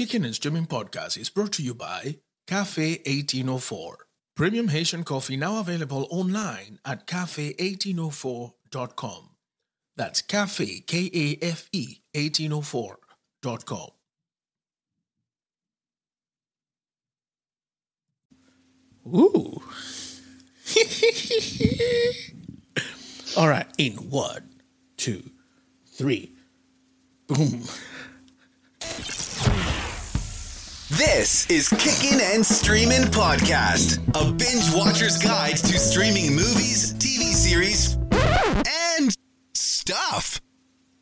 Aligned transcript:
Kicking 0.00 0.24
and 0.24 0.34
Streaming 0.34 0.64
Podcast 0.64 1.18
is 1.18 1.28
brought 1.28 1.52
to 1.52 1.62
you 1.62 1.74
by 1.74 2.16
Kafe 2.46 3.02
1804. 3.04 4.06
Premium 4.34 4.68
Haitian 4.68 5.04
coffee 5.04 5.36
now 5.36 5.60
available 5.60 6.08
online 6.10 6.78
at 6.86 7.06
kafe1804.com. 7.06 9.28
That's 9.98 10.22
cafe, 10.22 10.80
K 10.86 11.10
A 11.12 11.36
F 11.44 11.68
E, 11.72 11.98
1804.com. 12.14 13.90
Ooh. 19.14 19.60
All 23.36 23.48
right, 23.48 23.66
in 23.76 23.92
one, 24.08 24.48
two, 24.96 25.24
three. 25.92 26.32
Boom. 27.26 27.64
This 30.90 31.48
is 31.48 31.68
Kickin' 31.68 32.20
and 32.20 32.44
Streamin' 32.44 33.04
Podcast, 33.12 33.98
a 34.16 34.32
binge 34.32 34.74
watcher's 34.74 35.18
guide 35.18 35.56
to 35.58 35.78
streaming 35.78 36.34
movies, 36.34 36.94
TV 36.94 37.32
series, 37.32 37.94
and 38.98 39.14
stuff. 39.54 40.40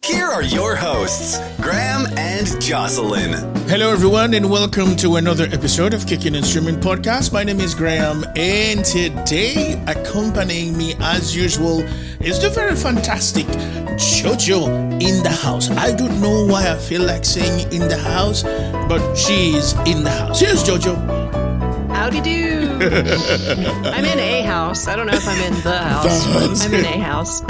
Here 0.09 0.25
are 0.25 0.43
your 0.43 0.75
hosts, 0.75 1.39
Graham 1.61 2.07
and 2.17 2.47
Jocelyn. 2.63 3.33
Hello, 3.69 3.93
everyone, 3.93 4.33
and 4.33 4.49
welcome 4.49 4.97
to 4.97 5.17
another 5.17 5.45
episode 5.53 5.93
of 5.93 6.07
Kicking 6.07 6.35
and 6.35 6.47
Streaming 6.47 6.77
Podcast. 6.77 7.31
My 7.31 7.45
name 7.45 7.61
is 7.61 7.75
Graham, 7.75 8.25
and 8.35 8.83
today, 8.87 9.79
accompanying 9.87 10.79
me 10.79 10.95
as 11.01 11.37
usual, 11.37 11.81
is 12.21 12.41
the 12.41 12.49
very 12.49 12.75
fantastic 12.75 13.45
Jojo 13.99 14.69
in 14.93 15.23
the 15.23 15.31
house. 15.43 15.69
I 15.73 15.95
don't 15.95 16.23
know 16.23 16.47
why 16.47 16.73
I 16.73 16.79
feel 16.79 17.03
like 17.03 17.27
saying 17.27 17.71
in 17.71 17.87
the 17.87 17.99
house, 17.99 18.45
but 18.89 19.15
she's 19.15 19.75
in 19.81 20.05
the 20.05 20.11
house. 20.11 20.41
Here's 20.41 20.65
Jojo. 20.65 21.18
Howdy 22.09 22.23
do. 22.23 22.73
I'm 22.81 24.03
in 24.03 24.19
a 24.19 24.41
house. 24.41 24.89
I 24.89 24.97
don't 24.97 25.09
know 25.09 25.13
if 25.13 25.29
I'm 25.29 25.43
in 25.43 25.61
the 25.61 25.77
house. 25.77 26.25
house. 26.25 26.65
I'm 26.65 26.73
in 26.73 26.85
a 26.87 26.99
house. 26.99 27.43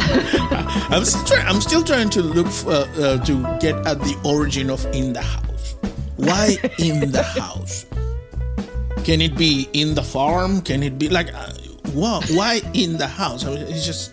I'm 0.91 1.05
still 1.05 1.25
trying. 1.25 1.47
I'm 1.47 1.61
still 1.61 1.85
trying 1.85 2.11
to 2.11 2.23
look 2.23 2.49
for, 2.49 2.73
uh, 2.73 3.19
to 3.19 3.59
get 3.61 3.77
at 3.87 4.01
the 4.01 4.19
origin 4.25 4.69
of 4.69 4.85
in 4.87 5.13
the 5.13 5.23
house. 5.23 5.77
Why 6.17 6.57
in 6.79 7.13
the 7.13 7.23
house? 7.23 7.87
Can 9.05 9.21
it 9.21 9.37
be 9.37 9.69
in 9.75 9.95
the 9.95 10.03
farm? 10.03 10.61
Can 10.63 10.83
it 10.83 10.99
be 10.99 11.09
like 11.09 11.33
uh, 11.33 11.53
why? 11.95 12.21
Why 12.33 12.61
in 12.75 12.99
the 12.99 13.07
house? 13.07 13.47
I 13.47 13.51
mean, 13.51 13.63
it's 13.63 13.87
just. 13.87 14.11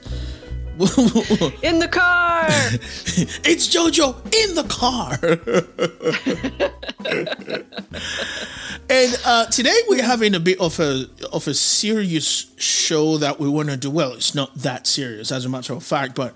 in 0.76 1.80
the 1.80 1.88
car. 1.90 2.48
it's 2.50 3.74
Jojo 3.74 4.14
in 4.36 4.56
the 4.56 4.66
car. 4.68 5.18
and 8.90 9.20
uh, 9.26 9.46
today 9.46 9.80
we're 9.88 10.04
having 10.04 10.36
a 10.36 10.40
bit 10.42 10.60
of 10.60 10.78
a 10.82 11.06
of 11.32 11.48
a 11.48 11.54
serious 11.54 12.52
show 12.58 13.18
that 13.20 13.40
we 13.40 13.48
want 13.48 13.70
to 13.70 13.78
do. 13.78 13.90
Well, 13.90 14.16
it's 14.16 14.36
not 14.36 14.54
that 14.56 14.86
serious, 14.86 15.32
as 15.32 15.46
a 15.46 15.50
matter 15.50 15.72
of 15.72 15.82
fact, 15.82 16.14
but 16.14 16.34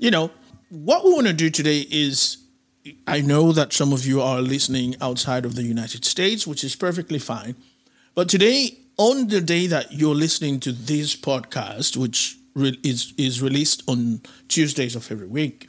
you 0.00 0.10
know 0.10 0.32
what 0.68 1.04
we 1.04 1.12
want 1.12 1.28
to 1.28 1.32
do 1.32 1.48
today 1.48 1.86
is. 1.88 2.38
I 3.06 3.20
know 3.20 3.50
that 3.50 3.72
some 3.72 3.92
of 3.92 4.04
you 4.04 4.20
are 4.20 4.40
listening 4.40 4.94
outside 5.00 5.44
of 5.44 5.54
the 5.54 5.64
United 5.64 6.04
States, 6.04 6.46
which 6.46 6.62
is 6.62 6.76
perfectly 6.76 7.18
fine. 7.18 7.56
But 8.14 8.28
today, 8.28 8.78
on 8.96 9.28
the 9.28 9.40
day 9.40 9.66
that 9.66 9.92
you're 9.92 10.14
listening 10.14 10.60
to 10.60 10.72
this 10.72 11.16
podcast, 11.16 11.96
which 11.96 12.38
is 12.56 13.12
is 13.16 13.42
released 13.42 13.82
on 13.86 14.20
Tuesdays 14.48 14.96
of 14.96 15.10
every 15.10 15.26
week, 15.26 15.68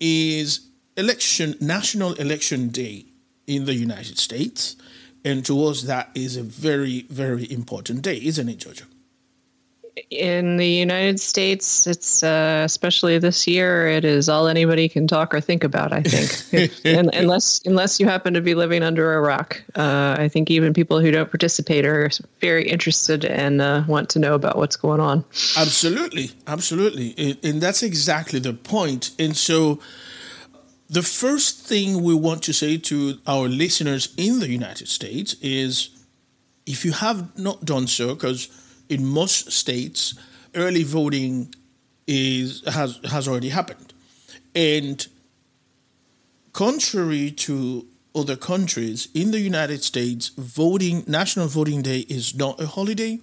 is 0.00 0.68
election 0.96 1.56
National 1.60 2.14
Election 2.14 2.68
Day 2.68 3.06
in 3.46 3.64
the 3.64 3.74
United 3.74 4.18
States, 4.18 4.76
and 5.24 5.44
to 5.46 5.64
us 5.64 5.82
that 5.82 6.10
is 6.14 6.36
a 6.36 6.42
very 6.42 7.02
very 7.08 7.50
important 7.50 8.02
day, 8.02 8.18
isn't 8.22 8.48
it, 8.48 8.58
Jojo? 8.58 8.84
In 10.10 10.58
the 10.58 10.68
United 10.68 11.18
States, 11.18 11.86
it's 11.86 12.22
uh, 12.22 12.62
especially 12.66 13.18
this 13.18 13.46
year. 13.46 13.88
It 13.88 14.04
is 14.04 14.28
all 14.28 14.46
anybody 14.46 14.90
can 14.90 15.06
talk 15.06 15.32
or 15.34 15.40
think 15.40 15.64
about. 15.64 15.90
I 15.90 16.02
think, 16.02 16.70
and, 16.84 17.08
unless 17.14 17.62
unless 17.64 17.98
you 17.98 18.04
happen 18.04 18.34
to 18.34 18.42
be 18.42 18.54
living 18.54 18.82
under 18.82 19.14
a 19.14 19.20
rock, 19.22 19.62
uh, 19.74 20.16
I 20.18 20.28
think 20.28 20.50
even 20.50 20.74
people 20.74 21.00
who 21.00 21.10
don't 21.10 21.30
participate 21.30 21.86
are 21.86 22.10
very 22.40 22.68
interested 22.68 23.24
and 23.24 23.62
uh, 23.62 23.84
want 23.88 24.10
to 24.10 24.18
know 24.18 24.34
about 24.34 24.58
what's 24.58 24.76
going 24.76 25.00
on. 25.00 25.24
Absolutely, 25.56 26.32
absolutely, 26.46 27.14
and, 27.16 27.38
and 27.42 27.60
that's 27.62 27.82
exactly 27.82 28.38
the 28.38 28.52
point. 28.52 29.12
And 29.18 29.34
so, 29.34 29.80
the 30.90 31.02
first 31.02 31.66
thing 31.66 32.02
we 32.02 32.14
want 32.14 32.42
to 32.42 32.52
say 32.52 32.76
to 32.76 33.18
our 33.26 33.48
listeners 33.48 34.12
in 34.18 34.40
the 34.40 34.48
United 34.50 34.88
States 34.88 35.36
is, 35.40 35.88
if 36.66 36.84
you 36.84 36.92
have 36.92 37.38
not 37.38 37.64
done 37.64 37.86
so, 37.86 38.14
because 38.14 38.48
in 38.88 39.04
most 39.04 39.52
states, 39.52 40.14
early 40.54 40.82
voting 40.84 41.54
is 42.06 42.62
has 42.66 42.98
has 43.10 43.26
already 43.28 43.48
happened, 43.50 43.92
and 44.54 45.06
contrary 46.52 47.30
to 47.30 47.86
other 48.14 48.36
countries 48.36 49.08
in 49.14 49.30
the 49.30 49.40
United 49.40 49.82
States, 49.82 50.30
voting 50.38 51.04
National 51.06 51.46
Voting 51.48 51.82
Day 51.82 52.00
is 52.08 52.34
not 52.34 52.60
a 52.60 52.66
holiday. 52.66 53.18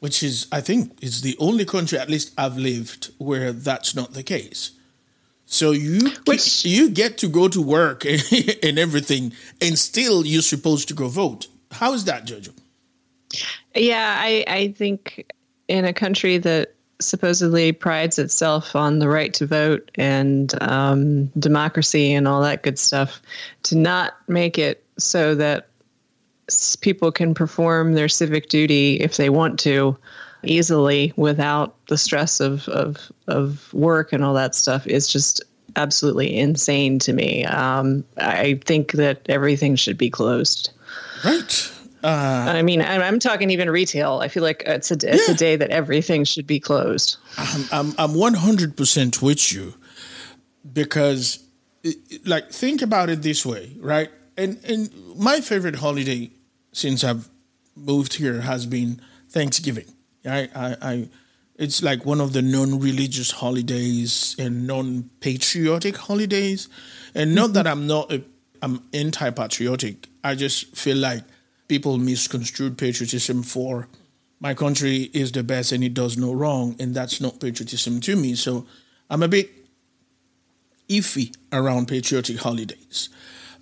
Which 0.00 0.22
is, 0.22 0.46
I 0.52 0.60
think, 0.60 0.96
is 1.02 1.22
the 1.22 1.36
only 1.40 1.64
country, 1.64 1.98
at 1.98 2.08
least 2.08 2.32
I've 2.38 2.56
lived, 2.56 3.10
where 3.18 3.52
that's 3.52 3.96
not 3.96 4.12
the 4.14 4.22
case. 4.22 4.70
So 5.46 5.72
you 5.72 6.12
Which- 6.24 6.64
you 6.64 6.90
get 6.90 7.18
to 7.18 7.28
go 7.28 7.48
to 7.48 7.60
work 7.60 8.04
and 8.62 8.78
everything, 8.78 9.32
and 9.60 9.76
still 9.76 10.24
you're 10.24 10.42
supposed 10.42 10.86
to 10.88 10.94
go 10.94 11.08
vote. 11.08 11.48
How 11.72 11.94
is 11.94 12.04
that, 12.04 12.26
Jojo? 12.26 12.52
Yeah, 13.78 14.16
I, 14.18 14.44
I 14.46 14.68
think 14.72 15.32
in 15.68 15.84
a 15.84 15.92
country 15.92 16.38
that 16.38 16.74
supposedly 17.00 17.70
prides 17.72 18.18
itself 18.18 18.74
on 18.74 18.98
the 18.98 19.08
right 19.08 19.32
to 19.34 19.46
vote 19.46 19.90
and 19.94 20.52
um, 20.62 21.26
democracy 21.38 22.12
and 22.12 22.26
all 22.26 22.42
that 22.42 22.62
good 22.62 22.78
stuff, 22.78 23.22
to 23.62 23.76
not 23.76 24.14
make 24.26 24.58
it 24.58 24.84
so 24.98 25.34
that 25.36 25.68
people 26.80 27.12
can 27.12 27.34
perform 27.34 27.92
their 27.92 28.08
civic 28.08 28.48
duty 28.48 28.96
if 28.96 29.16
they 29.16 29.30
want 29.30 29.60
to 29.60 29.96
easily 30.44 31.12
without 31.16 31.76
the 31.86 31.98
stress 31.98 32.40
of, 32.40 32.68
of, 32.68 33.12
of 33.26 33.72
work 33.72 34.12
and 34.12 34.24
all 34.24 34.34
that 34.34 34.54
stuff 34.54 34.86
is 34.86 35.08
just 35.08 35.42
absolutely 35.76 36.36
insane 36.36 36.98
to 36.98 37.12
me. 37.12 37.44
Um, 37.44 38.04
I 38.16 38.60
think 38.64 38.92
that 38.92 39.22
everything 39.28 39.76
should 39.76 39.98
be 39.98 40.10
closed. 40.10 40.70
Right. 41.24 41.72
Uh, 42.02 42.52
I 42.56 42.62
mean, 42.62 42.80
I'm, 42.80 43.00
I'm 43.02 43.18
talking 43.18 43.50
even 43.50 43.70
retail. 43.70 44.20
I 44.22 44.28
feel 44.28 44.42
like 44.42 44.62
it's 44.66 44.90
a 44.90 44.94
it's 44.94 45.28
Yeah. 45.28 45.34
a 45.34 45.36
day 45.36 45.56
that 45.56 45.70
everything 45.70 46.24
should 46.24 46.46
be 46.46 46.60
closed. 46.60 47.16
I'm 47.36 47.64
I'm 47.72 47.94
I'm 47.98 48.14
100% 48.14 49.22
with 49.22 49.52
you 49.52 49.74
because 50.72 51.40
it- 51.82 52.26
like 52.26 52.50
think 52.50 52.82
about 52.82 53.08
it 53.10 53.22
this 53.22 53.44
way, 53.44 53.72
right? 53.80 54.10
And 54.36 54.58
and 54.64 54.90
my 55.16 55.40
favorite 55.40 55.76
holiday 55.76 56.30
since 56.72 57.02
I've 57.04 57.28
moved 57.74 58.14
here 58.14 58.40
has 58.40 58.66
been 58.66 59.00
Thanksgiving. 59.28 59.86
Right? 60.24 60.50
I 60.54 60.76
I 60.80 61.08
it's 61.58 61.82
like 61.82 62.06
one 62.06 62.20
of 62.20 62.32
the 62.32 62.40
non-religious 62.42 63.32
holidays 63.32 64.36
and 64.38 64.66
non-patriotic 64.66 65.96
holidays. 65.96 66.68
And 67.14 67.34
not 67.34 67.46
mm-hmm. 67.46 67.52
that 67.54 67.66
I'm 67.66 67.86
not 67.88 68.12
a, 68.12 68.22
I'm 68.62 68.82
anti-patriotic. 68.94 70.08
I 70.22 70.36
just 70.36 70.76
feel 70.76 70.96
like 70.96 71.24
people 71.68 71.98
misconstrued 71.98 72.76
patriotism 72.78 73.42
for 73.42 73.88
my 74.40 74.54
country 74.54 75.10
is 75.12 75.32
the 75.32 75.42
best 75.42 75.72
and 75.72 75.82
it 75.82 75.94
does 75.94 76.16
no 76.16 76.32
wrong, 76.32 76.76
and 76.78 76.94
that's 76.94 77.20
not 77.20 77.40
patriotism 77.40 78.00
to 78.00 78.16
me. 78.16 78.34
So 78.34 78.66
I'm 79.10 79.22
a 79.22 79.28
bit 79.28 79.50
iffy 80.88 81.34
around 81.52 81.88
patriotic 81.88 82.38
holidays. 82.38 83.08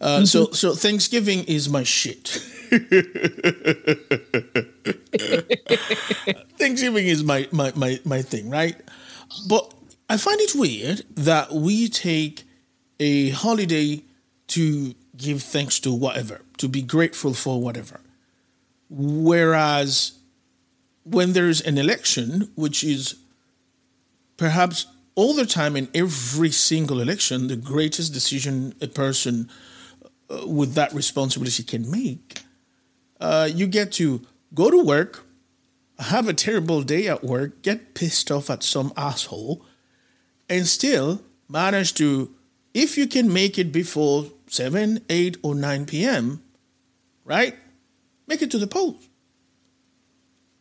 Uh, 0.00 0.24
So 0.26 0.50
so 0.52 0.74
Thanksgiving 0.74 1.44
is 1.44 1.68
my 1.68 1.82
shit. 1.82 2.28
Thanksgiving 6.58 7.06
is 7.06 7.24
my, 7.24 7.48
my 7.52 7.72
my 7.74 8.00
my 8.04 8.22
thing, 8.22 8.50
right? 8.50 8.76
But 9.48 9.72
I 10.10 10.16
find 10.18 10.40
it 10.40 10.54
weird 10.54 11.02
that 11.16 11.52
we 11.52 11.88
take 11.88 12.44
a 13.00 13.30
holiday 13.30 14.02
to 14.48 14.94
give 15.16 15.42
thanks 15.42 15.80
to 15.80 15.92
whatever, 15.92 16.42
to 16.58 16.68
be 16.68 16.82
grateful 16.82 17.34
for 17.34 17.60
whatever. 17.60 18.00
Whereas 18.88 20.12
when 21.04 21.32
there's 21.32 21.60
an 21.60 21.78
election, 21.78 22.50
which 22.54 22.82
is 22.82 23.16
perhaps 24.36 24.86
all 25.14 25.34
the 25.34 25.46
time 25.46 25.76
in 25.76 25.88
every 25.94 26.50
single 26.50 27.00
election, 27.00 27.48
the 27.48 27.56
greatest 27.56 28.12
decision 28.12 28.74
a 28.80 28.86
person 28.86 29.48
uh, 30.28 30.46
with 30.46 30.74
that 30.74 30.92
responsibility 30.92 31.62
can 31.62 31.90
make, 31.90 32.40
uh, 33.20 33.48
you 33.52 33.66
get 33.66 33.92
to 33.92 34.20
go 34.52 34.70
to 34.70 34.82
work, 34.82 35.24
have 35.98 36.28
a 36.28 36.34
terrible 36.34 36.82
day 36.82 37.08
at 37.08 37.24
work, 37.24 37.62
get 37.62 37.94
pissed 37.94 38.30
off 38.30 38.50
at 38.50 38.62
some 38.62 38.92
asshole, 38.96 39.64
and 40.48 40.66
still 40.66 41.22
manage 41.48 41.94
to, 41.94 42.34
if 42.74 42.98
you 42.98 43.06
can 43.06 43.32
make 43.32 43.58
it 43.58 43.72
before 43.72 44.26
7, 44.48 45.00
8, 45.08 45.38
or 45.42 45.54
9 45.54 45.86
p.m., 45.86 46.42
right? 47.26 47.54
Make 48.26 48.40
it 48.40 48.50
to 48.52 48.58
the 48.58 48.66
polls. 48.66 49.06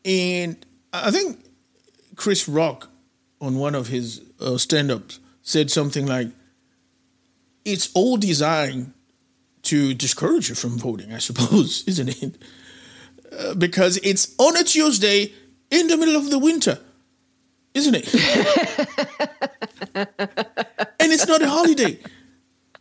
And 0.03 0.63
I 0.91 1.11
think 1.11 1.39
Chris 2.15 2.49
Rock 2.49 2.89
on 3.39 3.57
one 3.57 3.75
of 3.75 3.87
his 3.87 4.21
uh, 4.41 4.57
stand 4.57 4.91
ups 4.91 5.19
said 5.41 5.71
something 5.71 6.05
like, 6.05 6.27
it's 7.63 7.89
all 7.93 8.17
designed 8.17 8.93
to 9.63 9.93
discourage 9.93 10.49
you 10.49 10.55
from 10.55 10.77
voting, 10.77 11.13
I 11.13 11.19
suppose, 11.19 11.83
isn't 11.87 12.21
it? 12.21 12.37
Uh, 13.31 13.53
because 13.55 13.97
it's 14.03 14.35
on 14.37 14.57
a 14.57 14.63
Tuesday 14.63 15.31
in 15.71 15.87
the 15.87 15.97
middle 15.97 16.15
of 16.15 16.29
the 16.29 16.39
winter, 16.39 16.79
isn't 17.73 17.95
it? 17.95 18.13
and 19.95 21.11
it's 21.11 21.27
not 21.27 21.41
a 21.41 21.49
holiday. 21.49 21.99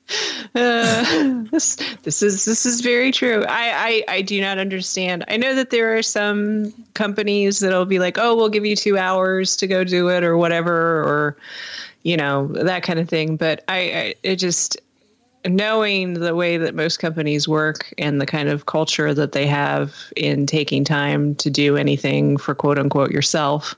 Uh, 0.56 1.42
this 1.50 1.74
this 2.04 2.22
is 2.22 2.44
this 2.44 2.64
is 2.64 2.80
very 2.80 3.10
true. 3.10 3.42
I, 3.48 4.04
I 4.08 4.16
I 4.16 4.22
do 4.22 4.40
not 4.40 4.58
understand. 4.58 5.24
I 5.26 5.36
know 5.36 5.52
that 5.56 5.70
there 5.70 5.96
are 5.96 6.02
some 6.02 6.72
companies 6.94 7.58
that'll 7.58 7.86
be 7.86 7.98
like, 7.98 8.18
"Oh, 8.18 8.36
we'll 8.36 8.50
give 8.50 8.64
you 8.64 8.76
two 8.76 8.96
hours 8.96 9.56
to 9.56 9.66
go 9.66 9.82
do 9.82 10.10
it," 10.10 10.22
or 10.22 10.36
whatever, 10.36 11.02
or 11.02 11.36
you 12.04 12.16
know 12.16 12.46
that 12.52 12.84
kind 12.84 13.00
of 13.00 13.08
thing. 13.08 13.36
But 13.36 13.64
I, 13.66 13.78
I 13.78 14.14
it 14.22 14.36
just 14.36 14.76
knowing 15.44 16.14
the 16.14 16.34
way 16.34 16.56
that 16.56 16.74
most 16.74 16.98
companies 16.98 17.48
work 17.48 17.92
and 17.98 18.20
the 18.20 18.26
kind 18.26 18.48
of 18.48 18.66
culture 18.66 19.12
that 19.12 19.32
they 19.32 19.46
have 19.46 20.12
in 20.16 20.46
taking 20.46 20.84
time 20.84 21.34
to 21.36 21.50
do 21.50 21.76
anything 21.76 22.36
for 22.36 22.54
quote 22.54 22.78
unquote 22.78 23.10
yourself 23.10 23.74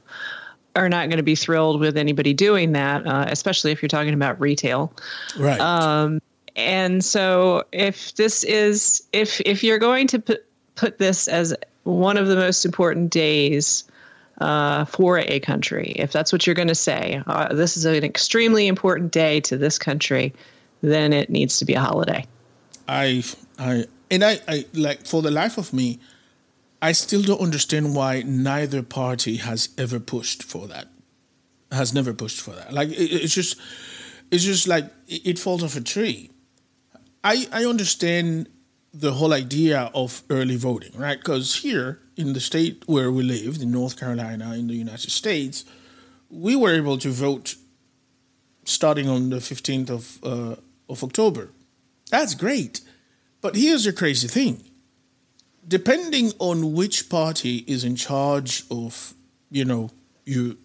are 0.77 0.89
not 0.89 1.09
going 1.09 1.17
to 1.17 1.23
be 1.23 1.35
thrilled 1.35 1.81
with 1.81 1.97
anybody 1.97 2.33
doing 2.35 2.73
that, 2.73 3.07
uh, 3.07 3.27
especially 3.29 3.73
if 3.73 3.83
you're 3.83 3.89
talking 3.89 4.15
about 4.15 4.41
retail. 4.41 4.93
Right. 5.39 5.61
Um, 5.61 6.21
and 6.55 7.05
so 7.05 7.65
if 7.73 8.15
this 8.15 8.45
is 8.45 9.07
if 9.13 9.41
if 9.43 9.63
you're 9.63 9.79
going 9.79 10.07
to 10.09 10.19
put 10.19 10.45
put 10.75 10.99
this 10.99 11.29
as 11.29 11.55
one 11.85 12.17
of 12.17 12.27
the 12.29 12.37
most 12.37 12.65
important 12.65 13.11
days 13.11 13.85
uh, 14.41 14.85
for 14.85 15.19
a 15.19 15.41
country, 15.41 15.93
if 15.97 16.13
that's 16.13 16.33
what 16.33 16.47
you're 16.47 16.55
going 16.55 16.69
to 16.69 16.75
say, 16.75 17.23
uh, 17.27 17.55
this 17.55 17.77
is 17.77 17.85
an 17.85 18.05
extremely 18.05 18.67
important 18.67 19.13
day 19.13 19.41
to 19.41 19.57
this 19.57 19.79
country, 19.79 20.35
then 20.83 21.13
it 21.13 21.31
needs 21.31 21.59
to 21.59 21.65
be 21.65 21.75
a 21.75 21.81
holiday. 21.81 22.25
I 22.89 23.23
I 23.59 23.85
and 24.11 24.25
I, 24.25 24.41
I 24.49 24.65
like 24.73 25.07
for 25.07 25.23
the 25.23 25.31
life 25.31 25.59
of 25.59 25.73
me, 25.73 25.99
I 26.81 26.93
still 26.93 27.23
don't 27.23 27.41
understand 27.41 27.95
why 27.95 28.23
neither 28.23 28.83
party 28.83 29.37
has 29.37 29.71
ever 29.79 29.99
pushed 29.99 30.43
for 30.43 30.69
that. 30.69 30.89
Has 31.73 31.93
never 31.93 32.13
pushed 32.13 32.41
for 32.41 32.53
that. 32.53 32.73
Like 32.73 32.91
it, 32.91 33.13
it's 33.13 33.35
just, 33.35 33.57
it's 34.31 34.45
just 34.45 34.69
like 34.69 34.85
it, 35.09 35.27
it 35.27 35.39
falls 35.39 35.63
off 35.63 35.77
a 35.77 35.81
tree. 35.81 36.31
I 37.25 37.49
I 37.53 37.65
understand 37.65 38.49
the 38.95 39.13
whole 39.13 39.35
idea 39.35 39.91
of 39.95 40.23
early 40.31 40.57
voting, 40.57 40.93
right? 40.97 41.19
Because 41.19 41.57
here 41.57 42.01
in 42.17 42.33
the 42.33 42.41
state 42.41 42.85
where 42.87 43.11
we 43.11 43.23
lived, 43.23 43.61
in 43.63 43.71
North 43.71 43.99
Carolina, 43.99 44.55
in 44.55 44.69
the 44.69 44.75
United 44.75 45.11
States, 45.11 45.65
we 46.31 46.57
were 46.57 46.75
able 46.75 46.99
to 46.99 47.11
vote 47.11 47.57
starting 48.65 49.09
on 49.09 49.31
the 49.31 49.41
fifteenth 49.41 49.91
of 49.91 50.19
uh, 50.23 50.57
of 50.89 51.03
October. 51.03 51.51
That's 52.11 52.35
great, 52.35 52.81
but 53.41 53.57
here's 53.57 53.85
the 53.85 53.93
crazy 53.93 54.29
thing 54.29 54.63
depending 55.69 56.33
on 56.39 56.73
which 56.75 57.09
party 57.09 57.65
is 57.67 57.85
in 57.85 57.97
charge 57.97 58.65
of, 58.71 59.15
you 59.51 59.65
know, 59.65 59.91
you, 60.25 60.59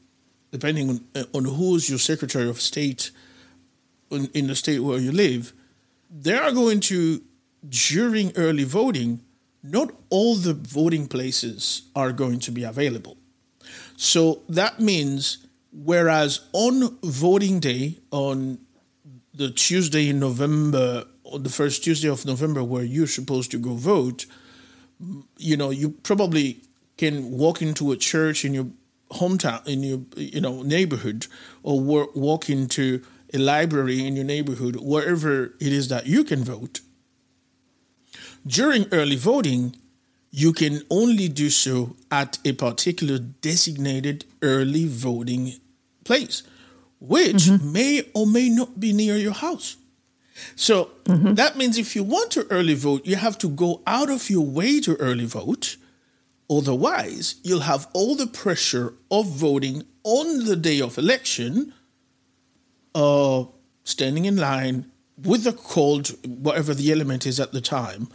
depending 0.52 0.90
on, 0.90 1.06
uh, 1.16 1.24
on 1.34 1.46
who's 1.46 1.90
your 1.90 2.00
Secretary 2.00 2.50
of 2.50 2.62
State 2.62 3.12
in, 4.12 4.30
in 4.34 4.48
the 4.48 4.56
state 4.56 4.80
where 4.80 5.00
you 5.00 5.12
live, 5.12 5.54
they 6.10 6.38
are 6.38 6.52
going 6.52 6.80
to, 6.82 7.22
during 7.70 8.32
early 8.36 8.64
voting, 8.64 9.22
not 9.64 9.92
all 10.10 10.36
the 10.36 10.54
voting 10.54 11.08
places 11.08 11.84
are 11.96 12.12
going 12.12 12.40
to 12.40 12.52
be 12.52 12.64
available. 12.64 13.18
So 13.96 14.42
that 14.50 14.80
means, 14.80 15.46
whereas 15.72 16.42
on 16.54 16.98
voting 17.04 17.60
day, 17.60 18.00
on 18.12 18.60
the 19.34 19.52
Tuesday 19.52 20.10
in 20.10 20.20
November, 20.20 21.06
or 21.24 21.40
the 21.40 21.50
first 21.50 21.84
Tuesday 21.84 22.10
of 22.10 22.26
November, 22.26 22.64
where 22.64 22.84
you're 22.84 23.08
supposed 23.08 23.52
to 23.52 23.58
go 23.58 23.76
vote, 23.76 24.26
you 25.38 25.58
know, 25.58 25.70
you 25.70 25.92
probably 26.04 26.62
can 26.98 27.32
walk 27.32 27.62
into 27.62 27.92
a 27.92 27.98
church 27.98 28.46
in 28.46 28.54
your 28.54 28.68
hometown, 29.12 29.66
in 29.68 29.84
your 29.84 30.02
you 30.16 30.42
know 30.42 30.62
neighborhood, 30.62 31.28
or 31.64 31.82
walk 32.14 32.50
into 32.50 33.02
a 33.34 33.38
library 33.38 34.06
in 34.06 34.16
your 34.16 34.26
neighborhood, 34.26 34.76
wherever 34.76 35.46
it 35.60 35.72
is 35.74 35.88
that 35.88 36.06
you 36.06 36.24
can 36.24 36.44
vote. 36.44 36.82
During 38.46 38.88
early 38.92 39.16
voting, 39.16 39.76
you 40.32 40.54
can 40.54 40.82
only 40.90 41.28
do 41.28 41.50
so 41.50 41.96
at 42.10 42.40
a 42.46 42.54
particular 42.54 43.20
designated 43.20 44.26
early 44.42 44.88
voting 44.88 45.54
place, 46.04 46.44
which 47.00 47.44
mm-hmm. 47.46 47.72
may 47.72 48.04
or 48.14 48.26
may 48.26 48.50
not 48.50 48.80
be 48.80 48.94
near 48.94 49.18
your 49.18 49.34
house. 49.34 49.76
So 50.56 50.92
mm-hmm. 51.06 51.36
that 51.36 51.58
means 51.58 51.78
if 51.78 51.96
you 51.96 52.04
want 52.04 52.32
to 52.32 52.48
early 52.50 52.74
vote, 52.74 53.06
you 53.06 53.16
have 53.16 53.38
to 53.40 53.50
go 53.50 53.82
out 53.86 54.10
of 54.10 54.30
your 54.30 54.46
way 54.46 54.80
to 54.82 54.96
early 54.96 55.26
vote. 55.26 55.78
Otherwise, 56.50 57.36
you'll 57.44 57.62
have 57.62 57.88
all 57.94 58.16
the 58.16 58.28
pressure 58.28 58.94
of 59.10 59.28
voting 59.28 59.84
on 60.04 60.46
the 60.46 60.56
day 60.56 60.82
of 60.82 60.98
election, 60.98 61.74
uh, 62.94 63.46
standing 63.84 64.26
in 64.26 64.38
line 64.38 64.92
with 65.24 65.44
the 65.44 65.54
cold, 65.54 66.10
whatever 66.26 66.74
the 66.74 66.92
element 66.92 67.26
is 67.26 67.40
at 67.40 67.52
the 67.52 67.62
time, 67.62 68.10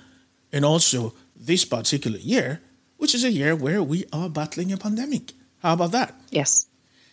and 0.53 0.65
also 0.65 1.15
this 1.35 1.65
particular 1.65 2.19
year, 2.19 2.61
which 2.99 3.15
is 3.15 3.25
a 3.25 3.31
year 3.31 3.55
where 3.55 3.83
we 3.83 4.05
are 4.13 4.29
battling 4.29 4.73
a 4.73 4.77
pandemic. 4.77 5.33
How 5.63 5.75
about 5.75 5.93
that? 5.93 6.15
Yes. 6.31 6.67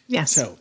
Yes. 0.07 0.31
So, 0.31 0.57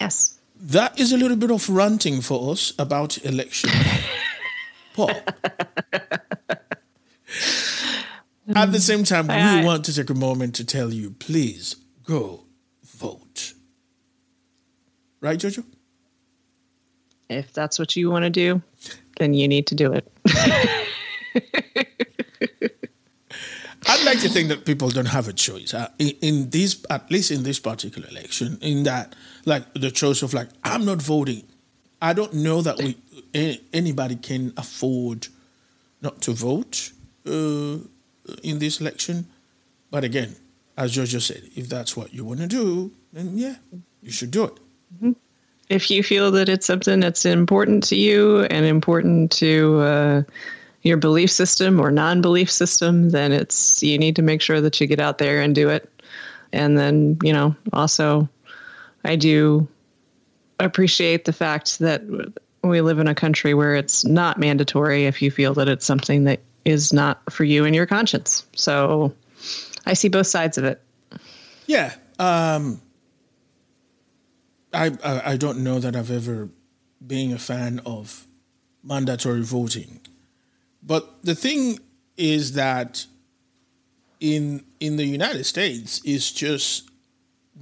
yes 0.00 0.37
that 0.60 0.98
is 0.98 1.12
a 1.12 1.16
little 1.16 1.36
bit 1.36 1.50
of 1.50 1.68
ranting 1.68 2.20
for 2.20 2.52
us 2.52 2.72
about 2.78 3.24
election. 3.24 3.70
Paul. 4.94 5.10
At 8.54 8.72
the 8.72 8.80
same 8.80 9.04
time, 9.04 9.28
we 9.28 9.64
want 9.64 9.84
to 9.84 9.94
take 9.94 10.10
a 10.10 10.14
moment 10.14 10.54
to 10.56 10.64
tell 10.64 10.92
you 10.92 11.10
please 11.10 11.76
go 12.04 12.44
vote. 12.84 13.52
Right, 15.20 15.38
Jojo? 15.38 15.64
If 17.28 17.52
that's 17.52 17.78
what 17.78 17.94
you 17.94 18.10
want 18.10 18.24
to 18.24 18.30
do, 18.30 18.62
then 19.18 19.34
you 19.34 19.46
need 19.46 19.66
to 19.66 19.74
do 19.74 19.92
it. 19.92 20.10
I'd 23.88 24.04
like 24.04 24.20
to 24.20 24.28
think 24.28 24.48
that 24.48 24.66
people 24.66 24.90
don't 24.90 25.06
have 25.06 25.28
a 25.28 25.32
choice 25.32 25.72
uh, 25.72 25.88
in, 25.98 26.10
in 26.20 26.50
this, 26.50 26.84
at 26.90 27.10
least 27.10 27.30
in 27.30 27.42
this 27.42 27.58
particular 27.58 28.06
election, 28.08 28.58
in 28.60 28.82
that, 28.84 29.16
like 29.46 29.64
the 29.74 29.90
choice 29.90 30.22
of 30.22 30.34
like, 30.34 30.48
I'm 30.62 30.84
not 30.84 31.00
voting. 31.00 31.44
I 32.00 32.12
don't 32.12 32.34
know 32.34 32.62
that 32.62 32.78
we 32.78 32.96
anybody 33.72 34.16
can 34.16 34.52
afford 34.56 35.28
not 36.00 36.20
to 36.22 36.32
vote 36.32 36.92
uh, 37.26 37.78
in 38.42 38.58
this 38.58 38.80
election. 38.80 39.26
But 39.90 40.04
again, 40.04 40.36
as 40.76 40.94
Jojo 40.94 41.20
said, 41.20 41.42
if 41.56 41.68
that's 41.68 41.96
what 41.96 42.12
you 42.12 42.24
want 42.24 42.40
to 42.40 42.46
do, 42.46 42.92
then 43.12 43.36
yeah, 43.36 43.56
you 44.02 44.12
should 44.12 44.30
do 44.30 44.44
it. 44.44 44.54
Mm-hmm. 44.94 45.12
If 45.68 45.90
you 45.90 46.02
feel 46.02 46.30
that 46.30 46.48
it's 46.48 46.66
something 46.66 47.00
that's 47.00 47.26
important 47.26 47.84
to 47.88 47.96
you 47.96 48.42
and 48.44 48.64
important 48.64 49.30
to 49.32 49.80
uh, 49.80 50.22
your 50.82 50.96
belief 50.96 51.30
system 51.30 51.80
or 51.80 51.90
non-belief 51.90 52.50
system, 52.50 53.10
then 53.10 53.32
it's 53.32 53.82
you 53.82 53.98
need 53.98 54.16
to 54.16 54.22
make 54.22 54.40
sure 54.40 54.60
that 54.60 54.80
you 54.80 54.86
get 54.86 55.00
out 55.00 55.18
there 55.18 55.40
and 55.40 55.54
do 55.54 55.68
it. 55.68 55.90
And 56.52 56.78
then, 56.78 57.18
you 57.22 57.32
know, 57.32 57.54
also 57.72 58.28
I 59.04 59.16
do 59.16 59.68
appreciate 60.60 61.24
the 61.24 61.32
fact 61.32 61.78
that 61.80 62.02
we 62.62 62.80
live 62.80 62.98
in 62.98 63.08
a 63.08 63.14
country 63.14 63.54
where 63.54 63.74
it's 63.74 64.04
not 64.04 64.38
mandatory 64.38 65.06
if 65.06 65.22
you 65.22 65.30
feel 65.30 65.54
that 65.54 65.68
it's 65.68 65.84
something 65.84 66.24
that 66.24 66.40
is 66.64 66.92
not 66.92 67.32
for 67.32 67.44
you 67.44 67.64
and 67.64 67.74
your 67.74 67.86
conscience. 67.86 68.44
So 68.54 69.14
I 69.86 69.94
see 69.94 70.08
both 70.08 70.26
sides 70.26 70.58
of 70.58 70.64
it. 70.64 70.82
Yeah. 71.66 71.94
Um, 72.18 72.80
I, 74.72 74.92
I, 75.04 75.32
I 75.32 75.36
don't 75.36 75.62
know 75.62 75.78
that 75.78 75.94
I've 75.94 76.10
ever 76.10 76.48
been 77.04 77.32
a 77.32 77.38
fan 77.38 77.80
of 77.86 78.26
mandatory 78.82 79.42
voting. 79.42 80.00
But 80.88 81.22
the 81.22 81.34
thing 81.34 81.78
is 82.16 82.54
that 82.54 83.06
in 84.20 84.64
in 84.80 84.96
the 84.96 85.04
United 85.04 85.44
States, 85.44 86.00
it's 86.04 86.32
just 86.32 86.88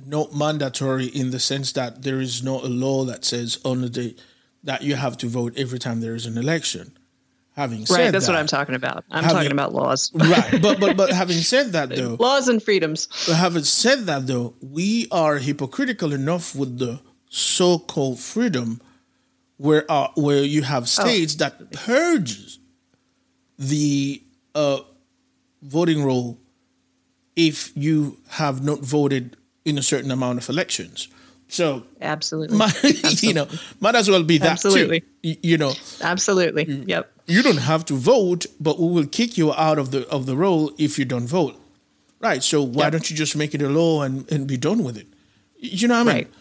not 0.06 0.34
mandatory 0.34 1.06
in 1.06 1.32
the 1.32 1.40
sense 1.40 1.72
that 1.72 2.02
there 2.02 2.20
is 2.20 2.42
not 2.42 2.62
a 2.62 2.68
law 2.68 3.04
that 3.04 3.24
says 3.24 3.58
on 3.64 3.80
the 3.80 3.90
day 3.90 4.14
that 4.62 4.82
you 4.82 4.94
have 4.94 5.16
to 5.18 5.26
vote 5.26 5.54
every 5.56 5.78
time 5.78 6.00
there 6.00 6.14
is 6.14 6.24
an 6.26 6.38
election. 6.38 6.96
Having 7.56 7.86
said 7.86 7.94
right, 7.96 8.10
that's 8.12 8.26
that, 8.26 8.32
what 8.32 8.38
I'm 8.38 8.46
talking 8.46 8.76
about. 8.76 9.04
I'm 9.10 9.24
having, 9.24 9.36
talking 9.38 9.52
about 9.52 9.74
laws. 9.74 10.12
right, 10.14 10.62
but 10.62 10.78
but 10.78 10.96
but 10.96 11.10
having 11.22 11.38
said 11.38 11.72
that 11.72 11.88
though, 11.88 12.16
laws 12.20 12.46
and 12.46 12.62
freedoms. 12.62 13.08
But 13.26 13.34
having 13.34 13.64
said 13.64 14.06
that 14.06 14.28
though, 14.28 14.54
we 14.60 15.08
are 15.10 15.38
hypocritical 15.38 16.12
enough 16.12 16.54
with 16.54 16.78
the 16.78 17.00
so-called 17.28 18.20
freedom 18.20 18.80
where 19.56 19.84
uh, 19.90 20.08
where 20.14 20.44
you 20.44 20.62
have 20.62 20.88
states 20.88 21.34
that 21.36 21.72
purges 21.72 22.60
the 23.58 24.22
uh, 24.54 24.80
voting 25.62 26.04
roll 26.04 26.38
if 27.34 27.72
you 27.76 28.18
have 28.28 28.62
not 28.64 28.80
voted 28.80 29.36
in 29.64 29.78
a 29.78 29.82
certain 29.82 30.10
amount 30.10 30.38
of 30.38 30.48
elections. 30.48 31.08
So 31.48 31.84
Absolutely. 32.00 32.56
might, 32.56 32.82
you 33.22 33.34
know, 33.34 33.46
might 33.80 33.94
as 33.94 34.10
well 34.10 34.22
be 34.22 34.38
that 34.38 34.52
Absolutely. 34.52 35.00
too. 35.22 35.36
You 35.42 35.58
know, 35.58 35.72
Absolutely. 36.00 36.64
Yep. 36.64 37.12
you 37.26 37.42
don't 37.42 37.58
have 37.58 37.84
to 37.86 37.94
vote, 37.94 38.46
but 38.58 38.80
we 38.80 38.88
will 38.92 39.06
kick 39.06 39.38
you 39.38 39.52
out 39.52 39.78
of 39.78 39.90
the 39.92 40.08
of 40.08 40.26
the 40.26 40.36
roll 40.36 40.72
if 40.78 40.98
you 40.98 41.04
don't 41.04 41.26
vote. 41.26 41.54
Right. 42.20 42.42
So 42.42 42.62
why 42.62 42.84
Yep. 42.84 42.92
don't 42.92 43.10
you 43.10 43.16
just 43.16 43.36
make 43.36 43.54
it 43.54 43.62
a 43.62 43.68
law 43.68 44.02
and, 44.02 44.30
and 44.32 44.46
be 44.48 44.56
done 44.56 44.82
with 44.82 44.96
it? 44.96 45.06
You 45.58 45.86
know 45.88 46.02
what 46.02 46.08
I 46.10 46.14
mean? 46.14 46.24
Right. 46.24 46.34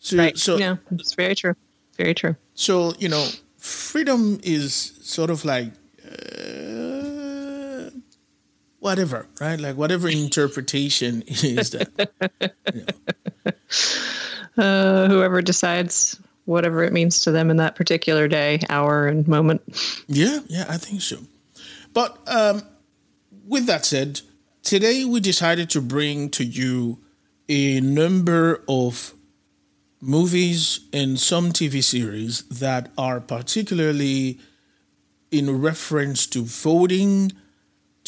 So 0.00 0.16
Right. 0.16 0.36
so 0.38 0.56
no, 0.58 0.78
it's 0.90 1.14
very 1.14 1.34
true. 1.34 1.54
Very 1.96 2.14
true. 2.14 2.36
so 2.54 2.92
you 2.98 3.08
know, 3.08 3.26
freedom 3.58 4.40
is 4.42 4.92
sort 5.02 5.30
of 5.30 5.44
like 5.44 5.72
uh, 6.04 6.39
whatever, 8.80 9.26
right? 9.40 9.60
Like 9.60 9.76
whatever 9.76 10.08
interpretation 10.24 11.22
is 11.26 11.70
that. 11.70 12.10
Uh, 14.58 15.06
whoever 15.08 15.40
decides 15.40 16.20
whatever 16.44 16.82
it 16.82 16.92
means 16.92 17.20
to 17.20 17.30
them 17.30 17.50
in 17.50 17.56
that 17.56 17.76
particular 17.76 18.26
day, 18.26 18.58
hour, 18.68 19.06
and 19.06 19.26
moment. 19.28 19.62
Yeah, 20.08 20.40
yeah, 20.48 20.66
I 20.68 20.76
think 20.76 21.00
so. 21.00 21.18
But 21.94 22.18
um, 22.26 22.62
with 23.46 23.66
that 23.66 23.84
said, 23.86 24.20
today 24.62 25.04
we 25.04 25.20
decided 25.20 25.70
to 25.70 25.80
bring 25.80 26.28
to 26.30 26.44
you 26.44 26.98
a 27.48 27.80
number 27.80 28.62
of 28.68 29.14
movies 30.00 30.80
and 30.92 31.18
some 31.18 31.52
TV 31.52 31.82
series 31.82 32.42
that 32.48 32.90
are 32.98 33.20
particularly 33.20 34.38
in 35.30 35.60
reference 35.60 36.26
to 36.26 36.42
voting, 36.42 37.32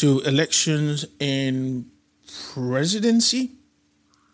to 0.03 0.19
elections, 0.23 1.07
and 1.21 1.89
presidency. 2.53 3.53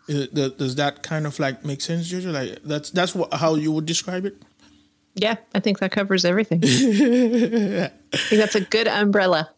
Does 0.09 0.77
that 0.77 1.03
kind 1.03 1.27
of 1.27 1.39
like 1.39 1.63
make 1.63 1.83
sense, 1.83 2.11
Jojo? 2.11 2.33
Like 2.33 2.63
that's 2.65 2.89
that's 2.91 3.15
what 3.15 3.35
how 3.35 3.55
you 3.55 3.71
would 3.73 3.85
describe 3.85 4.25
it. 4.25 4.43
Yeah, 5.15 5.37
I 5.55 5.61
think 5.61 5.81
that 5.81 5.93
covers 5.93 6.25
everything. 6.25 6.61
I 6.65 7.91
think 8.17 8.41
that's 8.41 8.55
a 8.55 8.63
good 8.63 8.89
umbrella. 8.89 9.51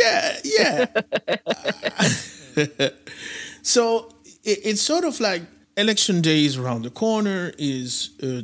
yeah, 0.00 0.38
yeah. 0.44 0.86
so 3.62 4.14
it, 4.42 4.60
it's 4.64 4.80
sort 4.80 5.04
of 5.04 5.20
like 5.20 5.42
election 5.76 6.22
day 6.22 6.46
is 6.46 6.56
around 6.56 6.82
the 6.84 6.90
corner. 6.90 7.52
Is 7.58 8.12
uh, 8.22 8.42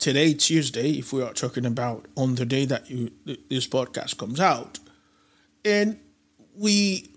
today 0.00 0.34
Tuesday? 0.34 0.98
If 0.98 1.12
we 1.12 1.22
are 1.22 1.32
talking 1.32 1.64
about 1.64 2.06
on 2.16 2.34
the 2.34 2.44
day 2.44 2.64
that 2.64 2.90
you 2.90 3.12
this 3.48 3.68
podcast 3.68 4.18
comes 4.18 4.40
out, 4.40 4.80
and 5.64 6.00
we 6.58 7.08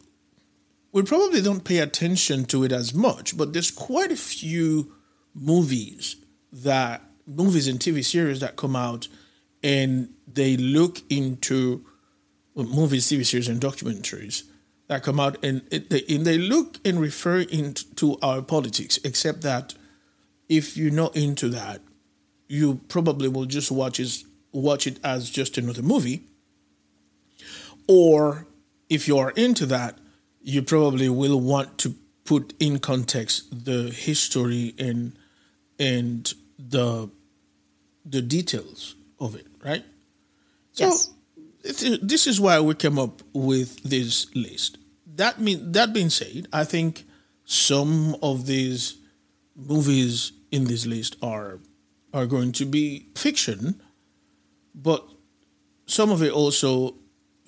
we 0.91 1.03
probably 1.03 1.41
don't 1.41 1.63
pay 1.63 1.79
attention 1.79 2.45
to 2.45 2.63
it 2.63 2.71
as 2.71 2.93
much, 2.93 3.37
but 3.37 3.53
there's 3.53 3.71
quite 3.71 4.11
a 4.11 4.15
few 4.15 4.93
movies 5.35 6.15
that 6.51 7.01
movies 7.27 7.67
and 7.67 7.79
TV 7.79 8.03
series 8.03 8.39
that 8.39 8.55
come 8.55 8.75
out 8.75 9.07
and 9.63 10.09
they 10.27 10.57
look 10.57 11.01
into 11.09 11.85
well, 12.55 12.65
movies, 12.65 13.07
TV 13.07 13.25
series, 13.25 13.47
and 13.47 13.61
documentaries 13.61 14.43
that 14.87 15.03
come 15.03 15.19
out 15.19 15.37
and, 15.43 15.61
it, 15.71 15.89
they, 15.91 16.03
and 16.09 16.25
they 16.25 16.37
look 16.37 16.79
and 16.83 16.99
refer 16.99 17.39
into 17.41 18.17
our 18.23 18.41
politics, 18.41 18.99
except 19.03 19.41
that 19.41 19.75
if 20.47 20.75
you're 20.75 20.91
not 20.91 21.15
into 21.15 21.47
that, 21.49 21.81
you 22.47 22.81
probably 22.87 23.29
will 23.29 23.45
just 23.45 23.71
watch 23.71 24.01
watch 24.51 24.87
it 24.87 24.99
as 25.03 25.29
just 25.29 25.59
another 25.59 25.83
movie. 25.83 26.23
Or 27.87 28.47
if 28.89 29.07
you 29.07 29.17
are 29.17 29.31
into 29.31 29.65
that, 29.67 29.97
you 30.41 30.61
probably 30.61 31.09
will 31.09 31.39
want 31.39 31.77
to 31.79 31.95
put 32.25 32.53
in 32.59 32.79
context 32.79 33.65
the 33.65 33.89
history 33.89 34.73
and 34.77 35.13
and 35.79 36.33
the 36.57 37.09
the 38.05 38.21
details 38.21 38.95
of 39.19 39.35
it, 39.35 39.47
right? 39.63 39.83
Yes. 40.75 41.09
So 41.63 41.85
it- 41.93 42.07
this 42.07 42.27
is 42.27 42.39
why 42.39 42.59
we 42.59 42.73
came 42.75 42.97
up 42.97 43.21
with 43.33 43.81
this 43.83 44.27
list. 44.35 44.77
That 45.15 45.39
mean 45.41 45.71
that 45.73 45.93
being 45.93 46.09
said, 46.09 46.47
I 46.53 46.63
think 46.63 47.05
some 47.45 48.15
of 48.21 48.45
these 48.45 48.95
movies 49.55 50.31
in 50.51 50.65
this 50.65 50.85
list 50.85 51.15
are 51.21 51.59
are 52.13 52.25
going 52.25 52.51
to 52.53 52.65
be 52.65 53.05
fiction, 53.15 53.81
but 54.73 55.05
some 55.85 56.11
of 56.11 56.23
it 56.23 56.31
also, 56.31 56.95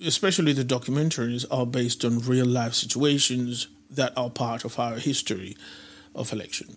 especially 0.04 0.52
the 0.52 0.64
documentaries, 0.64 1.44
are 1.50 1.66
based 1.66 2.04
on 2.04 2.18
real 2.20 2.46
life 2.46 2.74
situations 2.74 3.68
that 3.90 4.12
are 4.16 4.30
part 4.30 4.64
of 4.64 4.78
our 4.78 4.96
history 4.96 5.56
of 6.14 6.32
elections. 6.32 6.76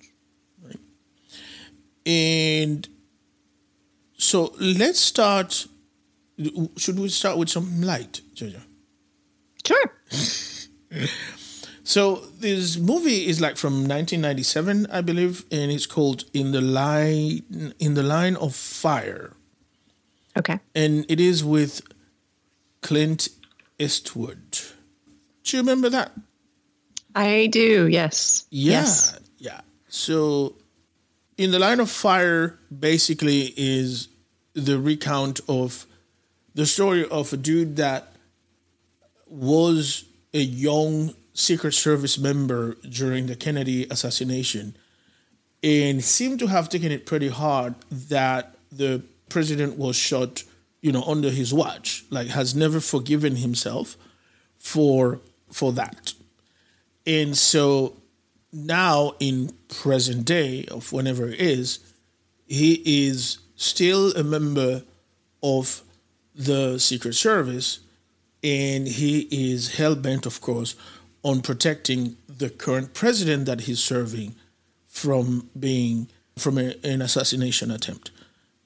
Right? 0.64 0.80
And 2.06 2.88
so 4.18 4.54
let's 4.60 5.00
start. 5.00 5.68
Should 6.78 7.00
we 7.00 7.10
start 7.10 7.38
with 7.38 7.50
some 7.50 7.82
light, 7.82 8.22
Jojo? 8.36 8.62
Sure. 9.66 9.92
So 11.88 12.16
this 12.40 12.78
movie 12.78 13.28
is 13.28 13.40
like 13.40 13.58
from 13.58 13.74
1997, 13.88 14.88
I 14.92 15.02
believe, 15.02 15.46
and 15.52 15.72
it's 15.72 15.86
called 15.86 16.24
"In 16.34 16.52
the 16.52 16.60
Line 16.60 17.74
In 17.80 17.94
the 17.94 18.02
Line 18.02 18.36
of 18.38 18.56
Fire," 18.56 19.34
Okay. 20.36 20.60
and 20.74 21.06
it 21.08 21.20
is 21.20 21.44
with 21.44 21.82
Clint 22.86 23.30
Eastwood. 23.80 24.52
Do 25.44 25.58
you 25.58 25.64
remember 25.64 25.90
that? 25.90 26.12
I 27.16 27.48
do. 27.48 27.88
Yes. 27.88 28.46
Yeah, 28.52 28.72
Yes. 28.82 29.20
yeah. 29.40 29.62
So, 29.88 30.56
in 31.38 31.50
the 31.52 31.58
line 31.60 31.80
of 31.80 31.90
fire, 31.90 32.60
basically 32.78 33.54
is 33.58 34.08
the 34.54 34.80
recount 34.80 35.40
of 35.50 35.88
the 36.54 36.66
story 36.66 37.08
of 37.10 37.34
a 37.34 37.38
dude 37.38 37.76
that 37.78 38.14
was 39.28 40.06
a 40.34 40.40
young 40.42 41.14
Secret 41.34 41.74
Service 41.74 42.18
member 42.18 42.76
during 42.88 43.26
the 43.26 43.36
Kennedy 43.36 43.88
assassination, 43.90 44.76
and 45.64 46.04
seemed 46.04 46.40
to 46.40 46.48
have 46.48 46.70
taken 46.70 46.92
it 46.92 47.06
pretty 47.06 47.30
hard 47.30 47.76
that 47.90 48.56
the 48.72 49.02
president 49.30 49.78
was 49.78 49.96
shot, 49.96 50.44
you 50.86 50.92
know, 50.92 51.02
under 51.04 51.32
his 51.32 51.52
watch. 51.52 52.06
Like, 52.12 52.28
has 52.28 52.54
never 52.54 52.80
forgiven 52.80 53.38
himself 53.38 53.98
for 54.60 55.20
for 55.52 55.74
that. 55.74 56.14
And 57.08 57.36
so 57.36 57.98
now 58.54 59.14
in 59.20 59.52
present 59.68 60.26
day 60.26 60.66
of 60.70 60.94
whenever 60.94 61.28
it 61.30 61.40
is, 61.40 61.80
he 62.46 62.70
is 63.08 63.40
still 63.56 64.12
a 64.16 64.24
member 64.24 64.84
of 65.42 65.82
the 66.36 66.78
Secret 66.78 67.16
Service 67.16 67.80
and 68.44 68.88
he 68.88 69.22
is 69.32 69.78
hell 69.78 69.96
bent, 69.96 70.26
of 70.28 70.40
course, 70.40 70.76
on 71.24 71.42
protecting 71.42 72.16
the 72.28 72.50
current 72.52 72.94
president 72.94 73.46
that 73.48 73.62
he's 73.62 73.80
serving 73.80 74.36
from 74.88 75.50
being 75.60 76.08
from 76.38 76.60
a, 76.60 76.76
an 76.84 77.02
assassination 77.02 77.72
attempt. 77.72 78.12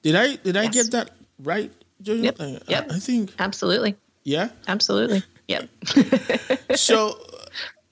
Did 0.02 0.14
I 0.16 0.36
did 0.36 0.56
I 0.56 0.64
Yes. 0.64 0.74
get 0.74 0.90
that 0.90 1.10
right? 1.38 1.72
Yep, 2.02 2.36
I- 2.40 2.60
yep. 2.68 2.90
I 2.90 2.98
think 2.98 3.32
Absolutely. 3.38 3.94
yeah. 4.24 4.48
Absolutely. 4.68 5.22
Yep. 5.48 5.68
So, 6.76 7.18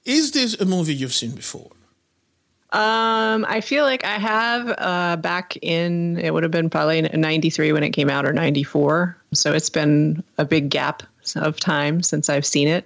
is 0.05 0.31
this 0.31 0.59
a 0.59 0.65
movie 0.65 0.95
you've 0.95 1.13
seen 1.13 1.31
before? 1.35 1.69
Um, 2.71 3.45
I 3.49 3.61
feel 3.61 3.83
like 3.83 4.05
I 4.05 4.17
have 4.19 4.73
uh, 4.77 5.15
back 5.17 5.57
in 5.61 6.17
it 6.19 6.33
would 6.33 6.43
have 6.43 6.51
been 6.51 6.69
probably 6.69 7.01
'93 7.01 7.73
when 7.73 7.83
it 7.83 7.89
came 7.91 8.09
out 8.09 8.25
or 8.25 8.31
'94. 8.33 9.17
So 9.33 9.53
it's 9.53 9.69
been 9.71 10.23
a 10.37 10.45
big 10.45 10.69
gap 10.69 11.03
of 11.35 11.59
time 11.59 12.01
since 12.03 12.29
I've 12.29 12.45
seen 12.45 12.67
it. 12.67 12.85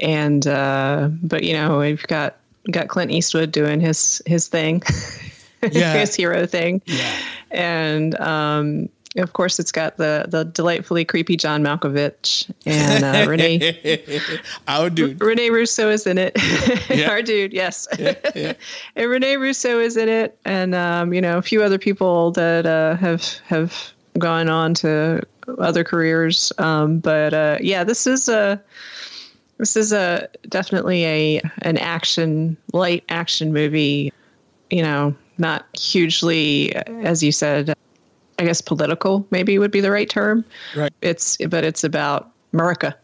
And 0.00 0.46
uh, 0.46 1.08
but 1.22 1.42
you 1.42 1.54
know 1.54 1.78
we've 1.78 2.06
got 2.06 2.36
got 2.70 2.88
Clint 2.88 3.10
Eastwood 3.10 3.50
doing 3.50 3.80
his 3.80 4.20
his 4.26 4.46
thing, 4.46 4.82
Yeah. 5.72 5.94
his 5.94 6.14
hero 6.14 6.46
thing, 6.46 6.82
Yeah. 6.86 7.16
and 7.50 8.18
um, 8.20 8.88
of 9.18 9.32
course 9.32 9.58
it's 9.58 9.72
got 9.72 9.96
the 9.96 10.26
the 10.28 10.44
delightfully 10.44 11.04
creepy 11.04 11.36
John 11.36 11.62
Malkovich 11.62 12.50
and 12.66 13.04
uh, 13.04 13.28
Rene 13.28 14.00
Our 14.68 14.90
dude. 14.90 15.20
Rene 15.20 15.50
Russo 15.50 15.90
is 15.90 16.06
in 16.06 16.18
it. 16.18 16.36
Yeah. 16.88 17.10
Our 17.10 17.22
dude, 17.22 17.52
yes. 17.52 17.86
and 17.98 18.56
Rene 18.96 19.36
Russo 19.36 19.78
is 19.78 19.96
in 19.96 20.08
it, 20.08 20.38
and 20.44 20.74
um, 20.74 21.12
you 21.12 21.20
know 21.20 21.36
a 21.36 21.42
few 21.42 21.62
other 21.62 21.78
people 21.78 22.30
that 22.32 22.66
uh, 22.66 22.96
have 22.96 23.22
have 23.46 23.92
gone 24.18 24.48
on 24.48 24.74
to 24.74 25.22
other 25.58 25.84
careers. 25.84 26.52
Um, 26.58 26.98
but 26.98 27.34
uh, 27.34 27.58
yeah, 27.60 27.84
this 27.84 28.06
is 28.06 28.28
a 28.28 28.60
this 29.58 29.76
is 29.76 29.92
a 29.92 30.28
definitely 30.48 31.04
a 31.04 31.42
an 31.62 31.76
action 31.78 32.56
light 32.72 33.04
action 33.08 33.52
movie. 33.52 34.12
You 34.70 34.82
know, 34.82 35.14
not 35.38 35.66
hugely, 35.78 36.74
as 36.74 37.22
you 37.22 37.32
said, 37.32 37.74
I 38.38 38.44
guess 38.44 38.60
political 38.60 39.26
maybe 39.30 39.58
would 39.58 39.70
be 39.70 39.80
the 39.80 39.90
right 39.90 40.08
term. 40.08 40.44
Right. 40.76 40.92
It's 41.02 41.36
but 41.36 41.64
it's 41.64 41.84
about 41.84 42.30
America. 42.52 42.96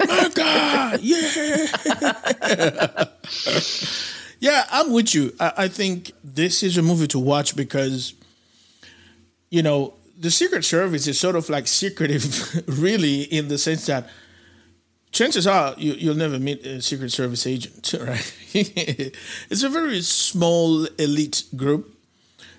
America, 0.00 0.98
yeah. 1.00 1.66
yeah, 4.40 4.64
I'm 4.70 4.92
with 4.92 5.14
you. 5.14 5.32
I, 5.38 5.52
I 5.56 5.68
think 5.68 6.12
this 6.24 6.62
is 6.62 6.76
a 6.76 6.82
movie 6.82 7.06
to 7.08 7.18
watch 7.18 7.54
because, 7.54 8.14
you 9.50 9.62
know, 9.62 9.94
the 10.18 10.30
Secret 10.30 10.64
Service 10.64 11.06
is 11.06 11.18
sort 11.18 11.36
of 11.36 11.48
like 11.48 11.66
secretive, 11.66 12.62
really, 12.80 13.22
in 13.22 13.48
the 13.48 13.58
sense 13.58 13.86
that 13.86 14.08
chances 15.12 15.46
are 15.46 15.74
you, 15.78 15.92
you'll 15.92 16.16
never 16.16 16.38
meet 16.38 16.64
a 16.66 16.82
Secret 16.82 17.12
Service 17.12 17.46
agent, 17.46 17.94
right? 18.00 18.34
it's 18.54 19.62
a 19.62 19.68
very 19.68 20.00
small 20.02 20.86
elite 20.98 21.44
group. 21.54 21.91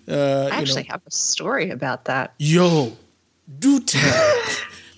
Uh, 0.07 0.49
I 0.51 0.57
actually 0.57 0.83
you 0.83 0.87
know. 0.89 0.93
have 0.93 1.01
a 1.07 1.11
story 1.11 1.69
about 1.69 2.05
that. 2.05 2.33
Yo, 2.37 2.95
do 3.59 3.79
tell. 3.79 4.41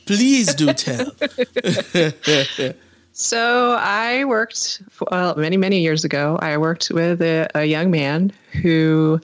Please 0.06 0.54
do 0.54 0.74
tell. 0.74 1.12
So 3.18 3.78
I 3.80 4.26
worked 4.26 4.82
well 5.10 5.36
many 5.38 5.56
many 5.56 5.80
years 5.80 6.04
ago. 6.04 6.38
I 6.42 6.58
worked 6.58 6.92
with 6.92 7.22
a, 7.22 7.48
a, 7.56 7.64
young 7.64 7.90
man 7.90 8.34
who 8.62 9.22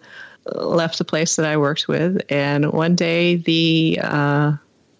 left 0.55 0.97
the 0.97 1.03
place 1.03 1.35
that 1.35 1.45
I 1.45 1.57
worked 1.57 1.89
with, 1.89 2.21
and 2.29 2.71
one 2.71 2.95
day 2.95 3.35
the 3.35 3.99
uh, 4.01 4.53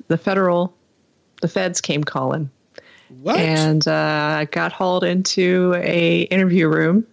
the 0.10 0.18
federal 0.18 0.76
the 1.42 1.48
feds 1.48 1.80
came 1.80 2.04
calling, 2.04 2.50
what? 3.22 3.40
and 3.40 3.88
uh, 3.88 4.40
I 4.40 4.46
got 4.52 4.74
hauled 4.74 5.06
into 5.06 5.74
a 5.78 6.24
interview 6.24 6.68
room. 6.68 7.08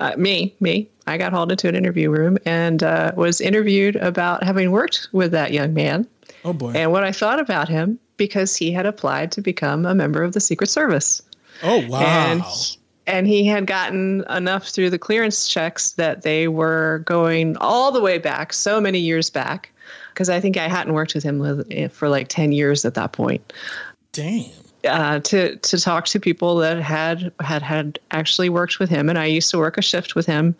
Uh, 0.00 0.14
me, 0.16 0.54
me, 0.60 0.88
I 1.10 1.18
got 1.18 1.32
hauled 1.32 1.50
into 1.50 1.68
an 1.68 1.74
interview 1.74 2.10
room 2.10 2.38
and 2.46 2.82
uh, 2.82 3.12
was 3.16 3.40
interviewed 3.40 3.96
about 3.96 4.42
having 4.42 4.70
worked 4.70 5.08
with 5.12 5.32
that 5.32 5.52
young 5.52 5.74
man. 5.74 6.06
Oh 6.44 6.52
boy! 6.52 6.72
And 6.74 6.92
what 6.92 7.04
I 7.04 7.12
thought 7.12 7.40
about 7.40 7.68
him 7.68 7.98
because 8.16 8.54
he 8.54 8.70
had 8.70 8.84
applied 8.84 9.32
to 9.32 9.40
become 9.40 9.86
a 9.86 9.94
member 9.94 10.22
of 10.22 10.34
the 10.34 10.40
Secret 10.40 10.68
Service. 10.68 11.22
Oh 11.62 11.86
wow! 11.88 12.00
And 12.00 12.42
and 13.06 13.26
he 13.26 13.44
had 13.44 13.66
gotten 13.66 14.24
enough 14.30 14.68
through 14.68 14.90
the 14.90 14.98
clearance 14.98 15.48
checks 15.48 15.92
that 15.92 16.22
they 16.22 16.46
were 16.46 17.02
going 17.06 17.56
all 17.56 17.90
the 17.90 18.00
way 18.00 18.18
back, 18.18 18.52
so 18.52 18.80
many 18.80 18.98
years 18.98 19.30
back, 19.30 19.72
because 20.12 20.28
I 20.28 20.38
think 20.38 20.56
I 20.56 20.68
hadn't 20.68 20.92
worked 20.92 21.14
with 21.14 21.24
him 21.24 21.38
with, 21.38 21.92
for 21.92 22.08
like 22.08 22.28
ten 22.28 22.52
years 22.52 22.84
at 22.84 22.94
that 22.94 23.12
point. 23.12 23.52
Damn. 24.12 24.50
Uh, 24.84 25.18
to 25.20 25.56
to 25.56 25.78
talk 25.78 26.06
to 26.06 26.20
people 26.20 26.56
that 26.56 26.80
had 26.80 27.32
had 27.40 27.62
had 27.62 27.98
actually 28.12 28.48
worked 28.48 28.78
with 28.78 28.88
him, 28.88 29.08
and 29.08 29.18
I 29.18 29.26
used 29.26 29.50
to 29.50 29.58
work 29.58 29.76
a 29.76 29.82
shift 29.82 30.14
with 30.14 30.26
him. 30.26 30.54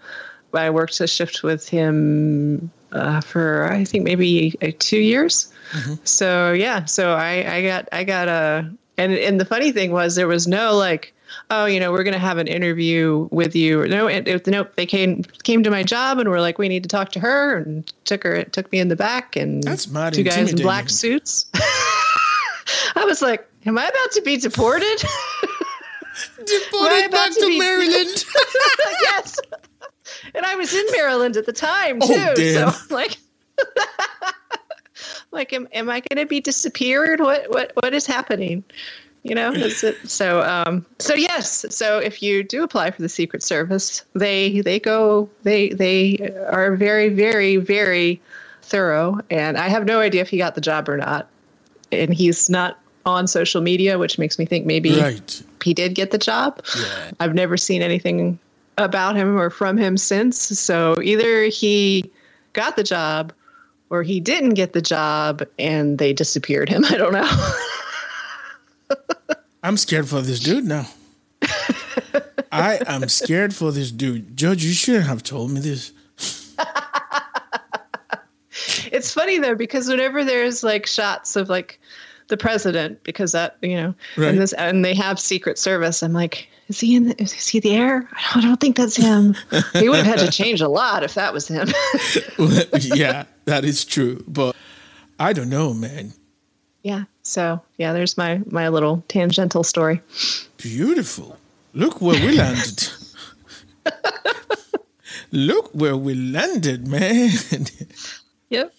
I 0.55 0.71
worked 0.71 1.01
a 1.01 1.07
shift 1.07 1.43
with 1.43 1.69
him 1.69 2.71
uh, 2.93 3.21
for 3.21 3.71
I 3.71 3.85
think 3.85 4.05
maybe 4.05 4.55
uh, 4.63 4.71
two 4.79 5.01
years. 5.01 5.53
Mm-hmm. 5.73 5.95
So 6.05 6.53
yeah, 6.53 6.85
so 6.85 7.13
I 7.13 7.57
I 7.57 7.63
got 7.63 7.89
I 7.93 8.05
got 8.05 8.29
a 8.29 8.71
and 8.99 9.13
and 9.13 9.41
the 9.41 9.45
funny 9.45 9.73
thing 9.73 9.93
was 9.93 10.15
there 10.15 10.29
was 10.29 10.47
no 10.47 10.77
like 10.77 11.15
oh 11.51 11.65
you 11.65 11.81
know 11.81 11.93
we're 11.93 12.03
gonna 12.03 12.19
have 12.19 12.39
an 12.39 12.47
interview 12.47 13.29
with 13.31 13.55
you 13.55 13.81
or 13.81 13.87
no 13.87 14.07
it, 14.07 14.27
it, 14.27 14.47
nope 14.47 14.73
they 14.77 14.87
came 14.87 15.23
came 15.43 15.63
to 15.63 15.71
my 15.71 15.83
job 15.83 16.19
and 16.19 16.29
were 16.29 16.41
like 16.41 16.59
we 16.59 16.69
need 16.69 16.83
to 16.83 16.89
talk 16.89 17.11
to 17.13 17.21
her 17.21 17.57
and 17.57 17.93
took 18.05 18.23
her 18.25 18.35
it 18.35 18.53
took 18.53 18.71
me 18.73 18.79
in 18.81 18.89
the 18.89 18.97
back 18.97 19.37
and 19.37 19.63
That's 19.63 19.89
mad 19.89 20.15
two 20.15 20.23
guys 20.23 20.53
in 20.53 20.59
black 20.59 20.91
suits. 20.91 21.47
I 22.95 23.05
was 23.05 23.21
like, 23.21 23.49
am 23.67 23.79
I 23.79 23.87
about 23.87 24.13
to 24.13 24.23
be 24.23 24.37
deported? 24.37 24.99
deported 26.45 27.11
back 27.11 27.33
to, 27.33 27.41
to 27.41 27.59
Maryland. 27.59 28.25
yes 29.03 29.39
and 30.35 30.45
I 30.45 30.55
was 30.57 30.75
in 30.75 30.85
Maryland 30.93 31.37
at 31.37 31.47
the 31.47 31.53
time 31.53 32.01
too. 32.01 32.07
Oh. 32.09 32.35
So 32.35 32.73
like, 32.95 33.19
like, 35.31 35.53
am, 35.53 35.69
am 35.73 35.89
I 35.91 36.01
going 36.01 36.23
to 36.23 36.27
be 36.27 36.41
disappeared? 36.41 37.21
What 37.21 37.51
what 37.51 37.73
what 37.75 37.95
is 37.95 38.07
happening? 38.07 38.65
You 39.23 39.35
know, 39.35 39.53
is 39.53 39.85
it 39.85 39.97
so? 40.09 40.43
Um, 40.43 40.87
so 40.99 41.15
yes. 41.15 41.67
So 41.69 41.99
if 41.99 42.23
you 42.23 42.43
do 42.43 42.63
apply 42.63 42.91
for 42.91 43.03
the 43.03 43.09
Secret 43.09 43.43
Service, 43.43 44.03
they 44.15 44.61
they 44.63 44.81
go 44.81 45.29
they 45.43 45.71
they 45.71 46.17
are 46.51 46.75
very 46.75 47.11
very 47.11 47.57
very 47.57 48.21
thorough, 48.63 49.21
and 49.31 49.59
I 49.59 49.69
have 49.69 49.85
no 49.85 50.01
idea 50.01 50.23
if 50.23 50.31
he 50.31 50.39
got 50.39 50.55
the 50.55 50.61
job 50.61 50.89
or 50.89 50.97
not. 50.97 51.29
And 51.93 52.15
he's 52.15 52.49
not 52.49 52.79
on 53.05 53.27
social 53.27 53.61
media, 53.61 53.99
which 53.99 54.19
makes 54.19 54.39
me 54.39 54.47
think 54.47 54.65
maybe 54.65 54.99
right. 55.01 55.43
he 55.65 55.75
did 55.75 55.95
get 55.95 56.13
the 56.13 56.19
job. 56.19 56.63
Yeah. 56.79 57.11
I've 57.21 57.35
never 57.35 57.57
seen 57.57 57.83
anything 57.83 58.39
about 58.79 59.17
him 59.17 59.39
or 59.39 59.51
from 59.51 59.77
him 59.77 59.97
since. 59.97 60.39
So 60.39 61.01
either 61.03 61.45
he 61.45 62.11
got 62.53 62.77
the 62.77 62.83
job 62.83 63.33
or 63.91 64.03
he 64.03 64.21
didn't 64.21 64.55
get 64.55 64.73
the 64.73 64.83
job 64.83 65.43
and 65.59 65.99
they 65.99 66.13
disappeared 66.13 66.69
him. 66.69 66.85
I 66.89 66.97
don't 66.97 67.13
know. 67.13 67.53
I'm 69.63 69.77
scared 69.77 70.09
for 70.09 70.23
this 70.23 70.41
dude 70.41 70.65
now. 70.65 70.87
I 72.53 72.81
am 72.87 73.09
scared 73.09 73.55
for 73.55 73.71
this 73.71 73.91
dude. 73.91 74.37
Judge, 74.37 74.65
you 74.65 74.73
shouldn't 74.73 75.07
have 75.07 75.23
told 75.23 75.51
me 75.51 75.61
this. 75.61 75.93
it's 78.91 79.13
funny 79.13 79.39
though 79.39 79.55
because 79.55 79.89
whenever 79.89 80.25
there's 80.25 80.63
like 80.65 80.87
shots 80.87 81.37
of 81.37 81.49
like 81.49 81.79
the 82.29 82.37
president 82.37 83.03
because 83.03 83.33
that 83.33 83.57
you 83.61 83.75
know 83.75 83.95
right. 84.17 84.29
and 84.29 84.39
this 84.39 84.53
and 84.55 84.85
they 84.85 84.95
have 84.95 85.19
secret 85.19 85.59
service 85.59 86.03
i'm 86.03 86.13
like 86.13 86.49
is 86.71 86.81
he 86.81 86.95
in 86.97 87.09
the, 87.09 87.23
is 87.23 87.33
he 87.49 87.61
there 87.61 88.09
i 88.35 88.41
don't 88.41 88.61
think 88.61 88.77
that's 88.77 88.97
him. 88.97 89.35
He 89.75 89.89
would 89.89 90.05
have 90.05 90.19
had 90.19 90.19
to 90.21 90.31
change 90.31 90.61
a 90.61 90.69
lot 90.69 91.03
if 91.03 91.15
that 91.15 91.35
was 91.35 91.49
him. 91.49 91.69
Yeah 92.81 93.25
that 93.45 93.65
is 93.65 93.85
true 93.85 94.25
but 94.27 94.57
i 95.19 95.33
don't 95.33 95.51
know 95.51 95.75
man. 95.75 96.13
Yeah 96.83 97.05
so 97.23 97.61
yeah 97.77 97.93
there's 97.93 98.17
my 98.17 98.41
my 98.47 98.69
little 98.69 99.05
tangential 99.09 99.65
story. 99.65 100.01
Beautiful. 100.57 101.37
Look 101.75 102.01
where 102.01 102.19
we 102.25 102.33
landed. 102.37 102.89
Look 105.33 105.71
where 105.73 105.97
we 105.97 106.15
landed 106.15 106.87
man. 106.89 107.31
Yep 108.49 108.73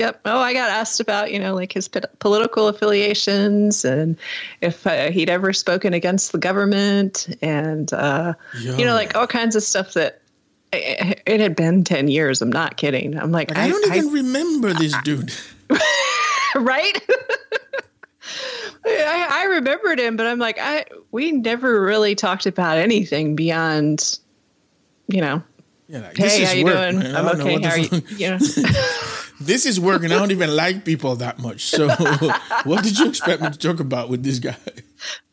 Yep. 0.00 0.22
Oh, 0.24 0.38
I 0.38 0.54
got 0.54 0.70
asked 0.70 0.98
about, 0.98 1.30
you 1.30 1.38
know, 1.38 1.54
like 1.54 1.74
his 1.74 1.86
political 2.20 2.68
affiliations 2.68 3.84
and 3.84 4.16
if 4.62 4.86
uh, 4.86 5.10
he'd 5.10 5.28
ever 5.28 5.52
spoken 5.52 5.92
against 5.92 6.32
the 6.32 6.38
government 6.38 7.28
and, 7.42 7.92
uh, 7.92 8.32
you 8.62 8.86
know, 8.86 8.94
like 8.94 9.14
all 9.14 9.26
kinds 9.26 9.56
of 9.56 9.62
stuff 9.62 9.92
that 9.92 10.22
it 10.72 11.38
had 11.40 11.54
been 11.54 11.84
10 11.84 12.08
years. 12.08 12.40
I'm 12.40 12.50
not 12.50 12.78
kidding. 12.78 13.18
I'm 13.18 13.30
like, 13.30 13.50
like 13.50 13.58
I, 13.58 13.64
I, 13.64 13.68
don't 13.68 13.94
even 13.94 14.08
I, 14.08 14.12
remember 14.12 14.72
this 14.72 14.94
dude. 15.04 15.34
right? 16.54 16.98
I, 18.86 19.28
I 19.30 19.44
remembered 19.50 20.00
him, 20.00 20.16
but 20.16 20.26
I'm 20.26 20.38
like, 20.38 20.58
I 20.58 20.86
we 21.10 21.30
never 21.30 21.82
really 21.82 22.14
talked 22.14 22.46
about 22.46 22.78
anything 22.78 23.36
beyond, 23.36 24.18
you 25.08 25.20
know, 25.20 25.42
yeah, 25.90 26.00
like, 26.02 26.16
hey, 26.16 26.44
how 26.44 26.52
you 26.52 26.64
work, 26.64 26.74
doing? 26.74 26.98
Man. 27.00 27.16
I'm 27.16 27.40
okay. 27.40 27.60
How 27.60 27.70
are 27.70 27.78
you? 27.78 28.02
you 28.16 28.30
know? 28.30 28.38
this 29.40 29.66
is 29.66 29.80
work, 29.80 30.04
and 30.04 30.12
I 30.12 30.18
don't 30.18 30.30
even 30.30 30.54
like 30.54 30.84
people 30.84 31.16
that 31.16 31.40
much. 31.40 31.64
So, 31.64 31.88
what 32.64 32.84
did 32.84 32.96
you 32.96 33.08
expect 33.08 33.42
me 33.42 33.50
to 33.50 33.58
talk 33.58 33.80
about 33.80 34.08
with 34.08 34.22
this 34.22 34.38
guy? 34.38 34.56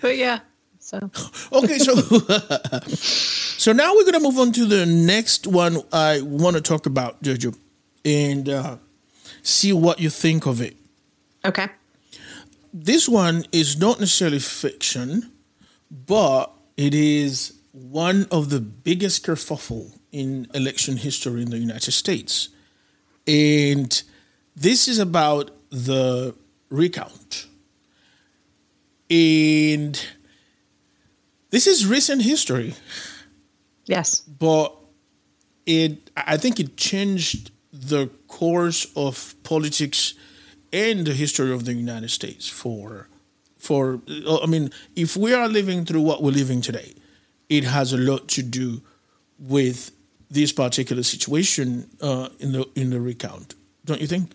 but 0.00 0.16
yeah, 0.16 0.40
so 0.80 0.98
okay, 1.52 1.78
so 1.78 1.94
so 2.74 3.72
now 3.72 3.94
we're 3.94 4.04
gonna 4.06 4.18
move 4.18 4.38
on 4.38 4.50
to 4.52 4.66
the 4.66 4.86
next 4.86 5.46
one 5.46 5.82
I 5.92 6.20
want 6.22 6.56
to 6.56 6.60
talk 6.60 6.86
about, 6.86 7.22
Jojo, 7.22 7.56
and 8.04 8.48
uh, 8.48 8.78
see 9.42 9.72
what 9.72 10.00
you 10.00 10.10
think 10.10 10.46
of 10.46 10.60
it. 10.60 10.76
Okay. 11.44 11.68
This 12.74 13.08
one 13.08 13.44
is 13.52 13.78
not 13.78 14.00
necessarily 14.00 14.40
fiction, 14.40 15.30
but 15.90 16.52
it 16.76 16.92
is 16.92 17.57
one 17.82 18.26
of 18.30 18.50
the 18.50 18.60
biggest 18.60 19.24
kerfuffle 19.24 19.96
in 20.12 20.46
election 20.54 20.96
history 20.96 21.42
in 21.42 21.50
the 21.50 21.58
United 21.58 21.92
States. 21.92 22.48
And 23.26 24.02
this 24.56 24.88
is 24.88 24.98
about 24.98 25.50
the 25.70 26.34
recount. 26.70 27.46
And 29.10 30.00
this 31.50 31.66
is 31.66 31.86
recent 31.86 32.22
history. 32.22 32.74
Yes. 33.86 34.20
But 34.20 34.74
it 35.66 36.10
I 36.16 36.36
think 36.36 36.60
it 36.60 36.76
changed 36.76 37.50
the 37.72 38.08
course 38.26 38.86
of 38.96 39.34
politics 39.44 40.14
and 40.72 41.06
the 41.06 41.14
history 41.14 41.52
of 41.52 41.64
the 41.64 41.74
United 41.74 42.10
States 42.10 42.48
for 42.48 43.08
for 43.56 44.00
I 44.42 44.46
mean, 44.46 44.70
if 44.94 45.16
we 45.16 45.32
are 45.32 45.48
living 45.48 45.84
through 45.84 46.02
what 46.02 46.22
we're 46.22 46.32
living 46.32 46.60
today, 46.60 46.94
it 47.48 47.64
has 47.64 47.92
a 47.92 47.98
lot 47.98 48.28
to 48.28 48.42
do 48.42 48.80
with 49.38 49.90
this 50.30 50.52
particular 50.52 51.02
situation 51.02 51.88
uh, 52.00 52.28
in 52.38 52.52
the 52.52 52.68
in 52.74 52.90
the 52.90 53.00
recount, 53.00 53.54
don't 53.84 54.00
you 54.00 54.06
think? 54.06 54.32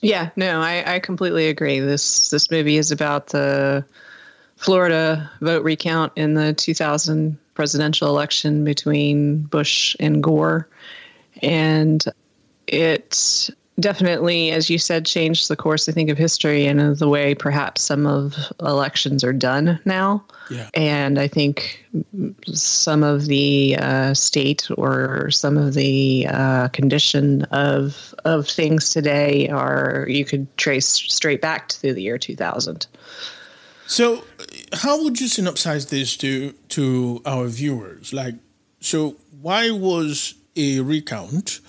Yeah, 0.00 0.30
no, 0.36 0.60
I, 0.60 0.94
I 0.94 0.98
completely 1.00 1.48
agree. 1.48 1.80
This 1.80 2.30
this 2.30 2.50
movie 2.50 2.76
is 2.76 2.92
about 2.92 3.28
the 3.28 3.84
Florida 4.56 5.28
vote 5.40 5.64
recount 5.64 6.12
in 6.16 6.34
the 6.34 6.52
2000 6.52 7.36
presidential 7.54 8.08
election 8.08 8.64
between 8.64 9.42
Bush 9.42 9.96
and 9.98 10.22
Gore, 10.22 10.68
and 11.42 12.04
it 12.68 13.50
definitely, 13.80 14.50
as 14.50 14.68
you 14.68 14.78
said, 14.78 15.06
changed 15.06 15.48
the 15.48 15.56
course, 15.56 15.88
I 15.88 15.92
think, 15.92 16.10
of 16.10 16.18
history 16.18 16.66
and 16.66 16.96
the 16.96 17.08
way 17.08 17.34
perhaps 17.34 17.82
some 17.82 18.06
of 18.06 18.34
elections 18.60 19.22
are 19.24 19.32
done 19.32 19.78
now. 19.84 20.24
Yeah. 20.50 20.68
And 20.74 21.18
I 21.18 21.28
think 21.28 21.84
some 22.52 23.02
of 23.02 23.26
the 23.26 23.76
uh, 23.78 24.14
state 24.14 24.68
or 24.76 25.30
some 25.30 25.56
of 25.56 25.74
the 25.74 26.26
uh, 26.28 26.68
condition 26.68 27.42
of 27.44 28.14
of 28.24 28.48
things 28.48 28.90
today 28.90 29.48
are 29.48 30.06
you 30.08 30.24
could 30.24 30.54
trace 30.56 30.86
straight 30.86 31.40
back 31.40 31.68
to 31.68 31.92
the 31.92 32.02
year 32.02 32.18
2000. 32.18 32.86
So, 33.86 34.24
how 34.72 35.02
would 35.02 35.20
you 35.20 35.28
synopsize 35.28 35.88
this 35.88 36.16
to 36.18 36.52
to 36.70 37.22
our 37.24 37.46
viewers? 37.46 38.12
Like, 38.12 38.34
so 38.80 39.16
why 39.40 39.70
was 39.70 40.34
a 40.56 40.80
recount 40.80 41.60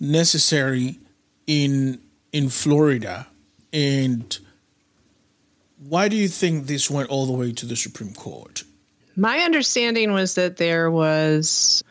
necessary 0.00 0.98
in 1.46 2.00
in 2.32 2.48
Florida, 2.48 3.26
and 3.72 4.38
why 5.88 6.08
do 6.08 6.16
you 6.16 6.28
think 6.28 6.66
this 6.66 6.90
went 6.90 7.10
all 7.10 7.26
the 7.26 7.32
way 7.32 7.52
to 7.52 7.66
the 7.66 7.76
Supreme 7.76 8.14
Court? 8.14 8.62
My 9.16 9.38
understanding 9.38 10.12
was 10.12 10.34
that 10.36 10.56
there 10.56 10.90
was 10.90 11.82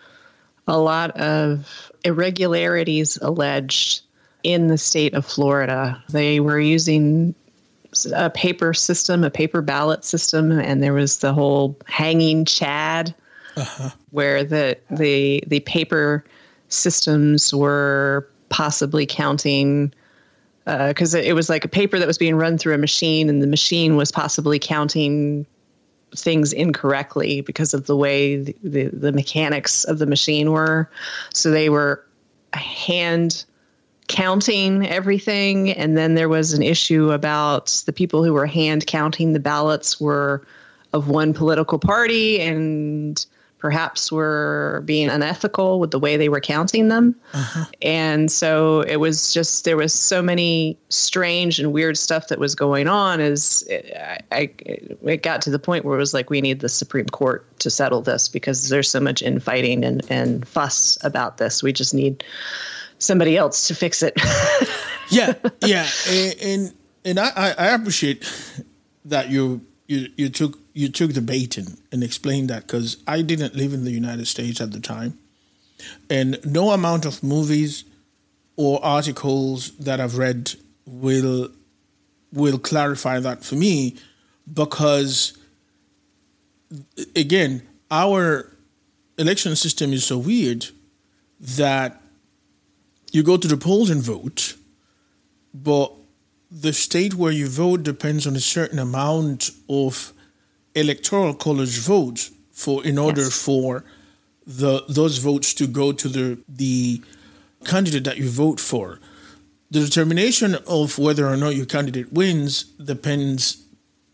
a 0.68 0.80
lot 0.80 1.12
of 1.12 1.92
irregularities 2.04 3.18
alleged 3.22 4.02
in 4.44 4.68
the 4.68 4.78
state 4.78 5.14
of 5.14 5.26
Florida. 5.26 6.02
They 6.10 6.40
were 6.40 6.60
using 6.60 7.36
a 8.16 8.30
paper 8.30 8.74
system, 8.74 9.24
a 9.24 9.30
paper 9.30 9.62
ballot 9.62 10.04
system, 10.04 10.52
and 10.52 10.82
there 10.82 10.94
was 10.94 11.20
the 11.20 11.34
whole 11.34 11.78
hanging 11.86 12.46
chad, 12.46 13.14
uh-huh. 13.58 13.90
where 14.12 14.44
the 14.44 14.78
the 14.90 15.44
the 15.46 15.60
paper 15.62 16.24
systems 16.70 17.54
were 17.54 18.28
possibly 18.52 19.06
counting 19.06 19.92
because 20.66 21.16
uh, 21.16 21.20
it 21.20 21.34
was 21.34 21.50
like 21.50 21.66
a 21.66 21.68
paper 21.68 21.98
that 21.98 22.08
was 22.08 22.20
being 22.20 22.36
run 22.36 22.58
through 22.58 22.76
a 22.76 22.78
machine, 22.78 23.30
and 23.30 23.42
the 23.42 23.48
machine 23.48 23.96
was 23.96 24.12
possibly 24.12 24.60
counting 24.60 25.48
things 26.16 26.54
incorrectly 26.54 27.42
because 27.42 27.74
of 27.74 27.88
the 27.88 27.96
way 27.96 28.38
the, 28.38 28.56
the, 28.64 28.84
the 28.90 29.12
mechanics 29.12 29.84
of 29.86 29.98
the 29.98 30.06
machine 30.06 30.52
were. 30.52 30.90
So 31.34 31.50
they 31.50 31.70
were 31.70 32.06
hand 32.54 33.46
counting 34.08 34.86
everything. 34.86 35.72
And 35.72 35.98
then 35.98 36.16
there 36.16 36.30
was 36.30 36.54
an 36.54 36.62
issue 36.62 37.12
about 37.12 37.82
the 37.86 37.94
people 37.94 38.24
who 38.24 38.34
were 38.34 38.46
hand 38.46 38.86
counting 38.88 39.34
the 39.34 39.40
ballots 39.40 40.02
were 40.02 40.46
of 40.94 41.08
one 41.08 41.34
political 41.34 41.80
party 41.80 42.42
and 42.42 43.26
perhaps 43.62 44.12
were 44.12 44.82
being 44.86 45.08
unethical 45.08 45.80
with 45.80 45.92
the 45.92 46.00
way 46.00 46.18
they 46.18 46.30
were 46.30 46.42
counting 46.42 46.88
them. 46.88 47.16
Uh-huh. 47.34 47.66
And 47.84 48.32
so 48.32 48.82
it 48.82 48.96
was 48.96 49.32
just, 49.34 49.66
there 49.66 49.78
was 49.78 49.94
so 49.94 50.20
many 50.20 50.80
strange 50.90 51.60
and 51.60 51.72
weird 51.72 51.96
stuff 51.96 52.28
that 52.30 52.40
was 52.40 52.56
going 52.56 52.88
on 52.88 53.22
as 53.22 53.62
it, 53.70 53.96
I, 54.32 54.50
it 54.62 55.22
got 55.22 55.44
to 55.44 55.52
the 55.52 55.60
point 55.60 55.86
where 55.86 55.96
it 55.96 56.00
was 56.00 56.14
like, 56.14 56.32
we 56.32 56.42
need 56.42 56.62
the 56.62 56.70
Supreme 56.70 57.06
Court 57.06 57.46
to 57.60 57.70
settle 57.70 58.02
this 58.02 58.28
because 58.28 58.70
there's 58.70 58.90
so 58.90 59.00
much 59.00 59.22
infighting 59.22 59.86
and, 59.86 60.02
and 60.10 60.48
fuss 60.48 60.98
about 61.04 61.38
this. 61.38 61.62
We 61.62 61.72
just 61.72 61.94
need 61.94 62.24
somebody 62.98 63.38
else 63.38 63.68
to 63.68 63.76
fix 63.76 64.02
it. 64.02 64.20
yeah. 65.10 65.36
Yeah. 65.62 65.88
And, 66.10 66.36
and, 66.42 66.74
and 67.06 67.20
I, 67.20 67.54
I 67.58 67.68
appreciate 67.76 68.28
that 69.06 69.30
you, 69.30 69.62
you, 69.88 70.10
you 70.18 70.30
took 70.30 70.58
you 70.74 70.90
took 70.90 71.14
the 71.14 71.22
bait 71.22 71.58
and, 71.58 71.78
and 71.92 72.04
explained 72.04 72.50
that 72.50 72.68
because 72.68 72.98
I 73.08 73.22
didn't 73.22 73.56
live 73.56 73.74
in 73.74 73.84
the 73.84 73.92
United 73.92 74.28
States 74.28 74.62
at 74.62 74.72
the 74.72 74.80
time. 74.80 75.18
And 76.10 76.40
no 76.46 76.72
amount 76.72 77.06
of 77.06 77.24
movies 77.24 77.84
or 78.56 78.84
articles 78.84 79.72
that 79.78 80.00
I've 80.00 80.18
read 80.18 80.54
will 80.86 81.50
will 82.34 82.60
clarify 82.60 83.20
that 83.20 83.44
for 83.44 83.56
me 83.56 83.98
because 84.52 85.38
again, 87.16 87.68
our 87.90 88.52
election 89.18 89.56
system 89.56 89.92
is 89.92 90.06
so 90.06 90.18
weird 90.18 90.68
that 91.40 92.02
you 93.12 93.24
go 93.24 93.36
to 93.36 93.48
the 93.48 93.58
polls 93.58 93.90
and 93.90 94.02
vote, 94.02 94.56
but 95.54 95.92
the 96.50 96.74
state 96.74 97.16
where 97.16 97.32
you 97.32 97.48
vote 97.48 97.84
depends 97.84 98.26
on 98.26 98.36
a 98.36 98.40
certain 98.40 98.80
amount 98.80 99.52
of 99.70 100.14
electoral 100.76 101.34
college 101.34 101.80
votes 101.80 102.32
for 102.52 102.84
in 102.86 102.98
order 102.98 103.24
yes. 103.24 103.44
for 103.44 103.84
the 104.46 104.84
those 104.88 105.18
votes 105.18 105.54
to 105.56 105.68
go 105.68 105.92
to 105.92 106.08
the 106.08 106.38
the 106.48 107.02
candidate 107.66 108.04
that 108.04 108.18
you 108.18 108.30
vote 108.30 108.60
for. 108.60 109.00
The 109.70 109.80
determination 109.80 110.56
of 110.68 110.98
whether 110.98 111.28
or 111.28 111.38
not 111.38 111.56
your 111.56 111.66
candidate 111.66 112.12
wins 112.12 112.64
depends 112.64 113.64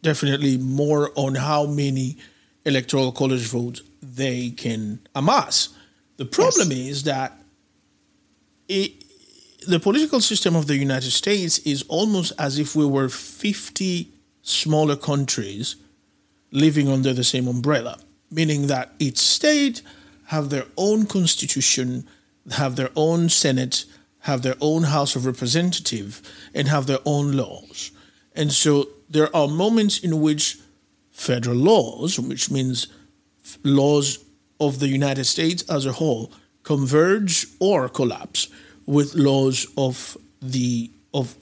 definitely 0.04 0.58
more 0.58 1.12
on 1.15 1.36
how 1.36 1.65
many 1.65 2.17
electoral 2.65 3.12
college 3.12 3.48
votes 3.48 3.82
they 4.02 4.52
can 4.52 5.00
amass. 5.15 5.70
The 6.17 6.26
problem 6.26 6.72
yes. 6.72 6.80
is 6.80 7.04
that 7.04 7.39
it, 8.67 9.04
the 9.67 9.80
political 9.80 10.22
system 10.22 10.56
of 10.56 10.67
the 10.67 10.76
United 10.76 11.12
States 11.12 11.60
is 11.60 11.84
almost 11.88 12.34
as 12.38 12.60
if 12.60 12.76
we 12.76 12.86
were 12.86 13.10
50 13.10 14.12
smaller 14.43 14.96
countries 14.96 15.76
living 16.58 16.89
under 16.89 17.13
the 17.13 17.24
same 17.24 17.48
umbrella, 17.48 18.00
meaning 18.32 18.67
that 18.67 18.91
each 19.00 19.17
state 19.17 19.82
have 20.26 20.50
their 20.50 20.65
own 20.76 21.06
constitution, 21.06 22.08
have 22.52 22.76
their 22.76 22.89
own 22.96 23.30
senate, 23.30 23.86
have 24.22 24.41
their 24.41 24.56
own 24.60 24.84
House 24.84 25.15
of 25.15 25.26
Representative, 25.26 26.22
and 26.54 26.67
have 26.67 26.88
their 26.88 27.00
own 27.06 27.34
laws. 27.34 27.91
And 28.36 28.52
so 28.52 28.89
there 29.10 29.34
are 29.36 29.48
moments 29.48 30.00
in 30.00 30.20
which 30.22 30.58
federal 31.12 31.56
laws, 31.56 32.20
which 32.20 32.52
means 32.52 32.88
laws 33.63 34.24
of 34.60 34.80
the 34.80 34.88
United 34.88 35.26
States 35.26 35.63
as 35.70 35.86
a 35.86 35.93
whole, 35.93 36.32
converge 36.63 37.48
or 37.60 37.88
collapse 37.88 38.50
with 38.86 39.15
laws 39.15 39.67
of 39.78 40.17
the 40.41 40.91
of 41.13 41.36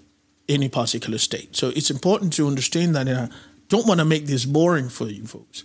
any 0.48 0.70
particular 0.70 1.18
state. 1.18 1.56
So 1.56 1.70
it's 1.70 1.90
important 1.90 2.34
to 2.34 2.48
understand 2.48 2.96
that 2.96 3.08
in 3.08 3.16
a 3.16 3.30
don't 3.70 3.88
want 3.88 4.00
to 4.00 4.06
make 4.06 4.26
this 4.26 4.46
boring 4.46 4.90
for 4.90 5.08
you 5.08 5.26
folks. 5.26 5.64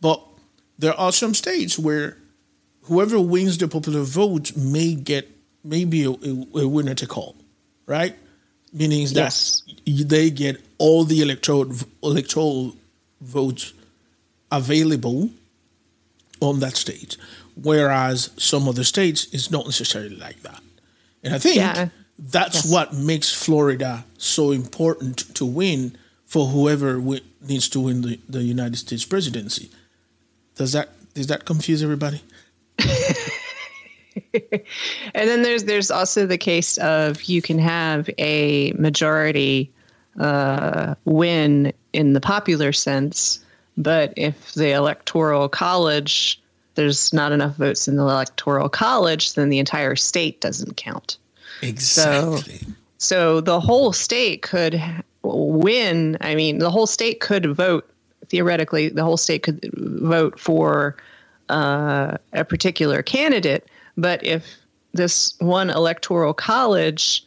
But 0.00 0.22
there 0.78 0.94
are 0.94 1.12
some 1.12 1.34
states 1.34 1.78
where 1.78 2.16
whoever 2.82 3.20
wins 3.20 3.58
the 3.58 3.68
popular 3.68 4.02
vote 4.02 4.56
may 4.56 4.94
get 4.94 5.30
maybe 5.64 6.04
a, 6.04 6.10
a, 6.10 6.64
a 6.64 6.68
winner 6.68 6.94
to 6.94 7.06
call, 7.06 7.36
right? 7.86 8.16
Meaning 8.72 9.06
yes. 9.10 9.62
that 9.86 10.08
they 10.08 10.30
get 10.30 10.60
all 10.78 11.04
the 11.04 11.20
electoral 11.20 11.72
electoral 12.02 12.74
votes 13.20 13.72
available 14.50 15.30
on 16.40 16.60
that 16.60 16.76
state, 16.76 17.16
whereas 17.54 18.30
some 18.36 18.68
other 18.68 18.84
states 18.84 19.26
is 19.26 19.50
not 19.50 19.66
necessarily 19.66 20.16
like 20.16 20.42
that. 20.42 20.60
And 21.22 21.34
I 21.34 21.38
think 21.38 21.56
yeah. 21.56 21.88
that's 22.18 22.64
yes. 22.64 22.72
what 22.72 22.94
makes 22.94 23.32
Florida 23.32 24.04
so 24.18 24.50
important 24.50 25.34
to 25.36 25.44
win 25.44 25.96
for 26.32 26.46
whoever 26.46 26.98
needs 27.42 27.68
to 27.68 27.78
win 27.78 28.00
the, 28.00 28.18
the 28.26 28.42
United 28.42 28.78
States 28.78 29.04
presidency. 29.04 29.68
Does 30.54 30.72
that 30.72 30.88
does 31.12 31.26
that 31.26 31.44
confuse 31.44 31.82
everybody? 31.82 32.22
and 32.78 32.88
then 35.12 35.42
there's 35.42 35.64
there's 35.64 35.90
also 35.90 36.24
the 36.24 36.38
case 36.38 36.78
of 36.78 37.24
you 37.24 37.42
can 37.42 37.58
have 37.58 38.08
a 38.16 38.72
majority 38.78 39.70
uh, 40.18 40.94
win 41.04 41.70
in 41.92 42.14
the 42.14 42.20
popular 42.20 42.72
sense, 42.72 43.44
but 43.76 44.14
if 44.16 44.54
the 44.54 44.70
electoral 44.70 45.50
college 45.50 46.40
there's 46.76 47.12
not 47.12 47.32
enough 47.32 47.56
votes 47.56 47.86
in 47.86 47.96
the 47.96 48.02
electoral 48.02 48.70
college, 48.70 49.34
then 49.34 49.50
the 49.50 49.58
entire 49.58 49.96
state 49.96 50.40
doesn't 50.40 50.78
count. 50.78 51.18
Exactly. 51.60 52.56
So, 52.56 52.66
so 52.96 53.40
the 53.42 53.60
whole 53.60 53.92
state 53.92 54.40
could 54.40 54.80
win, 55.22 56.16
I 56.20 56.34
mean, 56.34 56.58
the 56.58 56.70
whole 56.70 56.86
state 56.86 57.20
could 57.20 57.54
vote. 57.54 57.88
Theoretically, 58.28 58.88
the 58.88 59.04
whole 59.04 59.16
state 59.16 59.42
could 59.42 59.70
vote 59.74 60.38
for 60.38 60.96
uh, 61.48 62.16
a 62.32 62.44
particular 62.44 63.02
candidate. 63.02 63.68
But 63.96 64.24
if 64.24 64.56
this 64.92 65.34
one 65.38 65.70
electoral 65.70 66.34
college 66.34 67.24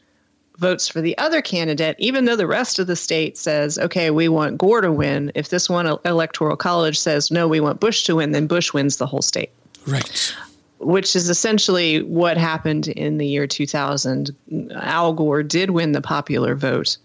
votes 0.57 0.87
for 0.87 1.01
the 1.01 1.17
other 1.17 1.41
candidate, 1.41 1.95
even 1.99 2.25
though 2.25 2.35
the 2.35 2.47
rest 2.47 2.79
of 2.79 2.87
the 2.87 2.95
state 2.95 3.37
says, 3.37 3.77
okay, 3.77 4.09
we 4.09 4.29
want 4.29 4.57
Gore 4.57 4.81
to 4.81 4.91
win, 4.91 5.31
if 5.35 5.49
this 5.49 5.69
one 5.69 5.97
electoral 6.05 6.55
college 6.55 6.97
says, 6.97 7.29
no, 7.29 7.47
we 7.47 7.59
want 7.59 7.79
Bush 7.79 8.03
to 8.05 8.15
win, 8.15 8.31
then 8.31 8.47
Bush 8.47 8.73
wins 8.73 8.97
the 8.97 9.05
whole 9.05 9.21
state. 9.21 9.51
Right. 9.85 10.33
Which 10.79 11.15
is 11.15 11.29
essentially 11.29 12.03
what 12.03 12.37
happened 12.37 12.87
in 12.89 13.17
the 13.17 13.27
year 13.27 13.47
2000. 13.47 14.35
Al 14.75 15.13
Gore 15.13 15.43
did 15.43 15.71
win 15.71 15.91
the 15.91 16.01
popular 16.01 16.55
vote 16.55 16.97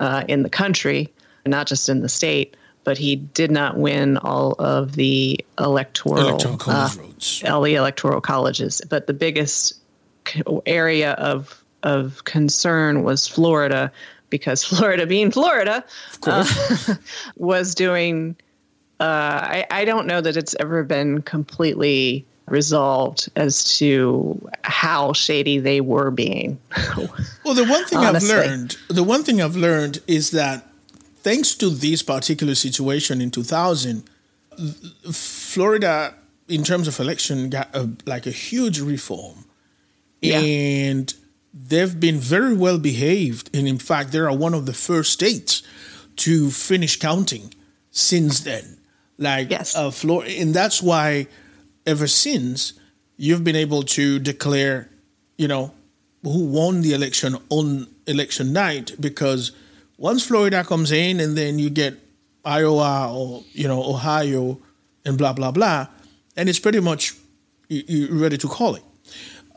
uh, 0.00 0.24
in 0.28 0.42
the 0.42 0.50
country, 0.50 1.12
not 1.44 1.66
just 1.66 1.88
in 1.88 2.00
the 2.00 2.08
state. 2.08 2.56
But 2.84 2.98
he 2.98 3.16
did 3.16 3.50
not 3.50 3.76
win 3.76 4.16
all 4.18 4.52
of 4.60 4.92
the 4.92 5.44
electoral, 5.58 6.20
electoral 6.20 6.56
college 6.56 6.96
uh, 6.96 7.02
votes. 7.02 7.44
all 7.44 7.62
the 7.62 7.74
electoral 7.74 8.20
colleges. 8.20 8.80
But 8.88 9.08
the 9.08 9.12
biggest 9.12 9.74
area 10.66 11.12
of 11.14 11.64
of 11.82 12.22
concern 12.24 13.02
was 13.02 13.26
Florida, 13.26 13.90
because 14.30 14.64
Florida, 14.70 15.06
being 15.06 15.30
Florida, 15.30 15.84
uh, 16.24 16.46
was 17.36 17.74
doing. 17.74 18.36
Uh, 18.98 19.04
I, 19.42 19.66
I 19.70 19.84
don't 19.84 20.06
know 20.06 20.20
that 20.22 20.36
it's 20.36 20.54
ever 20.58 20.82
been 20.82 21.20
completely 21.22 22.24
resolved 22.48 23.28
as 23.36 23.78
to 23.78 24.40
how 24.62 25.12
shady 25.12 25.58
they 25.58 25.80
were 25.80 26.10
being. 26.10 26.58
well, 27.44 27.54
the 27.54 27.66
one 27.68 27.84
thing 27.86 27.98
I've 27.98 28.22
learned, 28.22 28.76
the 28.88 29.02
one 29.02 29.24
thing 29.24 29.42
I've 29.42 29.56
learned 29.56 30.00
is 30.06 30.30
that 30.30 30.66
thanks 31.16 31.54
to 31.56 31.68
this 31.70 32.02
particular 32.02 32.54
situation 32.54 33.20
in 33.20 33.30
2000, 33.30 34.04
Florida, 35.12 36.14
in 36.48 36.62
terms 36.62 36.86
of 36.86 36.98
election, 37.00 37.50
got 37.50 37.74
a, 37.74 37.90
like 38.06 38.26
a 38.26 38.30
huge 38.30 38.80
reform, 38.80 39.44
yeah. 40.20 40.38
and 40.38 41.12
they've 41.52 41.98
been 41.98 42.18
very 42.18 42.54
well 42.54 42.78
behaved. 42.78 43.50
And 43.54 43.66
in 43.66 43.78
fact, 43.78 44.12
they 44.12 44.18
are 44.18 44.34
one 44.34 44.54
of 44.54 44.66
the 44.66 44.72
first 44.72 45.12
states 45.12 45.62
to 46.16 46.50
finish 46.50 46.98
counting 46.98 47.52
since 47.90 48.40
then. 48.40 48.78
Like, 49.18 49.50
yes. 49.50 49.74
uh, 49.74 49.90
Florida, 49.90 50.30
and 50.38 50.54
that's 50.54 50.82
why 50.82 51.26
ever 51.86 52.06
since 52.06 52.72
you've 53.16 53.44
been 53.44 53.56
able 53.56 53.82
to 53.82 54.18
declare, 54.18 54.90
you 55.36 55.48
know, 55.48 55.72
who 56.22 56.46
won 56.46 56.80
the 56.82 56.92
election 56.92 57.36
on 57.50 57.86
election 58.06 58.52
night 58.52 58.94
because 59.00 59.52
once 59.98 60.26
Florida 60.26 60.64
comes 60.64 60.92
in 60.92 61.20
and 61.20 61.36
then 61.36 61.58
you 61.58 61.70
get 61.70 61.94
Iowa 62.44 63.12
or 63.12 63.44
you 63.52 63.66
know 63.66 63.82
Ohio 63.82 64.60
and 65.04 65.16
blah 65.16 65.32
blah 65.32 65.50
blah, 65.50 65.86
and 66.36 66.48
it's 66.48 66.58
pretty 66.58 66.80
much 66.80 67.14
you, 67.68 68.12
are 68.12 68.20
ready 68.20 68.38
to 68.38 68.48
call 68.48 68.74
it. 68.74 68.82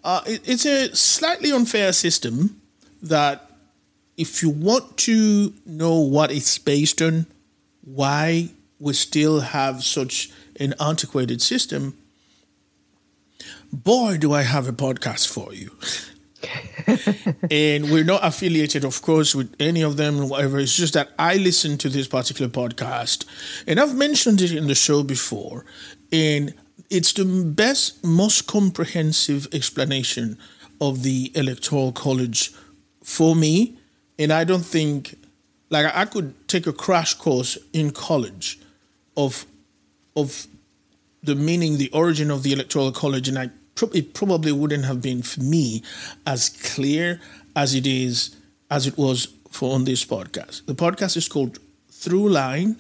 Uh, 0.04 0.22
it. 0.26 0.48
It's 0.48 0.65
a 0.65 0.96
slightly 0.96 1.52
unfair 1.52 1.94
system 1.94 2.62
that 3.02 3.50
if 4.18 4.42
you 4.42 4.50
want 4.50 4.98
to 4.98 5.54
know 5.65 6.00
what 6.00 6.32
it's 6.32 6.58
based 6.58 7.02
on, 7.02 7.26
why 7.82 8.50
we 8.80 8.94
still 8.94 9.39
have 9.39 9.84
such 9.84 10.32
an 10.60 10.74
antiquated 10.80 11.42
system, 11.42 11.98
boy, 13.71 14.17
do 14.17 14.34
I 14.34 14.43
have 14.43 14.67
a 14.67 14.73
podcast 14.73 15.27
for 15.27 15.53
you. 15.53 15.71
and 17.51 17.91
we're 17.91 18.03
not 18.03 18.21
affiliated, 18.23 18.86
of 18.86 19.01
course, 19.01 19.36
with 19.36 19.53
any 19.60 19.82
of 19.82 19.97
them, 19.97 20.29
whatever. 20.29 20.60
It's 20.60 20.75
just 20.75 20.93
that 20.93 21.10
I 21.19 21.36
listen 21.36 21.77
to 21.79 21.89
this 21.89 22.08
particular 22.08 22.49
podcast, 22.49 23.25
and 23.67 23.79
I've 23.79 23.95
mentioned 23.95 24.41
it 24.41 24.53
in 24.53 24.67
the 24.67 24.75
show 24.75 25.03
before, 25.03 25.65
and 26.12 26.53
it's 26.89 27.13
the 27.13 27.25
best, 27.25 28.03
most 28.03 28.47
comprehensive 28.47 29.47
explanation 29.53 30.38
of 30.82 31.03
the 31.03 31.32
Electoral 31.36 31.91
College 31.91 32.53
for 33.03 33.36
me. 33.36 33.77
And 34.17 34.32
I 34.34 34.43
don't 34.43 34.65
think, 34.65 35.15
like, 35.69 35.93
I 35.93 36.05
could 36.05 36.47
take 36.47 36.67
a 36.67 36.73
crash 36.73 37.13
course 37.13 37.58
in 37.73 37.91
college 37.91 38.60
of 39.15 39.45
of 40.15 40.47
the 41.21 41.36
meaning, 41.36 41.77
the 41.77 41.89
origin 41.91 42.32
of 42.32 42.43
the 42.43 42.53
Electoral 42.53 42.91
College, 42.91 43.27
and 43.27 43.38
I 43.38 43.49
it 43.94 44.13
probably 44.13 44.52
wouldn't 44.52 44.86
have 44.86 45.02
been 45.02 45.22
for 45.22 45.42
me 45.42 45.84
as 46.26 46.50
clear 46.50 47.20
as 47.56 47.74
it 47.76 47.88
is 47.88 48.36
as 48.72 48.86
it 48.86 48.98
was 48.98 49.28
for 49.50 49.74
on 49.74 49.86
this 49.86 50.06
podcast. 50.06 50.65
The 50.65 50.76
podcast 50.76 51.18
is 51.18 51.28
called 51.28 51.60
Throughline, 51.92 52.78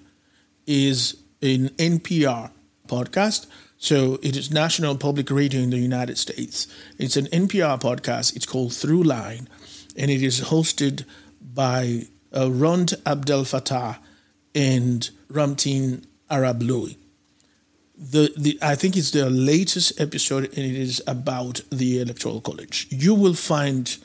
is 0.67 1.17
an 1.41 1.69
NPR 1.69 2.51
podcast. 2.87 3.47
So 3.77 4.19
it 4.21 4.35
is 4.35 4.51
National 4.51 4.95
Public 4.95 5.31
Radio 5.31 5.61
in 5.61 5.69
the 5.69 5.77
United 5.77 6.17
States. 6.17 6.67
It's 6.97 7.17
an 7.17 7.27
NPR 7.27 7.79
podcast. 7.81 8.35
It's 8.35 8.45
called 8.45 8.71
Throughline, 8.71 9.47
and 9.95 10.11
it 10.11 10.21
is 10.21 10.41
hosted 10.41 11.05
by 11.41 12.07
uh, 12.35 12.51
Rund 12.51 12.89
Abdelfatah 13.05 13.97
and 14.53 15.09
Ramtin 15.31 16.03
Arablouei 16.29 16.98
the, 17.99 18.33
the 18.37 18.57
I 18.61 18.75
think 18.75 18.95
it's 18.95 19.11
the 19.11 19.29
latest 19.29 19.99
episode 19.99 20.45
and 20.45 20.59
it 20.59 20.75
is 20.75 21.03
about 21.05 21.61
the 21.69 21.99
electoral 21.99 22.39
college. 22.39 22.87
You 22.89 23.13
will 23.13 23.33
find 23.33 23.95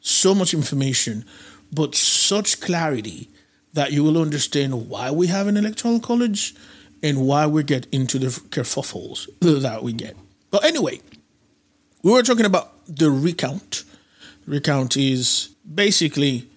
so 0.00 0.34
much 0.34 0.52
information, 0.52 1.24
but 1.72 1.94
such 1.94 2.60
clarity 2.60 3.30
that 3.72 3.92
you 3.92 4.04
will 4.04 4.20
understand 4.20 4.88
why 4.88 5.10
we 5.10 5.28
have 5.28 5.46
an 5.46 5.56
electoral 5.56 5.98
college 5.98 6.54
and 7.02 7.26
why 7.26 7.46
we 7.46 7.62
get 7.62 7.86
into 7.90 8.18
the 8.18 8.26
kerfuffles 8.26 9.28
that 9.62 9.82
we 9.82 9.92
get. 9.92 10.16
But 10.50 10.64
anyway, 10.64 11.00
we 12.02 12.12
were 12.12 12.22
talking 12.22 12.46
about 12.46 12.86
the 12.86 13.10
recount. 13.10 13.84
Recount 14.46 14.96
is 14.96 15.54
basically 15.74 16.48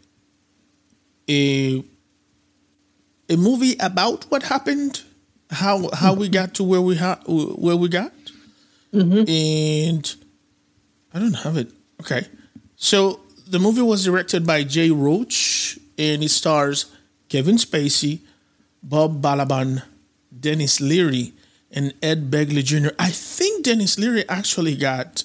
a 1.30 1.84
a 3.30 3.38
movie 3.38 3.78
about 3.80 4.26
what 4.30 4.44
happened 4.44 5.04
how 5.52 5.90
how 5.94 6.14
we 6.14 6.30
got 6.30 6.56
to 6.56 6.64
where 6.64 6.82
we 6.82 6.96
ha- 6.96 7.20
where 7.28 7.76
we 7.76 7.90
got, 7.90 8.14
mm-hmm. 8.94 9.30
and 9.30 10.16
I 11.14 11.20
don't 11.20 11.34
have 11.34 11.58
it. 11.58 11.72
Okay, 12.02 12.26
so 12.76 13.20
the 13.48 13.60
movie 13.60 13.82
was 13.82 14.06
directed 14.06 14.48
by 14.48 14.64
Jay 14.64 14.90
Roach, 14.90 15.78
and 15.98 16.24
it 16.24 16.30
stars 16.30 16.86
Kevin 17.30 17.58
Spacey, 17.58 18.20
Bob 18.82 19.22
Balaban, 19.22 19.84
Denis 20.38 20.80
Leary, 20.80 21.34
and 21.72 21.94
Ed 22.02 22.32
Begley 22.32 22.64
Jr. 22.64 22.90
I 22.98 23.10
think 23.10 23.66
Denis 23.66 24.00
Leary 24.00 24.28
actually 24.30 24.76
got 24.76 25.24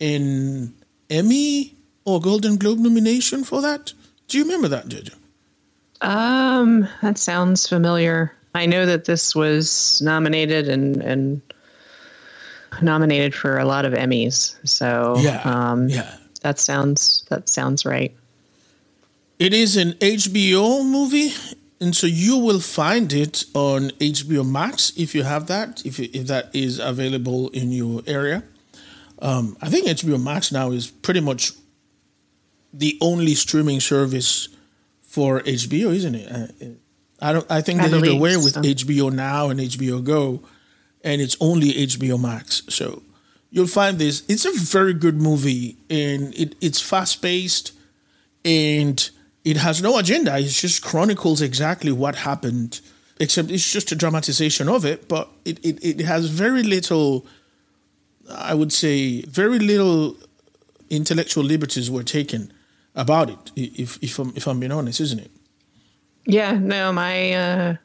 an 0.00 0.74
Emmy 1.10 1.74
or 2.04 2.20
Golden 2.20 2.56
Globe 2.56 2.78
nomination 2.78 3.44
for 3.44 3.60
that. 3.60 3.92
Do 4.28 4.38
you 4.38 4.44
remember 4.44 4.68
that, 4.68 4.88
Jojo? 4.88 5.14
Um, 6.00 6.88
that 7.02 7.18
sounds 7.18 7.68
familiar. 7.68 8.37
I 8.54 8.66
know 8.66 8.86
that 8.86 9.04
this 9.04 9.34
was 9.34 10.00
nominated 10.02 10.68
and 10.68 11.02
and 11.02 11.42
nominated 12.82 13.34
for 13.34 13.58
a 13.58 13.64
lot 13.64 13.84
of 13.84 13.92
Emmys. 13.92 14.56
So 14.68 15.16
yeah, 15.18 15.40
um, 15.44 15.88
yeah, 15.88 16.16
that 16.42 16.58
sounds 16.58 17.24
that 17.30 17.48
sounds 17.48 17.84
right. 17.84 18.14
It 19.38 19.54
is 19.54 19.76
an 19.76 19.92
HBO 19.92 20.84
movie, 20.84 21.32
and 21.80 21.94
so 21.94 22.06
you 22.06 22.38
will 22.38 22.60
find 22.60 23.12
it 23.12 23.44
on 23.54 23.90
HBO 24.00 24.48
Max 24.48 24.92
if 24.96 25.14
you 25.14 25.22
have 25.22 25.46
that, 25.46 25.84
if 25.84 26.00
if 26.00 26.26
that 26.26 26.50
is 26.54 26.78
available 26.78 27.48
in 27.50 27.70
your 27.70 28.02
area. 28.06 28.42
Um, 29.20 29.56
I 29.60 29.68
think 29.68 29.86
HBO 29.86 30.22
Max 30.22 30.52
now 30.52 30.70
is 30.70 30.88
pretty 30.88 31.20
much 31.20 31.52
the 32.72 32.96
only 33.00 33.34
streaming 33.34 33.80
service 33.80 34.48
for 35.02 35.40
HBO, 35.40 35.92
isn't 35.94 36.14
it? 36.14 36.30
Uh, 36.30 36.66
I 37.20 37.32
don't. 37.32 37.50
I 37.50 37.60
think 37.60 37.80
I 37.80 37.88
they 37.88 38.00
did 38.00 38.16
away 38.16 38.36
with 38.36 38.54
so. 38.54 38.60
HBO 38.60 39.12
Now 39.12 39.50
and 39.50 39.58
HBO 39.60 40.02
Go, 40.02 40.40
and 41.02 41.20
it's 41.20 41.36
only 41.40 41.72
HBO 41.72 42.20
Max. 42.20 42.62
So 42.68 43.02
you'll 43.50 43.66
find 43.66 43.98
this. 43.98 44.22
It's 44.28 44.44
a 44.44 44.52
very 44.52 44.94
good 44.94 45.20
movie, 45.20 45.76
and 45.90 46.34
it, 46.34 46.54
it's 46.60 46.80
fast 46.80 47.20
paced, 47.20 47.72
and 48.44 49.08
it 49.44 49.56
has 49.56 49.82
no 49.82 49.98
agenda. 49.98 50.38
It 50.38 50.44
just 50.44 50.82
chronicles 50.82 51.42
exactly 51.42 51.90
what 51.90 52.14
happened, 52.14 52.80
except 53.18 53.50
it's 53.50 53.70
just 53.70 53.90
a 53.90 53.96
dramatization 53.96 54.68
of 54.68 54.84
it. 54.84 55.08
But 55.08 55.28
it 55.44 55.58
it, 55.64 55.84
it 55.84 56.00
has 56.04 56.26
very 56.26 56.62
little. 56.62 57.26
I 58.30 58.54
would 58.54 58.72
say 58.72 59.22
very 59.22 59.58
little 59.58 60.16
intellectual 60.90 61.44
liberties 61.44 61.90
were 61.90 62.02
taken 62.02 62.52
about 62.94 63.30
it. 63.30 63.50
If 63.56 63.98
if 64.02 64.18
I'm 64.20 64.32
if 64.36 64.46
I'm 64.46 64.60
being 64.60 64.72
honest, 64.72 65.00
isn't 65.00 65.18
it? 65.18 65.30
Yeah, 66.28 66.52
no, 66.52 66.92
my 66.92 67.32
uh, 67.32 67.76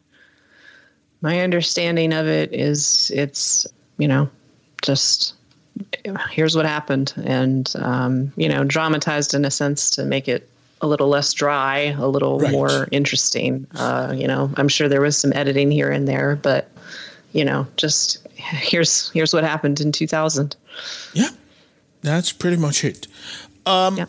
my 1.21 1.39
understanding 1.39 2.11
of 2.11 2.27
it 2.27 2.53
is 2.53 3.09
it's 3.15 3.65
you 3.97 4.07
know 4.07 4.29
just 4.81 5.33
here's 6.29 6.53
what 6.55 6.65
happened 6.65 7.13
and 7.23 7.73
um, 7.79 8.33
you 8.35 8.49
know 8.49 8.65
dramatized 8.65 9.33
in 9.33 9.45
a 9.45 9.49
sense 9.49 9.89
to 9.91 10.03
make 10.03 10.27
it 10.27 10.47
a 10.81 10.87
little 10.87 11.07
less 11.07 11.31
dry, 11.31 11.95
a 11.97 12.07
little 12.07 12.39
right. 12.39 12.51
more 12.51 12.89
interesting. 12.91 13.65
Uh, 13.75 14.13
you 14.13 14.27
know, 14.27 14.51
I'm 14.57 14.67
sure 14.67 14.89
there 14.89 14.99
was 14.99 15.17
some 15.17 15.31
editing 15.31 15.71
here 15.71 15.89
and 15.89 16.05
there, 16.05 16.35
but 16.35 16.69
you 17.31 17.45
know, 17.45 17.65
just 17.77 18.27
here's 18.35 19.09
here's 19.11 19.33
what 19.33 19.45
happened 19.45 19.79
in 19.79 19.93
2000. 19.93 20.57
Yeah, 21.13 21.29
that's 22.01 22.33
pretty 22.33 22.57
much 22.57 22.83
it. 22.83 23.07
Um, 23.65 23.97
yeah. 23.97 24.05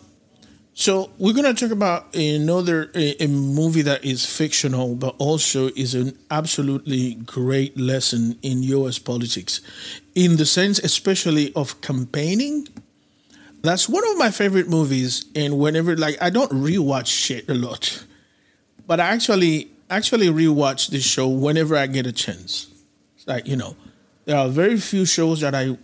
So 0.76 1.12
we're 1.18 1.34
to 1.34 1.54
talk 1.54 1.70
about 1.70 2.12
another 2.16 2.90
a, 2.96 3.22
a, 3.22 3.28
movie 3.28 3.82
that 3.82 4.04
is 4.04 4.26
fictional, 4.26 4.96
but 4.96 5.14
also 5.18 5.68
is 5.76 5.94
an 5.94 6.18
absolutely 6.32 7.14
great 7.14 7.78
lesson 7.78 8.37
in 8.42 8.64
U.S. 8.64 8.98
politics, 8.98 9.60
in 10.16 10.37
the 10.37 10.44
sense, 10.44 10.80
especially 10.80 11.52
of 11.54 11.80
campaigning. 11.80 12.66
That's 13.62 13.88
one 13.88 14.02
of 14.10 14.18
my 14.18 14.32
favorite 14.32 14.68
movies, 14.68 15.26
and 15.37 15.60
whenever 15.60 15.96
like 15.96 16.20
I 16.20 16.30
don't 16.30 16.50
rewatch 16.50 17.06
shit 17.06 17.48
a 17.48 17.54
lot, 17.54 18.04
but 18.88 18.98
I 18.98 19.10
actually 19.10 19.70
actually 19.88 20.26
rewatch 20.26 20.88
this 20.88 21.04
show 21.04 21.28
whenever 21.28 21.76
I 21.76 21.87
get 21.87 22.04
a 22.04 22.12
chance. 22.12 22.66
It's 23.14 23.28
Like 23.28 23.46
you 23.46 23.54
know, 23.54 23.76
there 24.24 24.37
are 24.37 24.48
very 24.48 24.76
few 24.80 25.06
shows 25.06 25.40
that 25.42 25.54
I 25.54 25.78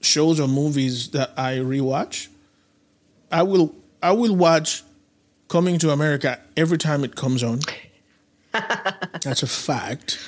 shows 0.00 0.40
or 0.40 0.48
movies 0.48 1.10
that 1.10 1.32
I 1.36 1.56
rewatch. 1.56 2.28
I 3.30 3.42
will 3.42 3.74
I 4.02 4.12
will 4.12 4.34
watch 4.36 4.82
Coming 5.52 5.78
to 5.80 5.90
America 5.90 6.40
every 6.56 6.78
time 6.78 7.04
it 7.04 7.14
comes 7.14 7.42
on. 7.42 7.60
That's 8.52 9.42
a 9.42 9.46
fact. 9.46 10.18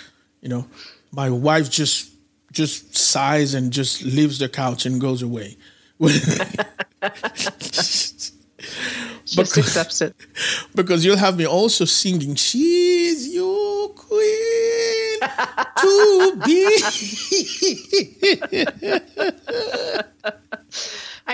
You 0.42 0.50
know, 0.50 0.66
my 1.12 1.30
wife 1.30 1.70
just 1.70 2.12
just 2.52 2.94
sighs 2.94 3.54
and 3.54 3.72
just 3.72 4.02
leaves 4.02 4.38
the 4.38 4.50
couch 4.50 4.84
and 4.84 5.00
goes 5.00 5.22
away. 5.22 5.56
It. 9.37 10.14
because 10.74 11.04
you'll 11.04 11.16
have 11.16 11.38
me 11.38 11.46
also 11.46 11.87
singing 11.87 12.34
she's 12.34 13.34
your 13.34 13.88
queen 13.88 15.20
to 15.80 16.40
be 16.44 16.66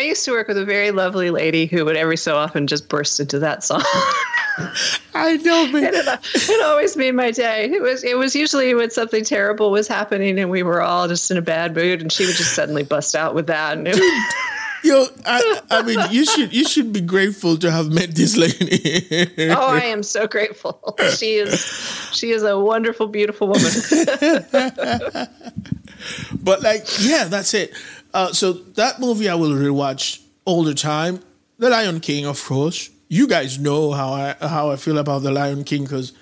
I 0.00 0.04
used 0.04 0.24
to 0.24 0.30
work 0.30 0.48
with 0.48 0.56
a 0.56 0.64
very 0.64 0.92
lovely 0.92 1.28
lady 1.28 1.66
who 1.66 1.84
would 1.84 1.94
every 1.94 2.16
so 2.16 2.38
often 2.38 2.66
just 2.66 2.88
burst 2.88 3.20
into 3.20 3.38
that 3.40 3.62
song. 3.62 3.82
i 5.14 5.36
know 5.44 5.64
and 5.64 5.72
but 5.72 5.82
it, 5.82 6.08
uh, 6.08 6.16
it 6.22 6.64
always 6.64 6.96
made 6.96 7.14
my 7.14 7.30
day. 7.30 7.70
It 7.70 7.82
was 7.82 8.02
it 8.02 8.16
was 8.16 8.34
usually 8.34 8.72
when 8.72 8.88
something 8.88 9.24
terrible 9.24 9.70
was 9.70 9.86
happening 9.86 10.38
and 10.38 10.48
we 10.48 10.62
were 10.62 10.80
all 10.80 11.06
just 11.06 11.30
in 11.30 11.36
a 11.36 11.42
bad 11.42 11.74
mood, 11.74 12.00
and 12.00 12.10
she 12.10 12.24
would 12.24 12.34
just 12.34 12.54
suddenly 12.54 12.82
bust 12.82 13.14
out 13.14 13.34
with 13.34 13.46
that. 13.48 13.76
And 13.76 13.88
it, 13.88 13.96
yo 14.84 15.04
I, 15.26 15.60
I 15.70 15.82
mean 15.82 15.98
you 16.10 16.24
should 16.24 16.54
you 16.54 16.64
should 16.64 16.94
be 16.94 17.02
grateful 17.02 17.58
to 17.58 17.70
have 17.70 17.92
met 17.92 18.14
this 18.14 18.38
lady 18.38 19.28
oh, 19.50 19.68
I 19.68 19.84
am 19.84 20.02
so 20.02 20.26
grateful. 20.26 20.96
She 21.14 21.34
is 21.34 21.62
she 22.14 22.30
is 22.30 22.42
a 22.42 22.58
wonderful, 22.58 23.06
beautiful 23.06 23.48
woman. 23.48 23.70
but 26.42 26.62
like 26.62 26.86
yeah 27.00 27.24
that's 27.24 27.52
it 27.52 27.74
uh, 28.14 28.32
so 28.32 28.52
that 28.52 29.00
movie 29.00 29.28
i 29.28 29.34
will 29.34 29.50
rewatch 29.50 30.22
all 30.44 30.62
the 30.64 30.74
time 30.74 31.20
the 31.58 31.70
lion 31.70 32.00
king 32.00 32.26
of 32.26 32.42
course 32.44 32.90
you 33.08 33.26
guys 33.26 33.58
know 33.58 33.92
how 33.92 34.12
i 34.12 34.34
how 34.40 34.70
i 34.70 34.76
feel 34.76 34.98
about 34.98 35.22
the 35.22 35.30
lion 35.30 35.64
king 35.64 35.82
because 35.84 36.12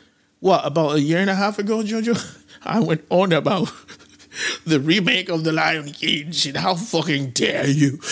what 0.40 0.64
about 0.64 0.96
a 0.96 1.00
year 1.00 1.18
and 1.18 1.30
a 1.30 1.34
half 1.34 1.58
ago 1.58 1.82
jojo 1.82 2.16
i 2.64 2.80
went 2.80 3.04
on 3.10 3.32
about 3.32 3.72
the 4.66 4.80
remake 4.80 5.28
of 5.28 5.44
the 5.44 5.52
lion 5.52 5.90
king 5.92 6.30
shit 6.32 6.56
how 6.56 6.74
fucking 6.74 7.30
dare 7.30 7.68
you 7.68 7.98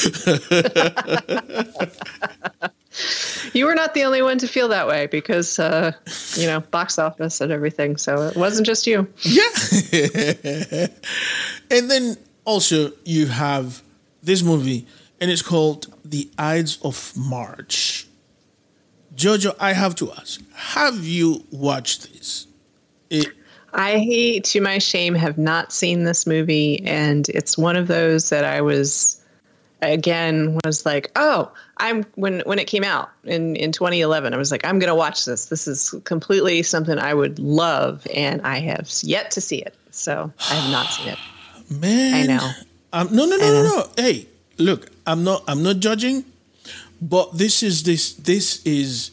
You 3.52 3.66
were 3.66 3.74
not 3.74 3.94
the 3.94 4.04
only 4.04 4.22
one 4.22 4.38
to 4.38 4.48
feel 4.48 4.68
that 4.68 4.86
way 4.86 5.06
because 5.06 5.58
uh, 5.58 5.92
you 6.34 6.46
know 6.46 6.60
box 6.60 6.98
office 6.98 7.40
and 7.40 7.52
everything. 7.52 7.96
So 7.96 8.22
it 8.28 8.36
wasn't 8.36 8.66
just 8.66 8.86
you. 8.86 9.06
Yeah. 9.22 9.48
and 11.70 11.90
then 11.90 12.16
also 12.46 12.92
you 13.04 13.26
have 13.26 13.82
this 14.22 14.42
movie, 14.42 14.86
and 15.20 15.30
it's 15.30 15.42
called 15.42 15.92
The 16.04 16.30
Ides 16.38 16.78
of 16.82 17.12
March. 17.14 18.06
Jojo, 19.14 19.54
I 19.60 19.72
have 19.72 19.94
to 19.96 20.12
ask, 20.12 20.40
have 20.54 21.04
you 21.04 21.44
watched 21.50 22.12
this? 22.12 22.46
It, 23.10 23.28
I, 23.72 24.40
to 24.44 24.60
my 24.60 24.78
shame, 24.78 25.14
have 25.14 25.36
not 25.36 25.72
seen 25.72 26.04
this 26.04 26.26
movie, 26.26 26.82
and 26.86 27.28
it's 27.28 27.58
one 27.58 27.76
of 27.76 27.88
those 27.88 28.30
that 28.30 28.44
I 28.44 28.62
was 28.62 29.22
again 29.82 30.58
was 30.64 30.86
like, 30.86 31.10
oh, 31.16 31.50
I'm 31.78 32.04
when 32.14 32.40
when 32.40 32.58
it 32.58 32.66
came 32.66 32.84
out 32.84 33.10
in 33.24 33.56
in 33.56 33.72
2011, 33.72 34.32
I 34.32 34.36
was 34.36 34.50
like, 34.50 34.64
I'm 34.64 34.78
gonna 34.78 34.94
watch 34.94 35.24
this. 35.24 35.46
This 35.46 35.66
is 35.68 35.94
completely 36.04 36.62
something 36.62 36.98
I 36.98 37.14
would 37.14 37.38
love, 37.38 38.06
and 38.14 38.40
I 38.42 38.58
have 38.60 38.90
yet 39.02 39.30
to 39.32 39.40
see 39.40 39.58
it. 39.58 39.74
So 39.90 40.32
I 40.50 40.54
have 40.54 40.70
not 40.70 40.86
seen 40.88 41.08
it. 41.08 41.18
Man, 41.70 42.30
I 42.30 42.34
know. 42.36 42.50
Um, 42.92 43.08
no, 43.14 43.26
no, 43.26 43.36
no, 43.36 43.52
no, 43.52 43.62
no. 43.62 43.88
Hey, 43.96 44.26
look, 44.58 44.90
I'm 45.06 45.24
not, 45.24 45.44
I'm 45.48 45.62
not 45.62 45.78
judging, 45.80 46.24
but 47.00 47.36
this 47.36 47.62
is 47.62 47.82
this, 47.82 48.14
this 48.14 48.64
is 48.64 49.10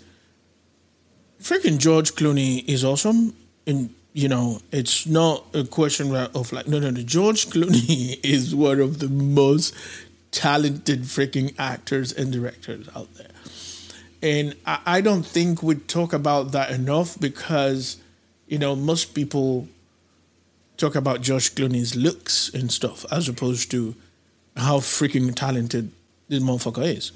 freaking 1.42 1.78
George 1.78 2.14
Clooney 2.14 2.64
is 2.68 2.84
awesome, 2.84 3.36
and 3.68 3.94
you 4.14 4.28
know, 4.28 4.62
it's 4.72 5.08
not 5.08 5.44
a 5.54 5.64
question 5.64 6.16
of 6.16 6.54
like, 6.54 6.68
no, 6.68 6.80
no, 6.80 6.92
no. 6.92 7.02
George 7.02 7.48
Clooney 7.50 8.20
is 8.24 8.56
one 8.56 8.80
of 8.80 9.00
the 9.00 9.10
most 9.10 9.74
talented 10.32 11.02
freaking 11.02 11.54
actors 11.58 12.12
and 12.12 12.32
directors 12.32 12.88
out 12.96 13.14
there. 13.16 13.28
And 14.22 14.56
I, 14.66 14.80
I 14.86 15.02
don't 15.02 15.26
think 15.26 15.62
we 15.62 15.76
talk 15.76 16.14
about 16.14 16.52
that 16.54 16.72
enough 16.72 17.20
because, 17.20 17.98
you 18.48 18.58
know, 18.58 18.76
most 18.76 19.14
people 19.14 19.68
talk 20.84 20.96
about 20.96 21.22
George 21.22 21.56
Clooney's 21.56 21.96
looks 21.96 22.50
and 22.54 22.72
stuff 22.72 23.06
as 23.12 23.30
opposed 23.30 23.72
to 23.72 23.96
how 24.58 24.80
freaking 24.80 25.34
talented 25.34 25.92
this 26.28 26.44
motherfucker 26.44 26.98
is, 26.98 27.12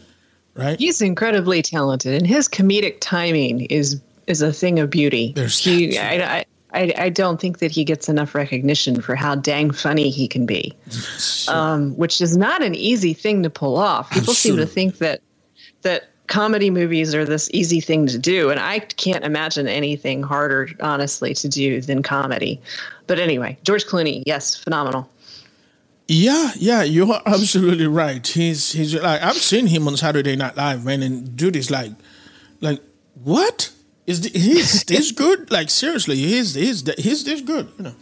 right? 0.55 0.79
He's 0.79 1.01
incredibly 1.01 1.61
talented, 1.61 2.13
and 2.13 2.25
his 2.25 2.47
comedic 2.47 2.97
timing 3.01 3.61
is 3.65 4.01
is 4.27 4.41
a 4.41 4.53
thing 4.53 4.79
of 4.79 4.89
beauty. 4.89 5.33
There's 5.35 5.59
he, 5.59 5.97
I, 5.97 6.45
I, 6.73 6.93
I, 6.97 7.09
don't 7.09 7.39
think 7.39 7.59
that 7.59 7.71
he 7.71 7.85
gets 7.85 8.09
enough 8.09 8.35
recognition 8.35 8.99
for 8.99 9.15
how 9.15 9.35
dang 9.35 9.71
funny 9.71 10.09
he 10.09 10.27
can 10.27 10.45
be, 10.45 10.73
um, 11.47 11.95
which 11.95 12.19
is 12.19 12.35
not 12.35 12.61
an 12.61 12.75
easy 12.75 13.13
thing 13.13 13.41
to 13.43 13.49
pull 13.49 13.77
off. 13.77 14.11
People 14.11 14.33
seem 14.33 14.57
to 14.57 14.65
think 14.65 14.97
that 14.97 15.21
that 15.83 16.09
comedy 16.27 16.69
movies 16.69 17.15
are 17.15 17.25
this 17.25 17.49
easy 17.53 17.81
thing 17.81 18.07
to 18.07 18.17
do, 18.17 18.49
and 18.49 18.59
I 18.59 18.79
can't 18.79 19.23
imagine 19.23 19.67
anything 19.67 20.23
harder, 20.23 20.69
honestly, 20.79 21.33
to 21.35 21.47
do 21.47 21.81
than 21.81 22.03
comedy. 22.03 22.61
But 23.07 23.19
anyway, 23.19 23.57
George 23.63 23.85
Clooney, 23.85 24.23
yes, 24.25 24.55
phenomenal. 24.55 25.09
Yeah, 26.07 26.51
yeah, 26.55 26.83
you're 26.83 27.21
absolutely 27.25 27.87
right. 27.87 28.25
He's 28.25 28.71
he's 28.71 28.95
like 28.95 29.21
I've 29.21 29.37
seen 29.37 29.67
him 29.67 29.87
on 29.87 29.97
Saturday 29.97 30.35
Night 30.35 30.55
Live, 30.55 30.85
man, 30.85 31.01
and 31.01 31.35
dude 31.35 31.55
is 31.55 31.71
like, 31.71 31.91
like 32.61 32.81
what 33.23 33.71
is 34.05 34.21
the, 34.21 34.29
he's 34.37 34.83
this 34.83 35.11
good? 35.23 35.51
Like 35.51 35.69
seriously, 35.69 36.15
he's 36.15 36.53
he's 36.53 36.87
he's 36.97 37.23
this 37.23 37.41
good, 37.41 37.71
you 37.77 37.83
know. 37.85 37.95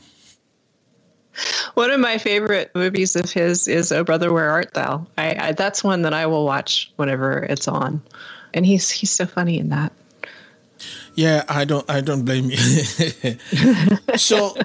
One 1.74 1.91
of 1.91 2.00
my 2.00 2.17
favorite 2.17 2.71
movies 2.76 3.15
of 3.15 3.32
his 3.32 3.67
is 3.67 3.91
"Oh 3.91 4.04
Brother, 4.04 4.32
Where 4.32 4.50
Art 4.50 4.74
Thou." 4.74 5.06
I, 5.17 5.48
I 5.48 5.52
that's 5.52 5.84
one 5.84 6.02
that 6.04 6.13
I 6.13 6.26
will 6.26 6.45
watch 6.45 6.91
whenever 6.95 7.39
it's 7.43 7.67
on, 7.67 8.02
and 8.54 8.65
he's 8.65 8.89
he's 8.89 9.12
so 9.12 9.26
funny 9.26 9.58
in 9.58 9.69
that. 9.69 9.91
Yeah, 11.15 11.43
I 11.48 11.65
don't 11.65 11.89
I 11.89 12.02
don't 12.02 12.24
blame 12.24 12.50
you. 12.50 12.58
so, 14.17 14.56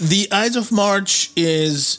the 0.00 0.28
Ides 0.32 0.56
of 0.56 0.72
March 0.72 1.30
is 1.36 1.98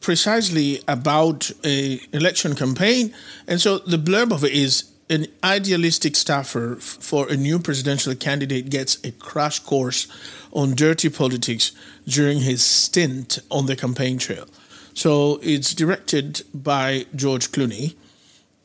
precisely 0.00 0.80
about 0.86 1.50
a 1.64 2.00
election 2.12 2.54
campaign, 2.54 3.14
and 3.46 3.60
so 3.60 3.78
the 3.78 3.98
blurb 3.98 4.32
of 4.32 4.44
it 4.44 4.52
is 4.52 4.92
an 5.08 5.26
idealistic 5.44 6.16
staffer 6.16 6.76
for 6.76 7.28
a 7.28 7.36
new 7.36 7.58
presidential 7.58 8.14
candidate 8.14 8.70
gets 8.70 9.02
a 9.04 9.12
crash 9.12 9.60
course 9.60 10.08
on 10.52 10.74
dirty 10.74 11.08
politics 11.08 11.72
during 12.06 12.40
his 12.40 12.64
stint 12.64 13.38
on 13.50 13.66
the 13.66 13.76
campaign 13.76 14.18
trail. 14.18 14.46
So 14.94 15.38
it's 15.42 15.74
directed 15.74 16.42
by 16.54 17.06
George 17.14 17.52
Clooney, 17.52 17.96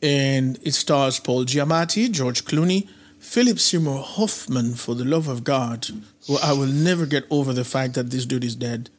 and 0.02 0.58
it 0.62 0.72
stars 0.72 1.20
Paul 1.20 1.44
Giamatti, 1.44 2.10
George 2.10 2.44
Clooney, 2.44 2.88
Philip 3.18 3.58
Seymour 3.58 4.02
Hoffman, 4.02 4.74
for 4.74 4.94
the 4.94 5.04
love 5.04 5.28
of 5.28 5.44
God, 5.44 5.86
who 6.26 6.38
I 6.42 6.52
will 6.52 6.66
never 6.66 7.06
get 7.06 7.24
over 7.30 7.52
the 7.52 7.64
fact 7.64 7.94
that 7.94 8.10
this 8.10 8.26
dude 8.26 8.44
is 8.44 8.56
dead. 8.56 8.90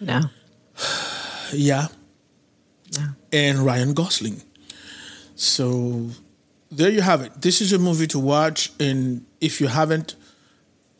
No, 0.00 0.20
Yeah. 1.52 1.88
no. 2.98 3.08
And 3.32 3.60
Ryan 3.60 3.94
Gosling. 3.94 4.42
So 5.34 6.10
there 6.70 6.90
you 6.90 7.00
have 7.00 7.20
it. 7.22 7.40
This 7.40 7.60
is 7.60 7.72
a 7.72 7.78
movie 7.78 8.06
to 8.08 8.18
watch, 8.18 8.72
and 8.78 9.24
if 9.40 9.60
you 9.60 9.66
haven't, 9.68 10.14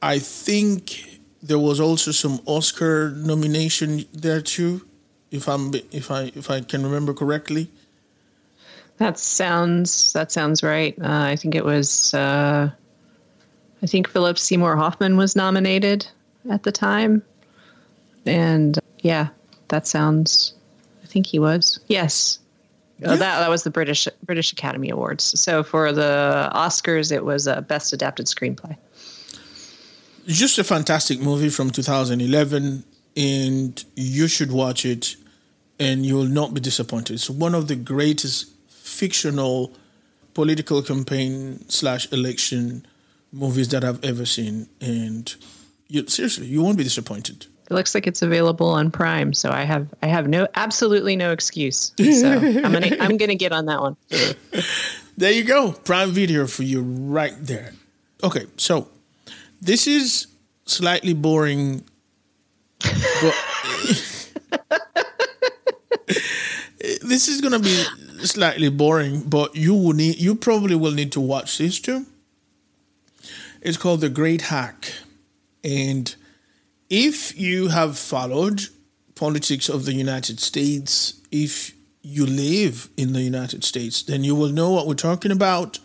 I 0.01 0.19
think 0.19 1.12
there 1.43 1.59
was 1.59 1.81
also 1.81 2.11
some 2.13 2.41
Oscar 2.47 3.11
nomination 3.11 4.05
there 4.13 4.41
too, 4.41 4.87
if 5.31 5.49
I'm 5.49 5.73
if 5.91 6.11
I 6.11 6.31
if 6.35 6.51
I 6.51 6.61
can 6.61 6.83
remember 6.85 7.13
correctly. 7.15 7.69
That 8.99 9.19
sounds 9.19 10.13
that 10.13 10.31
sounds 10.31 10.63
right. 10.63 10.95
Uh, 11.01 11.25
I 11.33 11.37
think 11.37 11.55
it 11.55 11.65
was. 11.65 12.15
Uh, 12.15 12.71
I 13.83 13.87
think 13.87 14.09
Philip 14.09 14.39
Seymour 14.39 14.77
Hoffman 14.77 15.17
was 15.17 15.35
nominated 15.35 16.07
at 16.51 16.63
the 16.63 16.71
time, 16.71 17.23
and 18.27 18.79
yeah, 19.01 19.29
that 19.69 19.87
sounds. 19.87 20.55
I 21.03 21.07
think 21.07 21.27
he 21.27 21.39
was. 21.41 21.81
Yes, 21.89 22.39
Uh, 23.05 23.11
Yeah. 23.11 23.17
that 23.17 23.41
that 23.41 23.51
was 23.51 23.65
the 23.65 23.71
British 23.71 24.07
British 24.25 24.53
Academy 24.53 24.89
Awards. 24.91 25.39
So 25.41 25.65
for 25.65 25.91
the 25.93 26.49
Oscars, 26.55 27.11
it 27.11 27.25
was 27.25 27.49
uh, 27.49 27.61
Best 27.63 27.93
Adapted 27.93 28.27
Screenplay. 28.27 28.77
Just 30.27 30.59
a 30.59 30.65
fantastic 30.65 31.21
movie 31.21 31.49
from 31.49 31.71
2011, 31.71 32.85
and 33.17 33.85
you 33.97 34.29
should 34.29 34.53
watch 34.53 34.85
it, 34.85 35.17
and 35.81 36.07
you 36.07 36.15
will 36.15 36.25
not 36.25 36.55
be 36.55 36.61
disappointed. 36.61 37.15
It's 37.15 37.29
one 37.29 37.55
of 37.55 37.69
the 37.69 37.77
greatest 37.77 38.51
fictional 38.69 39.73
political 40.35 40.83
campaign 40.83 41.65
slash 41.69 42.11
election 42.13 42.87
movies 43.33 43.69
that 43.69 43.85
I've 43.85 44.03
ever 44.05 44.25
seen, 44.25 44.69
and 44.81 45.35
you, 45.89 46.07
seriously, 46.07 46.47
you 46.47 46.63
won't 46.63 46.79
be 46.79 46.85
disappointed. 46.85 47.47
It 47.71 47.75
looks 47.75 47.95
like 47.95 48.07
it's 48.07 48.23
available 48.23 48.69
on 48.69 48.91
Prime, 48.91 49.33
so 49.33 49.51
I 49.51 49.65
have 49.65 49.89
I 50.03 50.07
have 50.07 50.29
no 50.29 50.47
absolutely 50.55 51.17
no 51.17 51.33
excuse. 51.33 51.93
So 51.97 52.33
I'm 52.33 52.73
gonna 52.73 52.97
I'm 53.01 53.17
gonna 53.17 53.35
get 53.35 53.53
on 53.53 53.67
that 53.67 53.81
one. 53.81 53.97
There 55.17 55.33
you 55.33 55.45
go. 55.45 55.73
Prime 55.73 56.11
Video 56.11 56.47
for 56.47 56.63
you 56.63 56.83
right 56.83 57.35
there. 57.41 57.73
Okay, 58.23 58.47
so 58.57 58.89
this 59.63 59.87
is 59.87 60.27
slightly 60.67 61.15
boring, 61.15 61.85
but 62.81 63.35
this 67.03 67.29
is 67.29 67.41
gonna 67.41 67.61
be 67.61 67.85
slightly 68.25 68.69
boring, 68.69 69.23
but 69.23 69.55
you 69.55 69.73
will 69.75 69.93
need 69.93 70.19
you 70.19 70.35
probably 70.35 70.75
will 70.75 70.91
need 70.93 71.13
to 71.13 71.21
watch 71.21 71.59
this 71.59 71.79
too. 71.81 72.05
It's 73.61 73.77
called 73.77 74.01
The 74.01 74.09
Great 74.09 74.43
Hack. 74.43 74.93
And 75.63 76.13
if 76.91 77.39
you 77.39 77.69
have 77.69 77.97
followed 77.97 78.63
politics 79.15 79.69
of 79.69 79.85
the 79.85 79.95
United 79.95 80.41
States, 80.41 81.21
if 81.31 81.73
you 82.03 82.27
live 82.27 82.89
in 82.97 83.13
the 83.13 83.23
United 83.23 83.63
States, 83.63 84.03
then 84.03 84.25
you 84.25 84.35
will 84.35 84.49
know 84.49 84.73
what 84.73 84.89
we're 84.89 84.95
talking 84.95 85.31
about. 85.31 85.79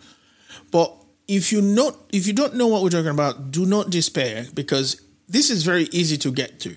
But 0.72 0.97
if 1.28 1.52
you 1.52 1.60
not 1.60 1.96
if 2.10 2.26
you 2.26 2.32
don't 2.32 2.54
know 2.54 2.66
what 2.66 2.82
we're 2.82 2.90
talking 2.90 3.08
about, 3.08 3.50
do 3.50 3.66
not 3.66 3.90
despair 3.90 4.46
because 4.54 5.00
this 5.28 5.50
is 5.50 5.62
very 5.62 5.84
easy 5.92 6.16
to 6.16 6.32
get 6.32 6.58
to. 6.60 6.74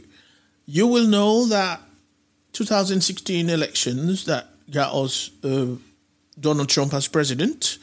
You 0.66 0.88
will 0.88 1.08
know 1.08 1.47
that 1.47 1.82
2016 2.54 3.49
elections 3.49 4.26
that 4.26 4.49
got 4.70 4.93
us 4.93 5.32
uh, 5.43 5.76
Donald 6.39 6.70
Trump 6.70 6.93
as 6.93 7.08
president 7.08 7.78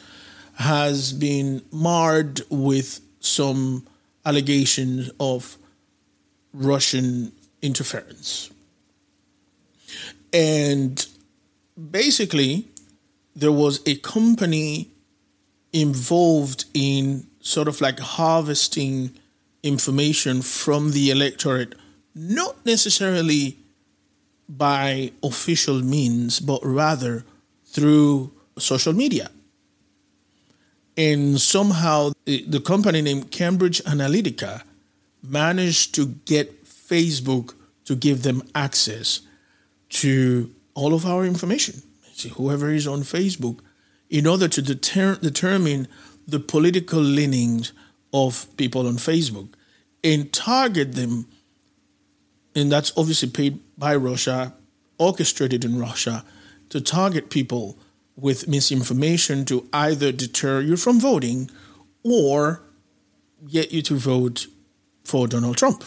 has 0.56 1.12
been 1.12 1.62
marred 1.72 2.42
with 2.50 3.00
some 3.20 3.86
allegations 4.26 5.10
of 5.18 5.56
Russian 6.52 7.32
interference. 7.62 8.50
And 10.32 11.06
basically, 11.90 12.66
there 13.34 13.52
was 13.52 13.80
a 13.86 13.96
company 13.96 14.90
involved 15.72 16.64
in 16.74 17.26
sort 17.40 17.68
of 17.68 17.80
like 17.80 17.98
harvesting 17.98 19.12
information 19.62 20.42
from 20.42 20.92
the 20.92 21.10
electorate, 21.10 21.74
not 22.14 22.64
necessarily 22.64 23.58
by 24.48 25.12
official 25.22 25.82
means, 25.82 26.40
but 26.40 26.60
rather 26.64 27.24
through 27.66 28.32
social 28.58 28.92
media. 28.92 29.30
And 30.96 31.40
somehow 31.40 32.12
the 32.24 32.60
company 32.64 33.02
named 33.02 33.30
Cambridge 33.30 33.82
Analytica 33.84 34.62
managed 35.22 35.94
to 35.94 36.06
get 36.24 36.64
Facebook 36.64 37.54
to 37.84 37.94
give 37.94 38.22
them 38.22 38.42
access 38.54 39.20
to 39.90 40.50
all 40.74 40.94
of 40.94 41.06
our 41.06 41.24
information. 41.24 41.82
See, 42.14 42.30
whoever 42.30 42.70
is 42.70 42.86
on 42.86 43.02
Facebook, 43.02 43.60
in 44.10 44.26
order 44.26 44.48
to 44.48 44.62
deter- 44.62 45.16
determine 45.16 45.88
the 46.26 46.40
political 46.40 47.00
leanings 47.00 47.72
of 48.12 48.46
people 48.56 48.86
on 48.86 48.94
Facebook 48.94 49.48
and 50.02 50.32
target 50.32 50.94
them. 50.94 51.26
And 52.54 52.72
that's 52.72 52.92
obviously 52.96 53.30
paid 53.30 53.60
by 53.76 53.94
Russia, 53.96 54.54
orchestrated 54.98 55.64
in 55.64 55.78
Russia, 55.78 56.24
to 56.70 56.80
target 56.80 57.30
people 57.30 57.78
with 58.16 58.48
misinformation 58.48 59.44
to 59.46 59.68
either 59.72 60.12
deter 60.12 60.60
you 60.60 60.76
from 60.76 61.00
voting 61.00 61.50
or 62.02 62.62
get 63.48 63.70
you 63.70 63.82
to 63.82 63.94
vote 63.94 64.46
for 65.04 65.28
Donald 65.28 65.56
Trump. 65.56 65.84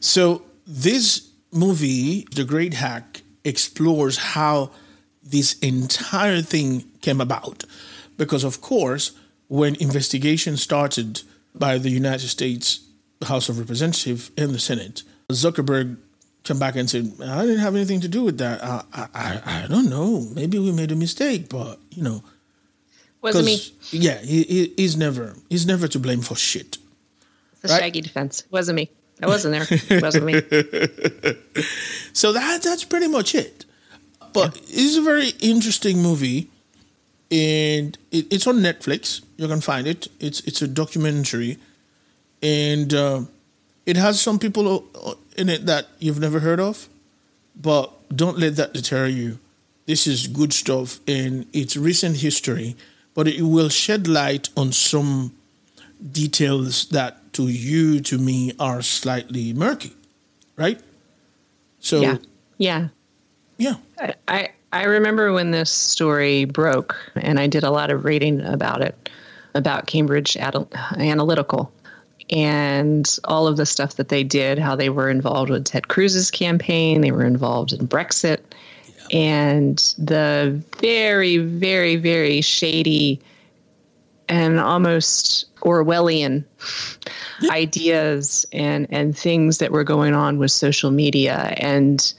So, 0.00 0.42
this 0.66 1.30
movie, 1.52 2.26
The 2.34 2.44
Great 2.44 2.74
Hack, 2.74 3.22
explores 3.44 4.18
how 4.18 4.70
this 5.30 5.58
entire 5.60 6.42
thing 6.42 6.84
came 7.00 7.20
about. 7.20 7.64
Because, 8.16 8.44
of 8.44 8.60
course, 8.60 9.12
when 9.48 9.74
investigation 9.76 10.56
started 10.56 11.22
by 11.54 11.78
the 11.78 11.90
United 11.90 12.28
States 12.28 12.80
House 13.26 13.48
of 13.48 13.58
Representatives 13.58 14.30
and 14.36 14.54
the 14.54 14.58
Senate, 14.58 15.02
Zuckerberg 15.30 15.96
came 16.44 16.58
back 16.58 16.76
and 16.76 16.88
said, 16.88 17.12
I 17.22 17.42
didn't 17.42 17.60
have 17.60 17.74
anything 17.74 18.00
to 18.00 18.08
do 18.08 18.22
with 18.24 18.38
that. 18.38 18.62
I, 18.62 18.84
I, 18.92 19.40
I 19.44 19.66
don't 19.68 19.90
know. 19.90 20.20
Maybe 20.34 20.58
we 20.58 20.72
made 20.72 20.92
a 20.92 20.96
mistake, 20.96 21.48
but 21.48 21.78
you 21.90 22.02
know, 22.02 22.22
wasn't 23.20 23.46
me. 23.46 23.58
Yeah, 23.90 24.18
he, 24.18 24.42
he, 24.44 24.74
he's 24.76 24.96
never 24.96 25.34
he's 25.48 25.66
never 25.66 25.88
to 25.88 25.98
blame 25.98 26.20
for 26.20 26.36
shit. 26.36 26.78
A 27.64 27.68
right? 27.68 27.80
shaggy 27.80 28.00
defense. 28.00 28.44
Wasn't 28.50 28.76
me. 28.76 28.90
I 29.20 29.26
wasn't 29.26 29.54
there. 29.54 29.66
It 29.98 30.02
wasn't 30.02 30.26
me. 30.26 30.34
so 32.12 32.32
that 32.32 32.62
that's 32.62 32.84
pretty 32.84 33.08
much 33.08 33.34
it. 33.34 33.64
But 34.40 34.56
yeah. 34.56 34.84
it's 34.84 34.96
a 34.96 35.02
very 35.02 35.30
interesting 35.40 36.02
movie, 36.02 36.48
and 37.30 37.96
it, 38.10 38.32
it's 38.32 38.46
on 38.46 38.56
Netflix. 38.56 39.22
You 39.36 39.48
can 39.48 39.60
find 39.60 39.86
it. 39.86 40.08
It's 40.20 40.40
it's 40.40 40.62
a 40.62 40.68
documentary, 40.68 41.58
and 42.42 42.92
uh, 42.94 43.22
it 43.86 43.96
has 43.96 44.20
some 44.20 44.38
people 44.38 44.88
in 45.36 45.48
it 45.48 45.66
that 45.66 45.86
you've 45.98 46.20
never 46.20 46.40
heard 46.40 46.60
of, 46.60 46.88
but 47.60 47.92
don't 48.14 48.38
let 48.38 48.56
that 48.56 48.72
deter 48.74 49.06
you. 49.06 49.38
This 49.86 50.06
is 50.06 50.26
good 50.26 50.52
stuff 50.52 51.00
in 51.06 51.46
its 51.52 51.76
recent 51.76 52.18
history, 52.18 52.76
but 53.14 53.26
it 53.26 53.42
will 53.42 53.70
shed 53.70 54.06
light 54.06 54.50
on 54.56 54.72
some 54.72 55.32
details 56.12 56.88
that 56.90 57.32
to 57.32 57.48
you, 57.48 58.00
to 58.00 58.18
me, 58.18 58.52
are 58.58 58.82
slightly 58.82 59.52
murky, 59.52 59.92
right? 60.56 60.80
So, 61.80 62.00
yeah, 62.00 62.18
yeah, 62.58 62.88
yeah. 63.58 63.74
I 64.28 64.48
I 64.72 64.84
remember 64.84 65.32
when 65.32 65.50
this 65.50 65.70
story 65.70 66.44
broke, 66.44 66.96
and 67.16 67.40
I 67.40 67.46
did 67.46 67.64
a 67.64 67.70
lot 67.70 67.90
of 67.90 68.04
reading 68.04 68.40
about 68.42 68.82
it, 68.82 69.08
about 69.54 69.86
Cambridge 69.86 70.34
Analytica, 70.34 71.68
and 72.30 73.18
all 73.24 73.46
of 73.46 73.56
the 73.56 73.66
stuff 73.66 73.96
that 73.96 74.08
they 74.08 74.22
did, 74.22 74.58
how 74.58 74.76
they 74.76 74.90
were 74.90 75.08
involved 75.08 75.50
with 75.50 75.64
Ted 75.64 75.88
Cruz's 75.88 76.30
campaign, 76.30 77.00
they 77.00 77.12
were 77.12 77.24
involved 77.24 77.72
in 77.72 77.88
Brexit, 77.88 78.40
yeah. 79.10 79.18
and 79.18 79.94
the 79.98 80.62
very, 80.80 81.38
very, 81.38 81.96
very 81.96 82.40
shady 82.40 83.20
and 84.28 84.60
almost 84.60 85.46
Orwellian 85.60 86.44
yeah. 87.40 87.50
ideas 87.52 88.46
and 88.52 88.86
and 88.90 89.16
things 89.16 89.58
that 89.58 89.72
were 89.72 89.84
going 89.84 90.14
on 90.14 90.38
with 90.38 90.50
social 90.50 90.90
media 90.90 91.54
and 91.56 92.12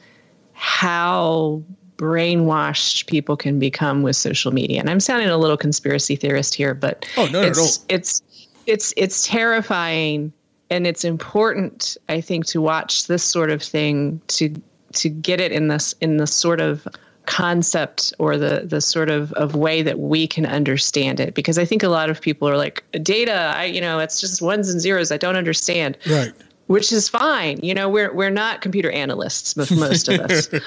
how 0.60 1.64
brainwashed 1.96 3.08
people 3.08 3.38
can 3.38 3.60
become 3.60 4.02
with 4.02 4.18
social 4.18 4.52
media. 4.52 4.82
And 4.82 4.90
I'm 4.90 5.00
sounding 5.00 5.30
a 5.30 5.38
little 5.38 5.56
conspiracy 5.56 6.18
theorist 6.18 6.54
here, 6.54 6.74
but 6.74 7.06
oh, 7.16 7.28
no, 7.32 7.42
it's, 7.42 7.86
it's 7.88 8.22
it's 8.68 8.94
it's 8.98 9.26
terrifying. 9.26 10.34
And 10.70 10.86
it's 10.86 11.04
important 11.04 11.98
i 12.10 12.22
think 12.22 12.46
to 12.46 12.62
watch 12.62 13.08
this 13.08 13.24
sort 13.24 13.50
of 13.50 13.64
thing 13.64 14.22
to 14.28 14.54
to 14.94 15.10
get 15.10 15.42
it 15.42 15.52
in 15.52 15.68
this 15.68 15.96
in 16.00 16.18
the 16.18 16.28
sort 16.28 16.62
of 16.62 16.88
concept 17.26 18.14
or 18.20 18.38
the 18.38 18.64
the 18.66 18.80
sort 18.80 19.10
of 19.10 19.34
of 19.34 19.56
way 19.56 19.82
that 19.82 19.98
we 19.98 20.28
can 20.28 20.46
understand 20.46 21.20
it. 21.20 21.34
Because 21.34 21.58
i 21.58 21.66
think 21.66 21.84
a 21.84 21.90
lot 21.90 22.10
of 22.10 22.22
people 22.22 22.48
are 22.48 22.58
like 22.58 22.84
data 23.02 23.54
i 23.56 23.64
you 23.64 23.82
know 23.82 23.98
it's 23.98 24.20
just 24.20 24.42
ones 24.42 24.70
and 24.70 24.82
zeros. 24.82 25.12
I 25.12 25.18
don't 25.18 25.38
understand. 25.38 25.98
Right 26.08 26.34
which 26.70 26.92
is 26.92 27.10
fine. 27.10 27.60
You 27.64 27.74
know 27.74 27.90
we're 27.90 28.14
we're 28.14 28.30
not 28.30 28.62
computer 28.62 28.92
analysts 28.92 29.56
most 29.72 30.08
of 30.08 30.20
us. 30.22 30.48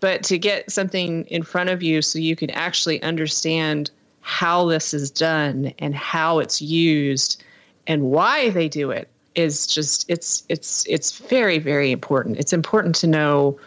But 0.00 0.22
to 0.24 0.38
get 0.38 0.70
something 0.70 1.26
in 1.26 1.42
front 1.42 1.68
of 1.68 1.82
you 1.82 2.00
so 2.00 2.18
you 2.18 2.34
can 2.34 2.48
actually 2.52 3.02
understand 3.02 3.90
how 4.22 4.64
this 4.64 4.94
is 4.94 5.10
done 5.10 5.74
and 5.78 5.94
how 5.94 6.38
it's 6.38 6.62
used 6.62 7.44
and 7.86 8.04
why 8.04 8.48
they 8.48 8.66
do 8.66 8.90
it 8.90 9.10
is 9.34 9.66
just 9.66 10.06
it's 10.08 10.44
it's 10.48 10.86
it's 10.88 11.18
very 11.18 11.58
very 11.58 11.90
important. 11.90 12.38
It's 12.38 12.54
important 12.54 12.94
to 12.94 13.06
know 13.06 13.58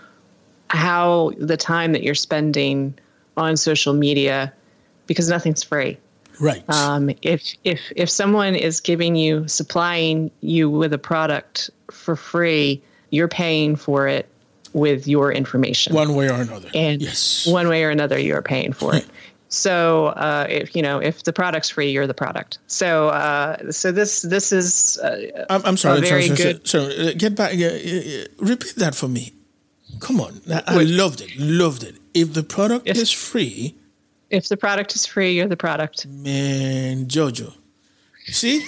how 0.71 1.33
the 1.37 1.57
time 1.57 1.91
that 1.91 2.01
you're 2.01 2.15
spending 2.15 2.97
on 3.37 3.57
social 3.57 3.93
media 3.93 4.51
because 5.05 5.29
nothing's 5.29 5.61
free 5.61 5.99
right 6.39 6.63
um, 6.69 7.09
if 7.21 7.53
if 7.63 7.79
if 7.95 8.09
someone 8.09 8.55
is 8.55 8.79
giving 8.79 9.15
you 9.15 9.47
supplying 9.47 10.31
you 10.41 10.69
with 10.69 10.93
a 10.93 10.97
product 10.97 11.69
for 11.91 12.15
free 12.15 12.81
you're 13.09 13.27
paying 13.27 13.75
for 13.75 14.07
it 14.07 14.27
with 14.73 15.07
your 15.07 15.31
information 15.31 15.93
one 15.93 16.15
way 16.15 16.29
or 16.29 16.41
another 16.41 16.69
and 16.73 17.01
yes 17.01 17.45
one 17.45 17.67
way 17.67 17.83
or 17.83 17.89
another 17.89 18.19
you're 18.19 18.41
paying 18.41 18.73
for 18.73 18.95
it 18.95 19.05
So 19.53 20.07
uh, 20.07 20.47
if 20.49 20.75
you 20.75 20.81
know 20.81 20.97
if 20.97 21.23
the 21.23 21.31
product's 21.31 21.69
free, 21.69 21.91
you're 21.91 22.07
the 22.07 22.13
product. 22.15 22.57
So 22.65 23.09
uh, 23.09 23.71
so 23.71 23.91
this 23.91 24.23
this 24.23 24.51
is 24.51 24.97
uh, 24.97 25.45
I'm, 25.47 25.61
I'm, 25.63 25.77
sorry, 25.77 26.01
very 26.01 26.27
sorry, 26.27 26.53
good. 26.55 26.75
Uh, 26.75 27.13
get 27.13 27.35
back. 27.35 27.53
Uh, 27.53 28.25
repeat 28.39 28.73
that 28.77 28.95
for 28.95 29.07
me. 29.07 29.31
Come 29.99 30.19
on, 30.19 30.41
I, 30.49 30.63
I 30.65 30.83
loved 30.83 31.21
it. 31.21 31.29
Loved 31.37 31.83
it. 31.83 31.95
If 32.15 32.33
the 32.33 32.41
product 32.41 32.87
is 32.87 33.11
free, 33.11 33.75
if 34.33 34.49
the 34.49 34.57
product 34.57 34.95
is 34.95 35.05
free, 35.05 35.33
you're 35.33 35.47
the 35.47 35.55
product. 35.55 36.07
Man, 36.07 37.05
Jojo, 37.05 37.53
see, 38.25 38.65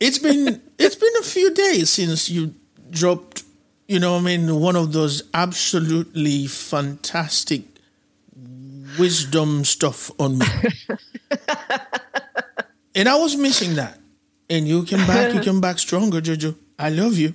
it's 0.00 0.18
been 0.18 0.62
it's 0.78 0.96
been 0.96 1.12
a 1.20 1.22
few 1.22 1.52
days 1.52 1.90
since 1.90 2.30
you 2.30 2.54
dropped. 2.90 3.44
You 3.86 4.00
know, 4.00 4.16
I 4.16 4.20
mean, 4.20 4.60
one 4.60 4.76
of 4.76 4.92
those 4.92 5.22
absolutely 5.32 6.46
fantastic 6.46 7.62
wisdom 8.98 9.64
stuff 9.64 10.10
on 10.18 10.38
me. 10.38 10.46
and 12.94 13.08
I 13.08 13.16
was 13.16 13.36
missing 13.36 13.76
that. 13.76 13.98
And 14.50 14.66
you 14.66 14.84
came 14.84 15.06
back, 15.06 15.34
you 15.34 15.40
came 15.40 15.60
back 15.60 15.78
stronger, 15.78 16.20
Jojo. 16.20 16.54
I 16.78 16.90
love 16.90 17.16
you. 17.16 17.34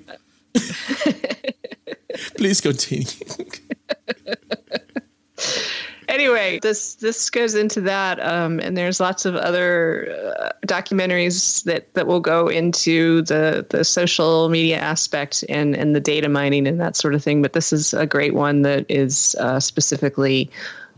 Please 2.37 2.61
continue. 2.61 3.05
Anyway, 6.35 6.59
this 6.59 6.95
this 6.95 7.29
goes 7.29 7.55
into 7.55 7.81
that, 7.81 8.19
um, 8.25 8.59
and 8.59 8.77
there's 8.77 8.99
lots 8.99 9.25
of 9.25 9.35
other 9.35 10.33
uh, 10.39 10.49
documentaries 10.65 11.63
that 11.63 11.93
that 11.93 12.07
will 12.07 12.19
go 12.19 12.47
into 12.47 13.21
the 13.23 13.65
the 13.69 13.83
social 13.83 14.49
media 14.49 14.77
aspect 14.77 15.43
and 15.49 15.75
and 15.75 15.95
the 15.95 15.99
data 15.99 16.29
mining 16.29 16.67
and 16.67 16.79
that 16.79 16.95
sort 16.95 17.13
of 17.13 17.23
thing. 17.23 17.41
But 17.41 17.53
this 17.53 17.73
is 17.73 17.93
a 17.93 18.05
great 18.05 18.33
one 18.33 18.61
that 18.63 18.85
is 18.89 19.35
uh, 19.39 19.59
specifically 19.59 20.49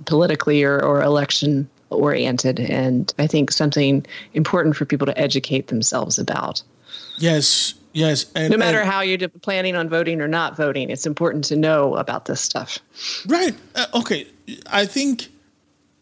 politically 0.05 0.63
or, 0.63 0.83
or 0.83 1.01
election 1.01 1.69
oriented, 1.89 2.59
and 2.59 3.13
I 3.19 3.27
think 3.27 3.51
something 3.51 4.05
important 4.33 4.75
for 4.75 4.85
people 4.85 5.05
to 5.05 5.17
educate 5.17 5.67
themselves 5.67 6.19
about. 6.19 6.61
Yes, 7.17 7.73
yes. 7.95 8.25
And, 8.35 8.51
no 8.51 8.57
matter 8.57 8.81
and, 8.81 8.89
how 8.89 9.01
you're 9.01 9.27
planning 9.41 9.75
on 9.75 9.89
voting 9.89 10.21
or 10.21 10.27
not 10.27 10.55
voting, 10.55 10.89
it's 10.89 11.05
important 11.05 11.43
to 11.45 11.55
know 11.55 11.95
about 11.95 12.25
this 12.25 12.41
stuff. 12.41 12.77
Right. 13.25 13.55
Uh, 13.73 13.85
okay. 13.95 14.27
I 14.71 14.85
think 14.85 15.29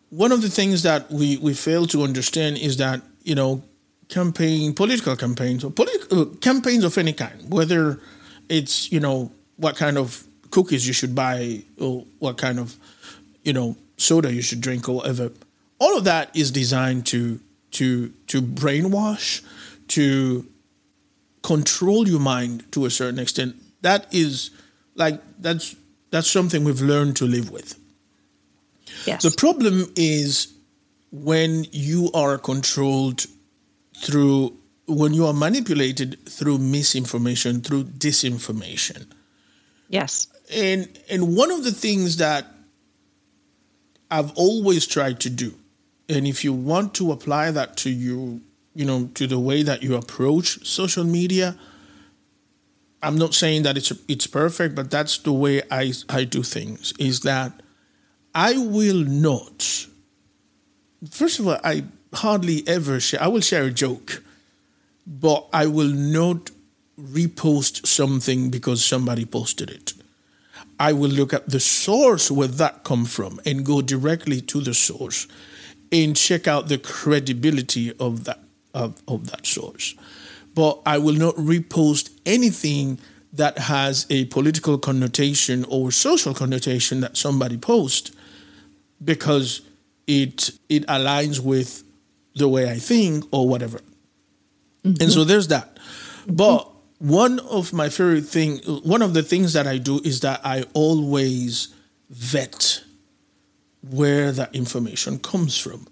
one 0.09 0.31
of 0.31 0.41
the 0.41 0.49
things 0.49 0.83
that 0.83 1.09
we, 1.09 1.37
we 1.37 1.53
fail 1.53 1.87
to 1.87 2.03
understand 2.03 2.57
is 2.57 2.77
that, 2.77 3.01
you 3.23 3.35
know, 3.35 3.63
campaign, 4.09 4.73
political 4.73 5.15
campaigns, 5.15 5.63
or 5.63 5.71
political 5.71 6.21
uh, 6.21 6.25
campaigns 6.41 6.83
of 6.83 6.97
any 6.97 7.13
kind, 7.13 7.49
whether 7.49 7.99
it's, 8.49 8.91
you 8.91 8.99
know, 8.99 9.31
what 9.57 9.75
kind 9.75 9.97
of 9.97 10.25
cookies 10.51 10.85
you 10.85 10.93
should 10.93 11.15
buy 11.15 11.63
or 11.79 12.05
what 12.19 12.37
kind 12.37 12.59
of, 12.59 12.75
you 13.43 13.53
know, 13.53 13.75
soda 13.97 14.33
you 14.33 14.41
should 14.41 14.61
drink 14.61 14.89
or 14.89 14.97
whatever, 14.97 15.31
all 15.79 15.97
of 15.97 16.03
that 16.03 16.35
is 16.35 16.51
designed 16.51 17.05
to 17.07 17.39
to 17.71 18.09
to 18.27 18.41
brainwash, 18.41 19.41
to 19.87 20.45
control 21.43 22.07
your 22.07 22.19
mind 22.19 22.71
to 22.71 22.85
a 22.85 22.89
certain 22.89 23.19
extent. 23.19 23.55
That 23.81 24.07
is 24.11 24.49
like 24.95 25.21
that's 25.39 25.75
that's 26.09 26.29
something 26.29 26.63
we've 26.63 26.81
learned 26.81 27.17
to 27.17 27.25
live 27.25 27.51
with. 27.51 27.79
Yes. 29.05 29.23
The 29.23 29.31
problem 29.31 29.91
is 29.95 30.53
when 31.11 31.65
you 31.71 32.09
are 32.13 32.37
controlled 32.37 33.25
through 33.97 34.57
when 34.85 35.13
you 35.13 35.25
are 35.25 35.33
manipulated 35.33 36.17
through 36.27 36.57
misinformation, 36.57 37.61
through 37.61 37.85
disinformation. 37.85 39.07
Yes. 39.89 40.27
And 40.53 40.87
and 41.09 41.35
one 41.35 41.51
of 41.51 41.63
the 41.63 41.71
things 41.71 42.17
that 42.17 42.47
I've 44.09 44.31
always 44.33 44.85
tried 44.85 45.19
to 45.21 45.29
do, 45.29 45.53
and 46.09 46.27
if 46.27 46.43
you 46.43 46.53
want 46.53 46.93
to 46.95 47.11
apply 47.11 47.51
that 47.51 47.77
to 47.77 47.89
you, 47.89 48.41
you 48.75 48.85
know, 48.85 49.09
to 49.15 49.27
the 49.27 49.39
way 49.39 49.63
that 49.63 49.83
you 49.83 49.95
approach 49.95 50.65
social 50.65 51.03
media, 51.03 51.57
I'm 53.01 53.17
not 53.17 53.33
saying 53.33 53.63
that 53.63 53.77
it's 53.77 53.91
it's 54.07 54.27
perfect, 54.27 54.75
but 54.75 54.89
that's 54.89 55.17
the 55.17 55.33
way 55.33 55.61
I 55.69 55.93
I 56.09 56.23
do 56.23 56.41
things. 56.41 56.93
Is 56.97 57.21
that 57.21 57.61
I 58.33 58.57
will 58.57 59.03
not. 59.03 59.87
First 61.11 61.39
of 61.39 61.47
all, 61.47 61.59
I 61.63 61.83
hardly 62.13 62.63
ever 62.67 62.99
share. 62.99 63.21
I 63.21 63.27
will 63.27 63.41
share 63.41 63.65
a 63.65 63.71
joke, 63.71 64.23
but 65.05 65.47
I 65.51 65.67
will 65.67 65.89
not 65.89 66.49
repost 66.99 67.85
something 67.85 68.49
because 68.49 68.85
somebody 68.85 69.25
posted 69.25 69.69
it. 69.69 69.93
I 70.79 70.93
will 70.93 71.09
look 71.09 71.33
at 71.33 71.49
the 71.49 71.59
source 71.59 72.31
where 72.31 72.47
that 72.47 72.83
come 72.83 73.05
from 73.05 73.39
and 73.45 73.65
go 73.65 73.81
directly 73.81 74.41
to 74.41 74.61
the 74.61 74.73
source 74.73 75.27
and 75.91 76.15
check 76.15 76.47
out 76.47 76.67
the 76.67 76.77
credibility 76.77 77.93
of 77.99 78.23
that 78.23 78.42
of, 78.73 79.01
of 79.07 79.29
that 79.31 79.45
source. 79.45 79.95
But 80.55 80.81
I 80.85 80.97
will 80.97 81.15
not 81.15 81.35
repost 81.35 82.11
anything 82.25 82.99
that 83.33 83.57
has 83.57 84.05
a 84.09 84.25
political 84.25 84.77
connotation 84.77 85.65
or 85.67 85.91
social 85.91 86.33
connotation 86.33 87.01
that 87.01 87.17
somebody 87.17 87.57
posts 87.57 88.11
because 89.03 89.61
it 90.05 90.51
it 90.69 90.85
aligns 90.87 91.39
with 91.39 91.83
the 92.35 92.47
way 92.47 92.69
I 92.69 92.77
think 92.77 93.25
or 93.31 93.47
whatever. 93.47 93.79
Mm-hmm. 94.83 95.01
And 95.01 95.11
so 95.11 95.23
there's 95.23 95.47
that. 95.47 95.77
But 96.27 96.69
one 96.99 97.39
of 97.39 97.73
my 97.73 97.89
favorite 97.89 98.25
thing 98.25 98.59
one 98.83 99.01
of 99.01 99.13
the 99.13 99.23
things 99.23 99.53
that 99.53 99.67
I 99.67 99.77
do 99.77 99.99
is 100.03 100.19
that 100.21 100.41
I 100.43 100.63
always 100.73 101.73
vet 102.09 102.83
where 103.89 104.31
that 104.31 104.55
information 104.55 105.19
comes 105.19 105.57
from. 105.57 105.87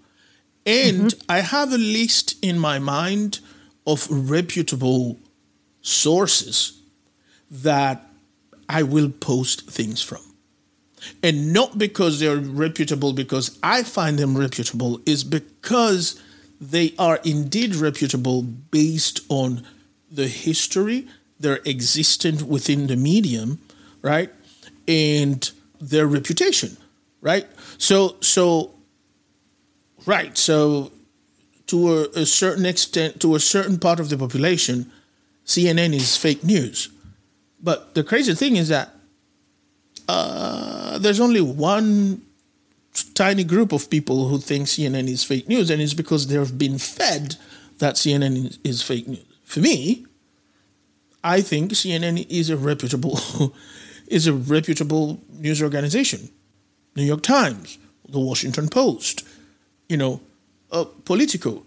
And 0.64 1.10
mm-hmm. 1.10 1.30
I 1.30 1.40
have 1.40 1.72
a 1.72 1.78
list 1.78 2.36
in 2.42 2.58
my 2.58 2.78
mind 2.78 3.40
of 3.86 4.06
reputable 4.10 5.18
sources 5.80 6.80
that 7.50 8.06
I 8.68 8.82
will 8.84 9.10
post 9.10 9.70
things 9.70 10.00
from 10.00 10.22
and 11.22 11.52
not 11.52 11.78
because 11.78 12.20
they're 12.20 12.36
reputable 12.36 13.12
because 13.12 13.58
I 13.62 13.82
find 13.82 14.18
them 14.18 14.36
reputable, 14.36 15.00
is 15.06 15.24
because 15.24 16.20
they 16.60 16.94
are 16.98 17.18
indeed 17.24 17.74
reputable 17.74 18.42
based 18.42 19.20
on 19.28 19.64
the 20.10 20.28
history, 20.28 21.08
their 21.40 21.60
existence 21.64 22.42
within 22.42 22.86
the 22.86 22.96
medium, 22.96 23.60
right? 24.00 24.30
And 24.86 25.50
their 25.80 26.06
reputation, 26.06 26.76
right? 27.20 27.46
So, 27.78 28.16
so, 28.20 28.74
right. 30.06 30.36
So, 30.36 30.92
to 31.66 31.92
a, 31.92 32.02
a 32.20 32.26
certain 32.26 32.66
extent, 32.66 33.20
to 33.20 33.34
a 33.34 33.40
certain 33.40 33.78
part 33.78 34.00
of 34.00 34.08
the 34.08 34.18
population, 34.18 34.90
CNN 35.46 35.94
is 35.94 36.16
fake 36.16 36.44
news. 36.44 36.88
But 37.62 37.94
the 37.94 38.04
crazy 38.04 38.34
thing 38.34 38.56
is 38.56 38.68
that 38.68 38.90
uh, 40.08 40.98
there's 40.98 41.20
only 41.20 41.40
one 41.40 42.22
tiny 43.14 43.44
group 43.44 43.72
of 43.72 43.88
people 43.88 44.28
who 44.28 44.38
think 44.38 44.66
CNN 44.66 45.08
is 45.08 45.24
fake 45.24 45.48
news, 45.48 45.70
and 45.70 45.80
it's 45.80 45.94
because 45.94 46.26
they've 46.26 46.58
been 46.58 46.78
fed 46.78 47.36
that 47.78 47.94
CNN 47.94 48.58
is 48.64 48.82
fake 48.82 49.08
news. 49.08 49.24
For 49.44 49.60
me, 49.60 50.06
I 51.24 51.40
think 51.40 51.72
CNN 51.72 52.26
is 52.28 52.50
a 52.50 52.56
reputable 52.56 53.18
is 54.06 54.26
a 54.26 54.32
reputable 54.32 55.20
news 55.30 55.62
organization. 55.62 56.28
New 56.96 57.04
York 57.04 57.22
Times, 57.22 57.78
the 58.08 58.18
Washington 58.18 58.68
Post, 58.68 59.24
you 59.92 59.98
know, 59.98 60.20
uh, 60.72 60.84
Politico. 61.04 61.62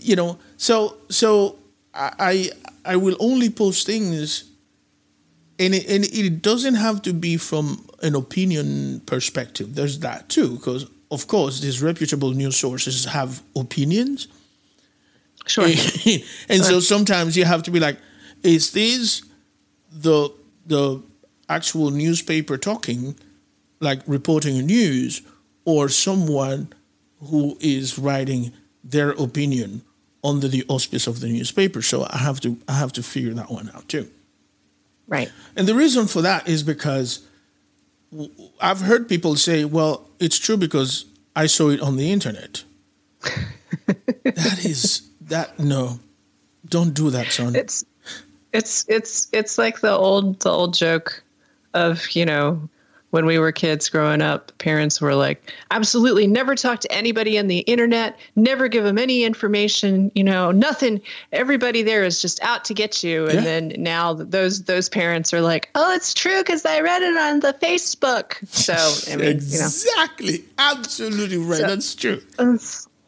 You 0.00 0.14
know, 0.14 0.38
so 0.56 0.96
so 1.10 1.58
I 1.92 2.50
I 2.84 2.94
will 2.96 3.16
only 3.18 3.50
post 3.50 3.84
things 3.84 4.44
and 5.58 5.74
it, 5.74 5.90
and 5.90 6.04
it 6.04 6.40
doesn't 6.42 6.76
have 6.76 7.02
to 7.02 7.12
be 7.12 7.36
from 7.36 7.84
an 8.02 8.14
opinion 8.14 9.00
perspective. 9.00 9.74
There's 9.74 9.98
that 10.00 10.28
too, 10.28 10.50
because 10.56 10.86
of 11.10 11.26
course 11.26 11.60
these 11.60 11.82
reputable 11.82 12.30
news 12.30 12.56
sources 12.56 13.04
have 13.06 13.42
opinions. 13.56 14.28
Sure. 15.46 15.64
and 15.66 15.74
sure. 16.48 16.62
so 16.62 16.80
sometimes 16.80 17.36
you 17.36 17.44
have 17.44 17.64
to 17.64 17.72
be 17.72 17.80
like, 17.80 17.98
is 18.44 18.70
this 18.70 19.22
the 19.90 20.30
the 20.66 21.02
actual 21.48 21.90
newspaper 21.90 22.56
talking, 22.56 23.16
like 23.80 24.00
reporting 24.06 24.64
news, 24.64 25.22
or 25.68 25.90
someone 25.90 26.72
who 27.24 27.58
is 27.60 27.98
writing 27.98 28.52
their 28.82 29.10
opinion 29.10 29.82
under 30.24 30.48
the 30.48 30.64
auspice 30.66 31.06
of 31.06 31.20
the 31.20 31.28
newspaper? 31.28 31.82
So 31.82 32.06
I 32.08 32.16
have 32.16 32.40
to 32.40 32.56
I 32.66 32.72
have 32.78 32.92
to 32.94 33.02
figure 33.02 33.34
that 33.34 33.50
one 33.50 33.70
out 33.74 33.86
too. 33.86 34.08
Right. 35.06 35.30
And 35.56 35.68
the 35.68 35.74
reason 35.74 36.06
for 36.06 36.22
that 36.22 36.48
is 36.48 36.62
because 36.62 37.20
I've 38.62 38.80
heard 38.80 39.10
people 39.10 39.36
say, 39.36 39.66
well, 39.66 40.08
it's 40.18 40.38
true 40.38 40.56
because 40.56 41.04
I 41.36 41.46
saw 41.46 41.68
it 41.68 41.82
on 41.82 41.96
the 41.96 42.10
internet. 42.10 42.64
that 44.24 44.64
is 44.64 45.02
that 45.20 45.58
no. 45.58 46.00
Don't 46.66 46.94
do 46.94 47.10
that, 47.10 47.30
son. 47.30 47.54
It's 47.54 47.84
it's 48.54 48.86
it's 48.88 49.28
it's 49.32 49.58
like 49.58 49.80
the 49.80 49.92
old 49.92 50.40
the 50.40 50.50
old 50.50 50.72
joke 50.72 51.22
of, 51.74 52.10
you 52.12 52.24
know, 52.24 52.68
when 53.10 53.24
we 53.24 53.38
were 53.38 53.52
kids 53.52 53.88
growing 53.88 54.20
up, 54.20 54.56
parents 54.58 55.00
were 55.00 55.14
like, 55.14 55.52
absolutely 55.70 56.26
never 56.26 56.54
talk 56.54 56.80
to 56.80 56.92
anybody 56.92 57.38
on 57.38 57.46
the 57.46 57.60
internet, 57.60 58.18
never 58.36 58.68
give 58.68 58.84
them 58.84 58.98
any 58.98 59.24
information, 59.24 60.12
you 60.14 60.24
know, 60.24 60.50
nothing. 60.50 61.00
Everybody 61.32 61.82
there 61.82 62.04
is 62.04 62.20
just 62.20 62.42
out 62.42 62.64
to 62.66 62.74
get 62.74 63.02
you. 63.02 63.26
And 63.26 63.34
yeah. 63.36 63.40
then 63.40 63.72
now 63.78 64.12
those 64.14 64.64
those 64.64 64.88
parents 64.88 65.32
are 65.32 65.40
like, 65.40 65.70
oh, 65.74 65.94
it's 65.94 66.12
true 66.12 66.38
because 66.38 66.66
I 66.66 66.80
read 66.80 67.02
it 67.02 67.16
on 67.16 67.40
the 67.40 67.54
Facebook. 67.54 68.36
So 68.48 68.74
I 69.12 69.16
mean, 69.16 69.28
exactly, 69.28 70.32
you 70.32 70.38
know. 70.38 70.44
absolutely 70.58 71.38
right. 71.38 71.60
So, 71.60 71.66
That's 71.66 71.94
true. 71.94 72.22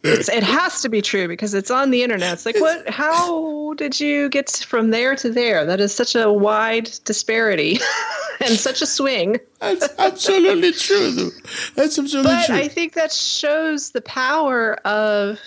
It's, 0.03 0.29
it 0.29 0.43
has 0.43 0.83
to 0.83 0.89
be 0.89 1.03
true 1.03 1.29
because 1.29 1.55
it's 1.55 1.71
on 1.71 1.91
the 1.91 2.03
internet. 2.03 2.33
It's 2.33 2.47
like, 2.47 2.61
what? 2.61 2.89
How 2.89 3.75
did 3.75 4.01
you 4.01 4.29
get 4.29 4.51
from 4.67 4.91
there 4.91 5.15
to 5.17 5.31
there? 5.31 5.65
That 5.65 5.81
is 5.81 5.95
such 5.95 6.15
a 6.15 6.33
wide 6.33 6.91
disparity 7.05 7.79
and 8.41 8.55
such 8.55 8.83
a 8.83 8.87
swing. 8.87 9.39
That's 9.61 9.89
absolutely 9.99 10.73
true, 10.73 11.11
though. 11.11 11.31
That's 11.75 11.99
absolutely 11.99 12.33
but 12.33 12.47
true. 12.47 12.57
I 12.57 12.69
think 12.69 12.95
that 12.95 13.13
shows 13.13 13.91
the 13.91 14.01
power 14.03 14.75
of 14.87 15.39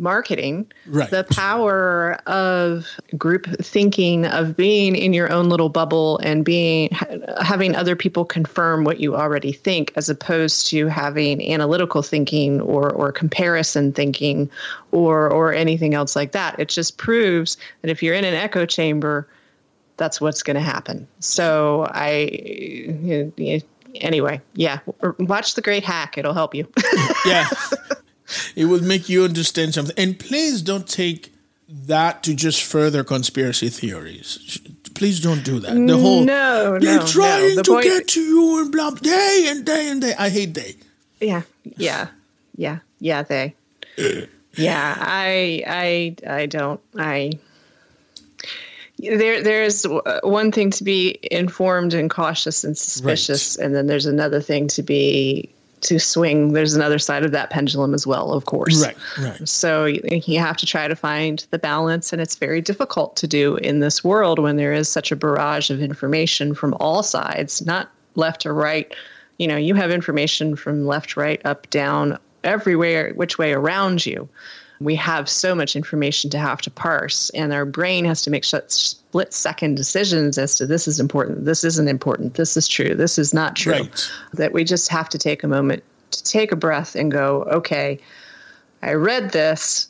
marketing, 0.00 0.66
Right. 0.86 1.10
the 1.10 1.24
power 1.24 2.14
of 2.26 2.86
group 3.16 3.46
thinking, 3.62 4.26
of 4.26 4.56
being 4.56 4.96
in 4.96 5.12
your 5.12 5.30
own 5.30 5.48
little 5.48 5.68
bubble 5.68 6.18
and 6.18 6.44
being 6.44 6.88
ha- 6.92 7.06
having 7.42 7.76
other 7.76 7.94
people 7.94 8.24
confirm 8.24 8.84
what 8.84 8.98
you 8.98 9.14
already 9.14 9.52
think, 9.52 9.92
as 9.96 10.08
opposed 10.08 10.66
to 10.68 10.86
having 10.88 11.40
analytical 11.52 12.02
thinking 12.02 12.60
or 12.62 12.90
or 12.90 13.12
comparison 13.12 13.92
thinking 13.92 14.50
or 14.90 15.30
or 15.30 15.52
anything 15.52 15.94
else 15.94 16.16
like 16.16 16.32
that. 16.32 16.58
It 16.58 16.68
just 16.68 16.96
proves 16.98 17.56
that 17.82 17.90
if 17.90 18.02
you're 18.02 18.14
in 18.14 18.24
an 18.24 18.34
echo 18.34 18.66
chamber, 18.66 19.28
that's 19.98 20.20
what's 20.20 20.42
going 20.42 20.54
to 20.56 20.60
happen. 20.62 21.06
So 21.20 21.86
I. 21.90 23.30
Anyway, 23.96 24.40
yeah, 24.54 24.78
watch 25.18 25.54
The 25.56 25.62
Great 25.62 25.82
Hack. 25.82 26.16
It'll 26.16 26.32
help 26.32 26.54
you. 26.54 26.66
yeah. 27.26 27.48
It 28.56 28.66
will 28.66 28.82
make 28.82 29.08
you 29.08 29.24
understand 29.24 29.74
something. 29.74 29.94
And 29.98 30.18
please 30.18 30.62
don't 30.62 30.88
take 30.88 31.32
that 31.68 32.22
to 32.24 32.34
just 32.34 32.62
further 32.64 33.04
conspiracy 33.04 33.68
theories. 33.68 34.58
Please 34.94 35.20
don't 35.20 35.44
do 35.44 35.60
that. 35.60 35.74
The 35.74 35.96
whole 35.96 36.24
No, 36.24 36.78
they're 36.78 36.98
no, 36.98 37.06
trying 37.06 37.50
no. 37.50 37.54
The 37.56 37.62
to 37.62 37.70
point- 37.72 37.84
get 37.84 38.08
to 38.08 38.20
you 38.20 38.60
and 38.62 38.72
blah 38.72 38.90
day 38.90 39.46
and 39.48 39.64
day 39.64 39.88
and 39.88 40.00
day. 40.00 40.14
I 40.18 40.28
hate 40.28 40.52
day. 40.52 40.76
Yeah, 41.20 41.42
yeah, 41.76 42.08
yeah, 42.56 42.78
yeah. 42.98 43.22
They, 43.22 43.54
yeah. 44.56 44.94
I, 44.98 45.62
I, 45.66 46.16
I 46.28 46.46
don't. 46.46 46.80
I. 46.98 47.32
There, 48.98 49.42
there's 49.42 49.84
one 50.22 50.52
thing 50.52 50.70
to 50.72 50.84
be 50.84 51.18
informed 51.30 51.94
and 51.94 52.10
cautious 52.10 52.64
and 52.64 52.76
suspicious, 52.76 53.56
and 53.56 53.74
then 53.74 53.86
there's 53.86 54.04
another 54.06 54.40
thing 54.42 54.68
to 54.68 54.82
be 54.82 55.48
to 55.82 55.98
swing. 55.98 56.52
There's 56.52 56.74
another 56.74 56.98
side 56.98 57.24
of 57.24 57.32
that 57.32 57.50
pendulum 57.50 57.94
as 57.94 58.06
well, 58.06 58.32
of 58.32 58.44
course. 58.44 58.84
Right, 58.84 58.96
right. 59.18 59.48
So 59.48 59.86
you 59.86 60.38
have 60.38 60.56
to 60.58 60.66
try 60.66 60.88
to 60.88 60.96
find 60.96 61.46
the 61.50 61.58
balance, 61.58 62.12
and 62.12 62.20
it's 62.20 62.36
very 62.36 62.60
difficult 62.60 63.16
to 63.16 63.26
do 63.26 63.56
in 63.56 63.80
this 63.80 64.04
world 64.04 64.38
when 64.38 64.56
there 64.56 64.72
is 64.72 64.88
such 64.88 65.10
a 65.10 65.16
barrage 65.16 65.70
of 65.70 65.80
information 65.80 66.54
from 66.54 66.74
all 66.80 67.02
sides, 67.02 67.64
not 67.64 67.90
left 68.14 68.44
or 68.46 68.54
right. 68.54 68.94
You 69.38 69.48
know, 69.48 69.56
you 69.56 69.74
have 69.74 69.90
information 69.90 70.54
from 70.56 70.86
left, 70.86 71.16
right, 71.16 71.40
up, 71.46 71.68
down, 71.70 72.18
everywhere, 72.44 73.12
which 73.14 73.38
way 73.38 73.52
around 73.52 74.04
you. 74.04 74.28
We 74.80 74.94
have 74.96 75.28
so 75.28 75.54
much 75.54 75.76
information 75.76 76.30
to 76.30 76.38
have 76.38 76.60
to 76.62 76.70
parse, 76.70 77.30
and 77.30 77.52
our 77.52 77.66
brain 77.66 78.04
has 78.06 78.22
to 78.22 78.30
make 78.30 78.44
such 78.44 78.70
split 78.70 79.32
second 79.32 79.74
decisions 79.76 80.38
as 80.38 80.54
to 80.56 80.66
this 80.66 80.88
is 80.88 80.98
important, 80.98 81.44
this 81.44 81.64
isn't 81.64 81.88
important, 81.88 82.34
this 82.34 82.56
is 82.56 82.66
true, 82.66 82.94
this 82.94 83.18
is 83.18 83.34
not 83.34 83.56
true. 83.56 83.72
Right. 83.72 84.10
That 84.34 84.52
we 84.52 84.64
just 84.64 84.88
have 84.88 85.08
to 85.10 85.18
take 85.18 85.42
a 85.42 85.48
moment 85.48 85.82
to 86.12 86.22
take 86.24 86.52
a 86.52 86.56
breath 86.56 86.94
and 86.94 87.10
go, 87.10 87.42
okay, 87.44 87.98
I 88.82 88.94
read 88.94 89.32
this. 89.32 89.88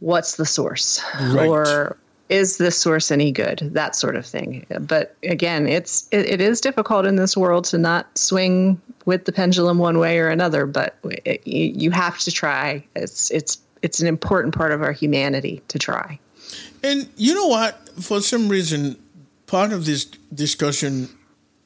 What's 0.00 0.36
the 0.36 0.46
source? 0.46 1.02
Right. 1.32 1.46
Or 1.48 1.96
is 2.28 2.58
this 2.58 2.76
source 2.76 3.10
any 3.10 3.30
good? 3.30 3.70
That 3.72 3.94
sort 3.94 4.16
of 4.16 4.26
thing. 4.26 4.66
But 4.80 5.14
again, 5.22 5.66
it's 5.68 6.08
it, 6.10 6.26
it 6.26 6.40
is 6.40 6.60
difficult 6.60 7.06
in 7.06 7.16
this 7.16 7.36
world 7.36 7.64
to 7.66 7.78
not 7.78 8.18
swing 8.18 8.80
with 9.04 9.24
the 9.24 9.32
pendulum 9.32 9.78
one 9.78 9.98
way 9.98 10.18
or 10.18 10.28
another. 10.28 10.66
But 10.66 10.96
it, 11.04 11.46
you, 11.46 11.72
you 11.74 11.90
have 11.92 12.18
to 12.18 12.32
try. 12.32 12.84
It's 12.96 13.30
it's 13.30 13.58
it's 13.86 14.00
an 14.00 14.08
important 14.08 14.52
part 14.52 14.72
of 14.72 14.82
our 14.82 14.90
humanity 14.90 15.62
to 15.68 15.78
try. 15.78 16.18
And 16.82 17.08
you 17.16 17.36
know 17.36 17.46
what? 17.46 17.88
For 18.02 18.20
some 18.20 18.48
reason, 18.48 18.98
part 19.46 19.72
of 19.72 19.86
this 19.86 20.06
discussion 20.34 21.08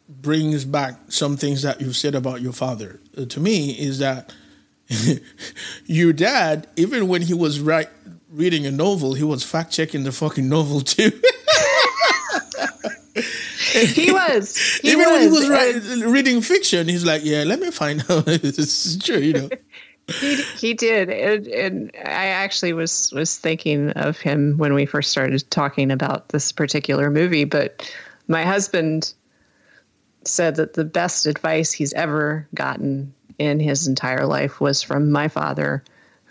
brings 0.07 0.67
back 0.67 0.97
some 1.09 1.39
things 1.39 1.63
that 1.63 1.81
you've 1.81 1.97
said 1.97 2.15
about 2.15 2.43
your 2.43 2.53
father. 2.53 3.01
Uh, 3.17 3.25
to 3.25 3.41
me, 3.41 3.71
is 3.71 4.01
that 4.01 4.35
your 5.87 6.13
dad, 6.13 6.67
even 6.77 7.09
when 7.09 7.23
he 7.23 7.33
was 7.33 7.59
right, 7.59 7.89
reading 8.31 8.67
a 8.67 8.71
novel, 8.71 9.15
he 9.15 9.25
was 9.25 9.43
fact 9.43 9.73
checking 9.73 10.05
the 10.05 10.13
fucking 10.13 10.47
novel 10.47 10.83
too. 10.83 11.11
He 13.73 14.13
was. 14.13 14.57
He 14.83 14.91
even 14.91 15.07
when 15.07 15.23
he 15.23 15.29
was 15.29 15.49
write, 15.49 15.77
reading 16.07 16.43
fiction, 16.43 16.89
he's 16.89 17.05
like, 17.05 17.23
"Yeah, 17.25 17.45
let 17.45 17.61
me 17.61 17.71
find 17.71 18.05
out 18.11 18.27
is 18.29 18.99
true." 18.99 19.19
You 19.19 19.33
know. 19.33 19.49
He, 20.19 20.43
he 20.57 20.75
did, 20.75 21.11
and, 21.11 21.47
and 21.49 21.91
I 22.05 22.27
actually 22.27 22.73
was 22.73 23.13
was 23.13 23.37
thinking 23.39 23.91
of 23.91 24.19
him 24.19 24.57
when 24.59 24.75
we 24.75 24.87
first 24.87 25.11
started 25.11 25.49
talking 25.51 25.91
about 25.91 26.31
this 26.31 26.53
particular 26.53 27.11
movie. 27.11 27.45
But 27.45 27.93
my 28.29 28.45
husband 28.45 29.13
said 30.25 30.57
that 30.57 30.75
the 30.75 30.85
best 30.85 31.27
advice 31.27 31.73
he's 31.73 31.93
ever 31.95 32.47
gotten 32.55 33.13
in 33.39 33.61
his 33.61 33.87
entire 33.87 34.27
life 34.27 34.61
was 34.61 34.83
from 34.83 35.11
my 35.11 35.29
father, 35.29 35.83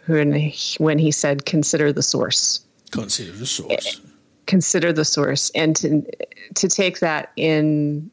when 0.08 0.34
he, 0.34 0.76
when 0.78 1.00
he 1.00 1.12
said, 1.12 1.46
"Consider 1.46 1.94
the 1.94 2.04
source." 2.04 2.62
Consider 2.92 3.32
the 3.32 3.46
source. 3.46 4.02
consider 4.48 4.92
the 4.92 5.06
source 5.06 5.52
and 5.54 5.76
to 5.76 6.04
to 6.56 6.68
take 6.68 7.00
that 7.00 7.32
in 7.36 8.10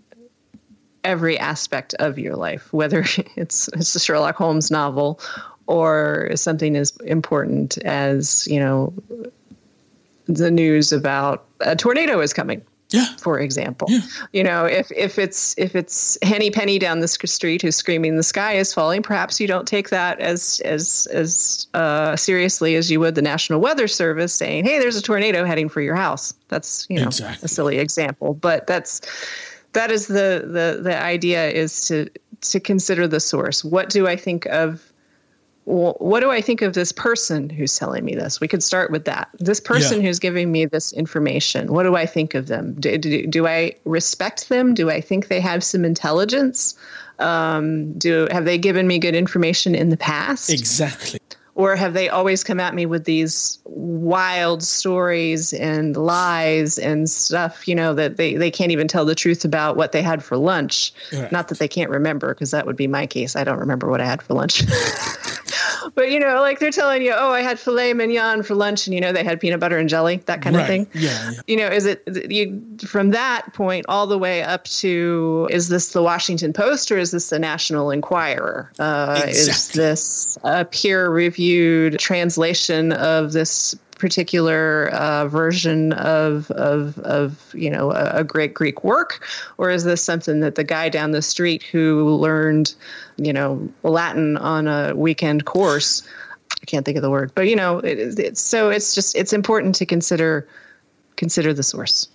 every 1.03 1.39
aspect 1.39 1.95
of 1.95 2.19
your 2.19 2.37
life, 2.37 2.71
whether 2.73 3.07
it's 3.37 3.69
it's 3.73 3.95
a 3.95 4.01
Sherlock 4.01 4.37
Holmes 4.37 4.71
novel 4.71 5.21
or 5.67 6.31
something 6.35 6.77
as 6.77 6.97
important 7.05 7.79
as 7.79 8.47
you 8.49 8.61
know 8.61 8.93
the 10.27 10.51
news 10.51 10.93
about 10.93 11.45
a 11.61 11.77
tornado 11.77 12.21
is 12.21 12.33
coming 12.33 12.61
Yeah. 12.91 13.07
for 13.19 13.39
example. 13.41 13.87
Yeah. 13.91 14.01
You 14.33 14.43
know, 14.45 14.65
if 14.65 14.91
if 14.93 15.19
it's 15.19 15.55
if 15.59 15.75
it's 15.77 16.19
Henny 16.23 16.51
Penny 16.51 16.79
down 16.79 17.01
the 17.01 17.09
street 17.09 17.63
who's 17.63 17.77
screaming 17.77 18.17
the 18.17 18.23
sky 18.23 18.55
is 18.55 18.73
falling, 18.75 19.03
perhaps 19.03 19.41
you 19.41 19.47
don't 19.47 19.67
take 19.67 19.91
that 19.91 20.19
as 20.21 20.61
as 20.65 21.07
as 21.13 21.67
uh, 21.75 22.17
seriously 22.17 22.75
as 22.77 22.91
you 22.91 22.99
would 23.01 23.15
the 23.15 23.23
National 23.23 23.61
Weather 23.61 23.89
Service 23.89 24.33
saying, 24.33 24.65
"Hey, 24.65 24.79
there's 24.79 24.97
a 24.97 25.03
tornado 25.03 25.45
heading 25.45 25.69
for 25.69 25.81
your 25.81 25.97
house." 25.97 26.33
That's 26.49 26.87
you 26.89 26.99
know 27.01 27.07
Exactly. 27.09 27.45
a 27.45 27.49
silly 27.49 27.79
example, 27.79 28.35
but 28.35 28.67
that's 28.67 29.01
that 29.73 29.91
is 29.91 30.07
the 30.09 30.43
the 30.47 30.81
the 30.83 31.01
idea 31.03 31.49
is 31.51 31.87
to 31.89 32.09
to 32.43 32.61
consider 32.61 33.07
the 33.09 33.21
source. 33.21 33.65
What 33.65 33.91
do 33.91 34.07
I 34.09 34.17
think 34.17 34.47
of 34.47 34.93
well, 35.67 35.97
what 35.99 36.21
do 36.21 36.31
I 36.31 36.41
think 36.41 36.63
of 36.63 36.73
this 36.75 36.93
person 36.93 37.51
who's 37.51 37.77
telling 37.77 38.05
me 38.05 38.15
this? 38.15 38.41
We 38.41 38.49
could 38.49 38.63
start 38.63 38.91
with 38.91 39.05
that. 39.05 39.29
This 39.39 39.61
person 39.61 40.01
Yeah. 40.01 40.07
who's 40.07 40.19
giving 40.19 40.51
me 40.53 40.65
this 40.65 40.93
information, 40.93 41.73
what 41.73 41.83
do 41.83 41.97
I 41.97 42.07
think 42.07 42.35
of 42.35 42.47
them? 42.47 42.75
Do, 42.79 42.97
do, 42.97 43.27
do 43.27 43.47
I 43.47 43.75
respect 43.85 44.49
them? 44.49 44.75
Do 44.75 44.91
I 44.91 45.01
think 45.01 45.27
they 45.29 45.41
have 45.41 45.63
some 45.65 45.85
intelligence? 45.85 46.75
Um, 47.19 47.93
do 47.99 48.29
have 48.31 48.45
they 48.45 48.59
given 48.59 48.87
me 48.87 48.99
good 48.99 49.15
information 49.15 49.75
in 49.75 49.89
the 49.91 49.97
past? 49.97 50.51
Exactly. 50.51 51.19
or 51.55 51.75
have 51.75 51.95
they 51.95 52.11
always 52.11 52.45
come 52.45 52.61
at 52.61 52.75
me 52.75 52.85
with 52.85 53.05
these 53.05 53.59
wild 53.65 54.63
stories 54.63 55.55
and 55.55 55.97
lies 55.97 56.79
and 56.79 57.09
stuff 57.09 57.67
you 57.67 57.75
know 57.75 57.95
that 57.95 58.19
they, 58.19 58.35
they 58.35 58.51
can't 58.51 58.71
even 58.71 58.87
tell 58.87 59.07
the 59.07 59.15
truth 59.15 59.43
about 59.45 59.75
what 59.77 59.93
they 59.93 60.03
had 60.03 60.23
for 60.23 60.37
lunch 60.37 60.93
Right. 61.15 61.33
not 61.33 61.49
that 61.49 61.59
they 61.59 61.67
can't 61.69 61.91
remember 61.91 62.35
because 62.35 62.51
that 62.51 62.67
would 62.67 62.77
be 62.77 62.87
my 62.87 63.07
case 63.07 63.35
i 63.37 63.43
don't 63.45 63.59
remember 63.59 63.89
what 63.91 64.03
i 64.03 64.05
had 64.05 64.21
for 64.23 64.35
lunch 64.35 64.63
but 65.97 66.13
you 66.13 66.21
know 66.21 66.41
like 66.41 66.61
they're 66.61 66.71
telling 66.71 67.03
you 67.03 67.13
oh 67.17 67.33
i 67.33 67.43
had 67.43 67.59
filet 67.59 67.93
mignon 67.93 68.45
for 68.45 68.55
lunch 68.55 68.87
and 68.87 68.95
you 68.95 69.01
know 69.01 69.13
they 69.13 69.25
had 69.25 69.41
peanut 69.41 69.59
butter 69.59 69.79
and 69.79 69.89
jelly 69.89 70.23
that 70.27 70.43
kind 70.43 70.55
of 70.55 70.67
thing. 70.67 70.87
Yeah, 70.95 71.33
yeah. 71.33 71.41
you 71.49 71.57
know 71.57 71.67
is 71.67 71.87
it 71.87 72.03
you 72.31 72.63
from 72.87 73.11
that 73.11 73.53
point 73.53 73.85
all 73.89 74.07
the 74.07 74.19
way 74.19 74.43
up 74.43 74.65
to 74.65 75.49
is 75.51 75.69
this 75.69 75.93
the 75.93 76.03
washington 76.03 76.53
post 76.53 76.93
or 76.93 76.99
is 76.99 77.11
this 77.11 77.31
the 77.31 77.39
national 77.39 77.91
enquirer? 77.91 78.71
Uh, 78.79 79.23
is 79.27 79.69
this 79.73 80.39
a 80.45 80.65
peer 80.65 81.11
reviewed 81.11 81.99
translation 81.99 82.93
of 82.93 83.33
this 83.33 83.75
particular 83.99 84.89
uh, 84.93 85.27
version 85.27 85.93
of, 85.95 86.51
of 86.53 86.99
of 87.01 87.55
you 87.55 87.71
know 87.71 87.93
a, 87.93 88.21
a 88.21 88.25
great 88.25 88.55
greek 88.55 88.85
work 88.85 89.27
or 89.59 89.71
is 89.71 89.85
this 89.85 90.03
something 90.03 90.41
that 90.41 90.55
the 90.55 90.65
guy 90.65 90.89
down 90.89 91.13
the 91.13 91.23
street 91.23 91.63
who 91.63 92.15
learned 92.17 92.75
you 93.17 93.33
know 93.33 93.69
latin 93.83 94.37
on 94.37 94.69
a 94.69 94.95
weekend 94.95 95.47
course 95.47 96.07
i 96.61 96.65
can't 96.67 96.85
think 96.85 96.97
of 96.97 97.03
the 97.03 97.11
word 97.11 97.33
but 97.35 97.49
you 97.49 97.57
know 97.57 97.79
it, 97.79 98.19
it's 98.19 98.41
so 98.41 98.69
it's 98.69 98.95
just 98.95 99.17
it's 99.17 99.33
important 99.33 99.75
to 99.75 99.87
consider 99.87 100.47
consider 101.17 101.53
the 101.53 101.63
source. 101.63 102.09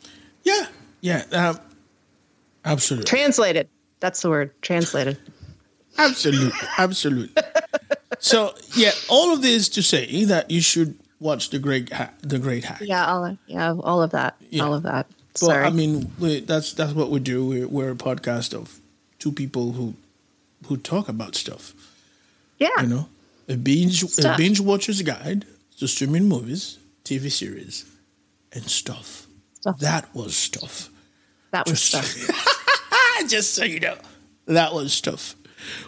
Yeah, 0.43 0.67
yeah, 1.01 1.23
uh, 1.31 1.55
absolutely, 2.65 3.05
Translated. 3.05 3.67
That's 3.99 4.21
the 4.21 4.29
word. 4.29 4.51
Translated. 4.61 5.17
absolutely, 5.97 6.51
absolutely. 6.77 7.43
so, 8.19 8.55
yeah, 8.75 8.91
all 9.09 9.33
of 9.33 9.41
this 9.41 9.69
to 9.69 9.83
say 9.83 10.23
that 10.25 10.49
you 10.49 10.61
should 10.61 10.97
watch 11.21 11.49
the 11.51 11.59
great, 11.59 11.93
ha- 11.93 12.09
the 12.21 12.39
great 12.39 12.65
hack. 12.65 12.81
Yeah, 12.81 13.05
all 13.05 13.23
of, 13.25 13.37
yeah, 13.47 13.71
all 13.73 14.01
of 14.01 14.11
that. 14.11 14.35
Yeah. 14.49 14.63
All 14.63 14.73
of 14.73 14.83
that. 14.83 15.07
Well, 15.41 15.51
Sorry. 15.51 15.63
I 15.65 15.69
mean, 15.69 16.11
we, 16.19 16.41
that's 16.41 16.73
that's 16.73 16.91
what 16.93 17.09
we 17.09 17.21
do. 17.21 17.45
We're, 17.47 17.67
we're 17.67 17.91
a 17.91 17.95
podcast 17.95 18.53
of 18.53 18.79
two 19.19 19.31
people 19.31 19.71
who 19.71 19.93
who 20.67 20.75
talk 20.75 21.07
about 21.07 21.35
stuff. 21.35 21.73
yeah. 22.59 22.81
You 22.81 22.87
know, 22.87 23.09
a 23.47 23.55
binge 23.55 24.03
a 24.19 24.35
binge 24.35 24.59
watcher's 24.59 25.01
guide 25.01 25.45
to 25.77 25.87
streaming 25.87 26.25
movies, 26.27 26.77
TV 27.05 27.31
series, 27.31 27.85
and 28.51 28.63
stuff. 28.65 29.25
Stuff. 29.61 29.79
That 29.79 30.13
was 30.13 30.35
stuff. 30.35 30.89
That 31.51 31.65
was 31.69 31.81
Just- 31.89 32.17
stuff. 32.17 32.57
Just 33.27 33.53
so 33.53 33.63
you 33.63 33.79
know, 33.79 33.95
that 34.47 34.73
was 34.73 34.91
stuff. 34.93 35.35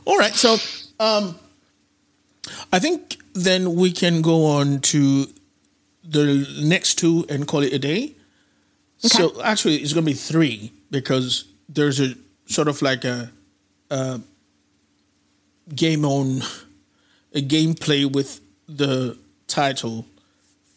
All 0.06 0.18
right, 0.18 0.34
so 0.36 0.56
um, 1.00 1.36
I 2.72 2.78
think 2.80 3.18
then 3.34 3.76
we 3.76 3.92
can 3.92 4.22
go 4.22 4.46
on 4.46 4.80
to 4.80 5.28
the 6.04 6.48
next 6.62 6.96
two 6.96 7.26
and 7.30 7.48
call 7.48 7.62
it 7.62 7.74
a 7.74 7.80
day. 7.80 8.16
So 8.98 9.42
actually, 9.42 9.78
it's 9.78 9.94
going 9.94 10.06
to 10.06 10.12
be 10.12 10.18
three 10.18 10.72
because 10.90 11.46
there's 11.68 12.00
a 12.00 12.16
sort 12.46 12.68
of 12.68 12.82
like 12.82 13.04
a, 13.04 13.32
a 13.90 14.22
game 15.76 16.06
on 16.06 16.42
a 17.34 17.42
gameplay 17.42 18.10
with 18.10 18.40
the 18.68 19.18
title 19.48 20.06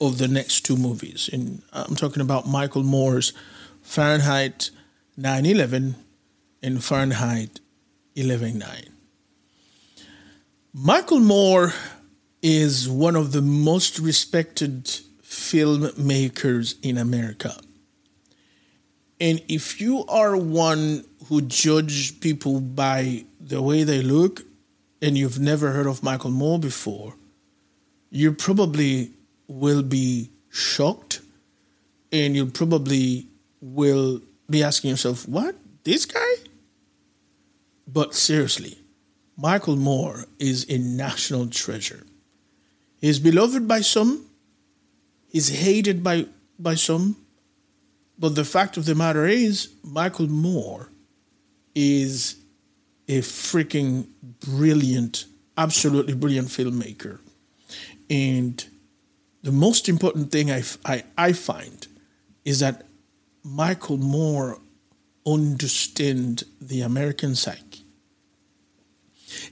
of 0.01 0.19
the 0.19 0.29
next 0.29 0.63
two 0.63 0.77
movies. 0.77 1.31
And 1.33 1.63
I'm 1.73 1.95
talking 1.97 2.23
about 2.23 2.49
Michael 2.49 2.83
Moore's 2.83 3.33
Fahrenheit 3.83 4.71
9/11 5.19 5.95
and 6.63 6.83
Fahrenheit 6.83 7.61
11/9. 8.17 8.89
Michael 10.75 11.21
Moore 11.21 11.73
is 12.49 12.89
one 12.89 13.17
of 13.17 13.33
the 13.33 13.43
most 13.43 13.99
respected 13.99 14.85
filmmakers 15.21 16.77
in 16.81 16.97
America. 16.97 17.53
And 19.21 19.43
if 19.49 19.81
you 19.81 20.05
are 20.07 20.37
one 20.37 21.05
who 21.27 21.41
judge 21.41 22.21
people 22.21 22.61
by 22.61 23.25
the 23.41 23.61
way 23.61 23.83
they 23.83 24.01
look 24.01 24.45
and 25.03 25.19
you've 25.19 25.41
never 25.41 25.73
heard 25.73 25.89
of 25.89 26.05
Michael 26.05 26.31
Moore 26.31 26.61
before, 26.61 27.17
you 28.11 28.33
probably 28.33 29.11
will 29.49 29.83
be 29.83 30.31
shocked 30.49 31.23
and 32.13 32.37
you 32.37 32.47
probably 32.47 33.27
will 33.61 34.23
be 34.49 34.63
asking 34.63 34.91
yourself, 34.91 35.29
what? 35.29 35.57
This 35.83 36.07
guy? 36.07 36.35
But 37.89 38.15
seriously, 38.15 38.79
Michael 39.37 39.75
Moore 39.75 40.27
is 40.39 40.65
a 40.69 40.79
national 40.79 41.49
treasure. 41.49 42.07
He's 43.01 43.19
beloved 43.19 43.69
by 43.69 43.81
some, 43.81 44.27
he's 45.29 45.49
hated 45.49 46.03
by, 46.03 46.27
by 46.59 46.75
some, 46.75 47.17
but 48.19 48.35
the 48.35 48.45
fact 48.45 48.77
of 48.77 48.87
the 48.87 48.95
matter 48.95 49.27
is, 49.27 49.69
Michael 49.85 50.29
Moore 50.29 50.91
is 51.75 52.37
a 53.09 53.21
freaking 53.21 54.07
brilliant, 54.41 55.27
absolutely 55.57 56.15
brilliant 56.15 56.49
filmmaker. 56.49 57.21
And 58.09 58.65
the 59.43 59.53
most 59.53 59.89
important 59.89 60.33
thing 60.33 60.51
I, 60.51 60.63
I, 60.85 61.05
I 61.19 61.33
find 61.33 61.87
is 62.45 62.61
that 62.61 62.87
Michael 63.45 63.99
Moore 63.99 64.59
understand 65.27 66.45
the 66.61 66.81
American 66.81 67.35
psyche. 67.35 67.66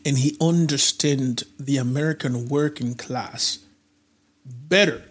And 0.04 0.18
he 0.18 0.36
understand 0.40 1.44
the 1.58 1.76
American 1.78 2.48
working 2.48 2.94
class 2.94 3.58
better 4.44 5.02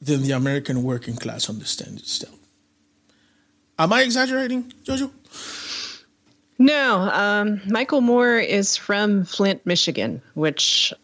than 0.00 0.22
the 0.22 0.32
American 0.32 0.82
working 0.82 1.16
class 1.16 1.48
understands 1.48 2.02
itself. 2.02 2.34
Am 3.78 3.92
I 3.92 4.02
exaggerating, 4.02 4.72
Jojo? 4.84 5.10
No, 6.58 7.10
um, 7.12 7.60
Michael 7.66 8.00
Moore 8.00 8.38
is 8.38 8.76
from 8.76 9.24
Flint, 9.24 9.64
Michigan, 9.66 10.22
which, 10.34 10.94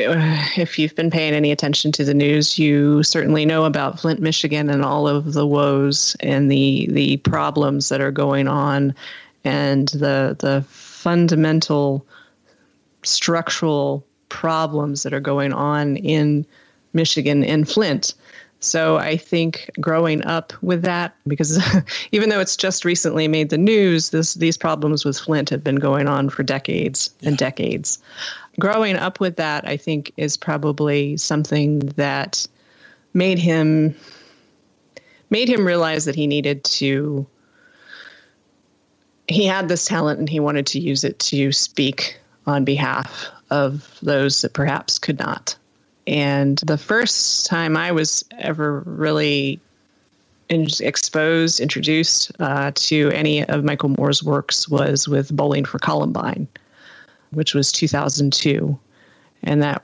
uh, 0.00 0.46
if 0.56 0.78
you've 0.78 0.96
been 0.96 1.10
paying 1.10 1.34
any 1.34 1.52
attention 1.52 1.92
to 1.92 2.04
the 2.04 2.14
news, 2.14 2.58
you 2.58 3.04
certainly 3.04 3.46
know 3.46 3.64
about 3.64 4.00
Flint, 4.00 4.20
Michigan, 4.20 4.68
and 4.68 4.84
all 4.84 5.06
of 5.06 5.34
the 5.34 5.46
woes 5.46 6.16
and 6.18 6.50
the 6.50 6.88
the 6.90 7.18
problems 7.18 7.88
that 7.90 8.00
are 8.00 8.10
going 8.10 8.48
on, 8.48 8.92
and 9.44 9.88
the 9.88 10.36
the 10.40 10.64
fundamental 10.68 12.04
structural 13.04 14.04
problems 14.28 15.02
that 15.02 15.12
are 15.12 15.20
going 15.20 15.52
on 15.52 15.96
in 15.98 16.46
Michigan 16.92 17.44
and 17.44 17.68
Flint. 17.68 18.14
So 18.60 18.96
I 18.96 19.16
think 19.16 19.70
growing 19.78 20.24
up 20.24 20.52
with 20.62 20.82
that, 20.82 21.14
because 21.26 21.62
even 22.12 22.30
though 22.30 22.40
it's 22.40 22.56
just 22.56 22.84
recently 22.84 23.28
made 23.28 23.50
the 23.50 23.58
news, 23.58 24.10
this 24.10 24.34
these 24.34 24.56
problems 24.56 25.04
with 25.04 25.18
Flint 25.18 25.50
have 25.50 25.62
been 25.62 25.76
going 25.76 26.08
on 26.08 26.30
for 26.30 26.42
decades 26.42 27.10
and 27.22 27.36
decades. 27.36 27.98
Growing 28.58 28.96
up 28.96 29.20
with 29.20 29.36
that, 29.36 29.68
I 29.68 29.76
think, 29.76 30.12
is 30.16 30.36
probably 30.36 31.16
something 31.16 31.80
that 31.96 32.46
made 33.12 33.38
him 33.38 33.94
made 35.30 35.48
him 35.48 35.66
realize 35.66 36.04
that 36.06 36.14
he 36.14 36.26
needed 36.26 36.64
to 36.64 37.26
he 39.28 39.46
had 39.46 39.68
this 39.68 39.84
talent 39.86 40.18
and 40.18 40.28
he 40.28 40.40
wanted 40.40 40.66
to 40.66 40.78
use 40.78 41.02
it 41.04 41.18
to 41.18 41.50
speak 41.52 42.18
on 42.46 42.64
behalf 42.64 43.30
of 43.50 43.98
those 44.02 44.42
that 44.42 44.52
perhaps 44.52 44.98
could 44.98 45.18
not. 45.18 45.56
And 46.06 46.58
the 46.58 46.78
first 46.78 47.46
time 47.46 47.76
I 47.76 47.92
was 47.92 48.24
ever 48.38 48.80
really 48.80 49.60
in- 50.48 50.68
exposed, 50.80 51.60
introduced 51.60 52.30
uh, 52.40 52.72
to 52.74 53.10
any 53.10 53.44
of 53.46 53.64
Michael 53.64 53.90
Moore's 53.90 54.22
works 54.22 54.68
was 54.68 55.08
with 55.08 55.34
Bowling 55.34 55.64
for 55.64 55.78
Columbine, 55.78 56.46
which 57.30 57.54
was 57.54 57.72
2002. 57.72 58.78
And 59.42 59.62
that 59.62 59.82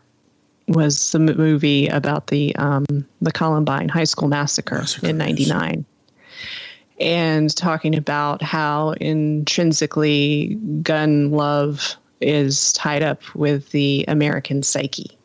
was 0.69 1.13
the 1.13 1.19
m- 1.19 1.37
movie 1.37 1.89
about 1.89 2.29
the 2.29 2.55
um, 2.57 2.85
the 3.21 3.33
Columbine 3.33 3.89
High 3.89 4.05
School 4.05 4.29
massacre, 4.29 4.79
Massacre, 4.79 5.07
in 5.07 5.19
yes. 5.19 5.27
'99 5.49 5.85
and 7.01 7.57
talking 7.57 7.97
about 7.97 8.43
how 8.43 8.91
intrinsically 9.01 10.59
gun 10.83 11.31
love 11.31 11.97
is 12.21 12.73
tied 12.73 13.03
up 13.03 13.23
with 13.35 13.71
the 13.71 14.05
American 14.09 14.63
psyche. 14.63 15.17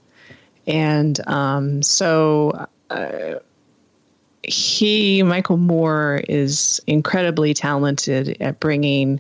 And 0.67 1.19
um, 1.27 1.83
so 1.83 2.67
uh, 2.89 3.35
he, 4.43 5.23
Michael 5.23 5.57
Moore, 5.57 6.21
is 6.29 6.81
incredibly 6.87 7.53
talented 7.53 8.37
at 8.41 8.59
bringing 8.59 9.19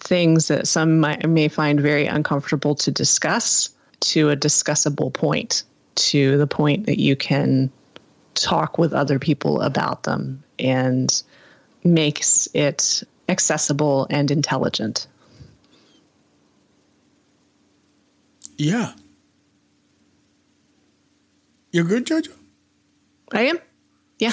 things 0.00 0.48
that 0.48 0.66
some 0.66 1.00
might, 1.00 1.28
may 1.28 1.48
find 1.48 1.80
very 1.80 2.06
uncomfortable 2.06 2.74
to 2.74 2.90
discuss 2.90 3.70
to 4.00 4.30
a 4.30 4.36
discussable 4.36 5.12
point, 5.12 5.62
to 5.94 6.36
the 6.38 6.46
point 6.46 6.86
that 6.86 7.00
you 7.00 7.14
can 7.14 7.70
talk 8.34 8.78
with 8.78 8.92
other 8.92 9.18
people 9.18 9.60
about 9.60 10.02
them 10.02 10.42
and 10.58 11.22
makes 11.84 12.48
it 12.54 13.02
accessible 13.28 14.06
and 14.10 14.30
intelligent. 14.30 15.06
Yeah. 18.62 18.92
You're 21.72 21.84
good, 21.84 22.06
Jojo? 22.06 22.30
I 23.32 23.42
am? 23.42 23.58
Yeah. 24.20 24.30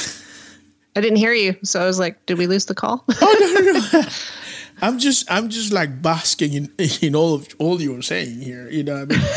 I 0.95 1.01
didn't 1.01 1.17
hear 1.17 1.33
you, 1.33 1.55
so 1.63 1.81
I 1.81 1.87
was 1.87 1.97
like, 1.97 2.23
did 2.27 2.37
we 2.37 2.45
lose 2.45 2.65
the 2.65 2.75
call? 2.75 3.03
oh 3.09 3.37
no, 3.39 3.71
no, 3.71 4.01
no! 4.01 4.07
I'm 4.81 4.99
just 4.99 5.31
I'm 5.31 5.49
just 5.49 5.73
like 5.73 6.03
basking 6.03 6.53
in, 6.53 6.71
in 7.01 7.15
all 7.15 7.33
of 7.33 7.47
all 7.57 7.81
you're 7.81 8.03
saying 8.03 8.41
here. 8.41 8.69
You 8.69 8.83
know, 8.83 9.03
what 9.05 9.13
I 9.13 9.17
mean, 9.17 9.27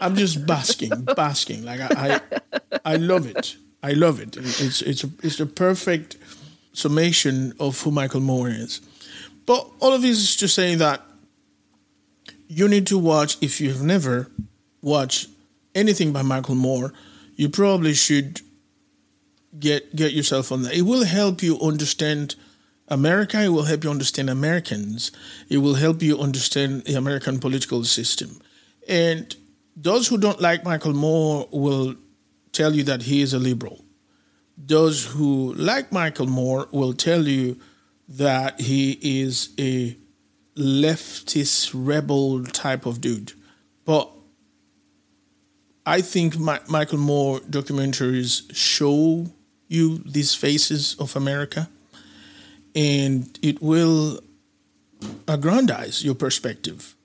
I'm 0.00 0.16
just 0.16 0.44
basking, 0.44 1.04
basking. 1.16 1.64
Like 1.64 1.80
I, 1.80 2.20
I, 2.32 2.80
I 2.84 2.96
love 2.96 3.26
it. 3.26 3.56
I 3.84 3.92
love 3.92 4.20
it. 4.20 4.36
It's 4.36 4.82
it's 4.82 5.04
a, 5.04 5.10
it's 5.22 5.36
the 5.36 5.46
perfect 5.46 6.16
summation 6.72 7.52
of 7.60 7.80
who 7.80 7.92
Michael 7.92 8.20
Moore 8.20 8.48
is. 8.48 8.80
But 9.46 9.70
all 9.78 9.92
of 9.92 10.02
this 10.02 10.18
is 10.18 10.34
just 10.34 10.56
saying 10.56 10.78
that 10.78 11.05
you 12.48 12.68
need 12.68 12.86
to 12.88 12.98
watch 12.98 13.36
if 13.40 13.60
you've 13.60 13.82
never 13.82 14.30
watched 14.82 15.28
anything 15.74 16.12
by 16.12 16.22
Michael 16.22 16.54
Moore. 16.54 16.92
You 17.34 17.48
probably 17.48 17.94
should 17.94 18.40
get 19.58 19.94
get 19.94 20.12
yourself 20.12 20.52
on 20.52 20.62
that. 20.62 20.74
It 20.74 20.82
will 20.82 21.04
help 21.04 21.42
you 21.42 21.58
understand 21.60 22.34
America. 22.88 23.42
It 23.42 23.48
will 23.48 23.64
help 23.64 23.84
you 23.84 23.90
understand 23.90 24.30
Americans. 24.30 25.12
It 25.48 25.58
will 25.58 25.74
help 25.74 26.02
you 26.02 26.18
understand 26.18 26.84
the 26.84 26.94
American 26.94 27.38
political 27.38 27.84
system. 27.84 28.40
And 28.88 29.34
those 29.76 30.08
who 30.08 30.18
don't 30.18 30.40
like 30.40 30.64
Michael 30.64 30.94
Moore 30.94 31.48
will 31.52 31.96
tell 32.52 32.74
you 32.74 32.84
that 32.84 33.02
he 33.02 33.20
is 33.20 33.34
a 33.34 33.38
liberal. 33.38 33.84
Those 34.56 35.04
who 35.04 35.52
like 35.54 35.92
Michael 35.92 36.26
Moore 36.26 36.68
will 36.72 36.94
tell 36.94 37.26
you 37.26 37.58
that 38.08 38.60
he 38.60 38.98
is 39.02 39.50
a 39.58 39.96
leftist 40.56 41.70
rebel 41.74 42.44
type 42.44 42.86
of 42.86 43.00
dude. 43.00 43.32
But 43.84 44.10
I 45.84 46.00
think 46.00 46.38
Mi- 46.38 46.58
Michael 46.68 46.98
Moore 46.98 47.40
documentaries 47.40 48.54
show 48.54 49.26
you 49.68 49.98
these 49.98 50.34
faces 50.34 50.96
of 50.98 51.14
America, 51.16 51.68
and 52.74 53.38
it 53.42 53.60
will 53.62 54.20
aggrandize 55.28 56.04
your 56.04 56.14
perspective 56.14 56.96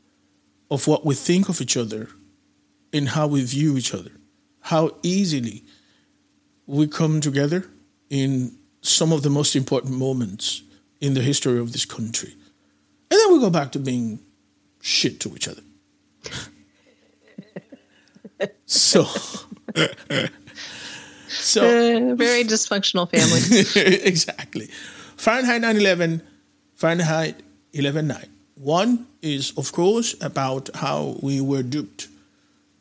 of 0.69 0.87
what 0.87 1.05
we 1.05 1.13
think 1.13 1.49
of 1.49 1.61
each 1.61 1.75
other 1.75 2.07
and 2.93 3.09
how 3.09 3.27
we 3.27 3.43
view 3.43 3.77
each 3.77 3.93
other, 3.93 4.11
how 4.61 4.95
easily 5.03 5.63
we 6.65 6.87
come 6.87 7.19
together 7.19 7.65
in 8.09 8.55
some 8.81 9.11
of 9.11 9.21
the 9.23 9.29
most 9.29 9.55
important 9.55 9.93
moments 9.97 10.63
in 11.01 11.13
the 11.13 11.21
history 11.21 11.59
of 11.59 11.73
this 11.73 11.85
country. 11.85 12.33
And 13.11 13.19
then 13.19 13.33
we 13.33 13.39
go 13.39 13.49
back 13.49 13.73
to 13.73 13.79
being 13.79 14.19
shit 14.81 15.19
to 15.19 15.35
each 15.35 15.49
other. 15.49 15.61
so, 18.65 19.03
so 21.27 21.61
Uh, 22.11 22.15
very 22.15 22.45
dysfunctional 22.45 23.09
family. 23.11 23.99
exactly. 24.05 24.67
Fahrenheit 25.17 25.61
9/11, 25.61 26.21
Fahrenheit 26.75 27.41
11/9. 27.73 28.27
One 28.55 29.07
is, 29.21 29.51
of 29.57 29.71
course, 29.73 30.15
about 30.21 30.69
how 30.75 31.17
we 31.21 31.41
were 31.41 31.63
duped 31.63 32.07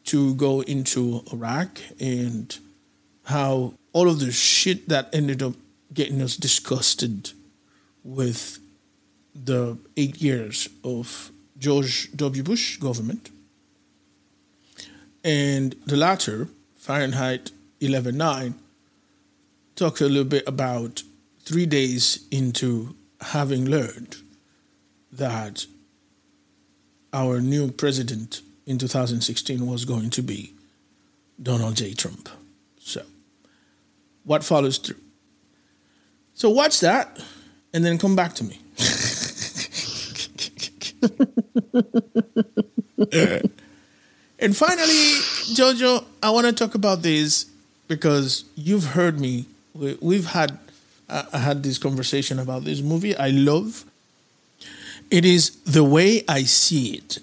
to 0.04 0.34
go 0.36 0.60
into 0.62 1.24
Iraq 1.32 1.80
and 1.98 2.56
how 3.24 3.74
all 3.92 4.08
of 4.08 4.20
the 4.20 4.30
shit 4.30 4.88
that 4.88 5.08
ended 5.12 5.42
up 5.42 5.54
getting 5.92 6.22
us 6.22 6.36
disgusted 6.36 7.32
with 8.04 8.58
the 9.44 9.78
eight 9.96 10.20
years 10.20 10.68
of 10.84 11.30
George 11.58 12.10
W. 12.16 12.42
Bush 12.42 12.78
government. 12.78 13.30
And 15.22 15.76
the 15.86 15.96
latter, 15.96 16.48
Fahrenheit 16.76 17.52
11.9, 17.80 18.54
talks 19.76 20.00
a 20.00 20.08
little 20.08 20.24
bit 20.24 20.44
about 20.46 21.02
three 21.40 21.66
days 21.66 22.26
into 22.30 22.94
having 23.20 23.66
learned 23.66 24.16
that 25.12 25.66
our 27.12 27.40
new 27.40 27.70
president 27.70 28.42
in 28.66 28.78
2016 28.78 29.66
was 29.66 29.84
going 29.84 30.10
to 30.10 30.22
be 30.22 30.54
Donald 31.42 31.76
J. 31.76 31.92
Trump. 31.94 32.28
So, 32.78 33.02
what 34.24 34.44
follows 34.44 34.78
through? 34.78 35.00
So, 36.34 36.50
watch 36.50 36.80
that 36.80 37.22
and 37.74 37.84
then 37.84 37.98
come 37.98 38.14
back 38.14 38.34
to 38.34 38.44
me. 38.44 38.60
and 44.38 44.56
finally, 44.56 45.02
Jojo, 45.54 46.04
I 46.22 46.30
want 46.30 46.46
to 46.46 46.52
talk 46.52 46.74
about 46.74 47.02
this 47.02 47.46
because 47.88 48.44
you've 48.56 48.84
heard 48.84 49.18
me. 49.18 49.46
We, 49.74 49.96
we've 50.00 50.26
had 50.26 50.58
I 51.10 51.38
had 51.38 51.62
this 51.62 51.78
conversation 51.78 52.38
about 52.38 52.64
this 52.64 52.82
movie. 52.82 53.16
I 53.16 53.30
love. 53.30 53.84
It 55.10 55.24
is 55.24 55.50
the 55.62 55.82
way 55.82 56.22
I 56.28 56.44
see 56.44 56.94
it. 56.94 57.18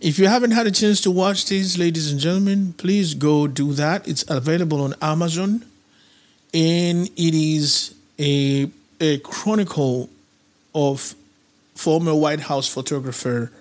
If 0.00 0.18
you 0.18 0.26
haven't 0.26 0.50
had 0.50 0.66
a 0.66 0.70
chance 0.70 1.00
to 1.02 1.10
watch 1.10 1.46
this, 1.46 1.78
ladies 1.78 2.10
and 2.10 2.20
gentlemen, 2.20 2.74
please 2.76 3.14
go 3.14 3.46
do 3.46 3.72
that. 3.74 4.06
It's 4.06 4.28
available 4.28 4.82
on 4.82 4.94
Amazon, 5.00 5.64
and 6.52 7.08
it 7.16 7.34
is 7.34 7.94
a 8.18 8.68
a 9.00 9.18
chronicle 9.18 10.10
of 10.74 11.14
former 11.74 12.14
White 12.14 12.40
House 12.40 12.68
photographer 12.68 13.52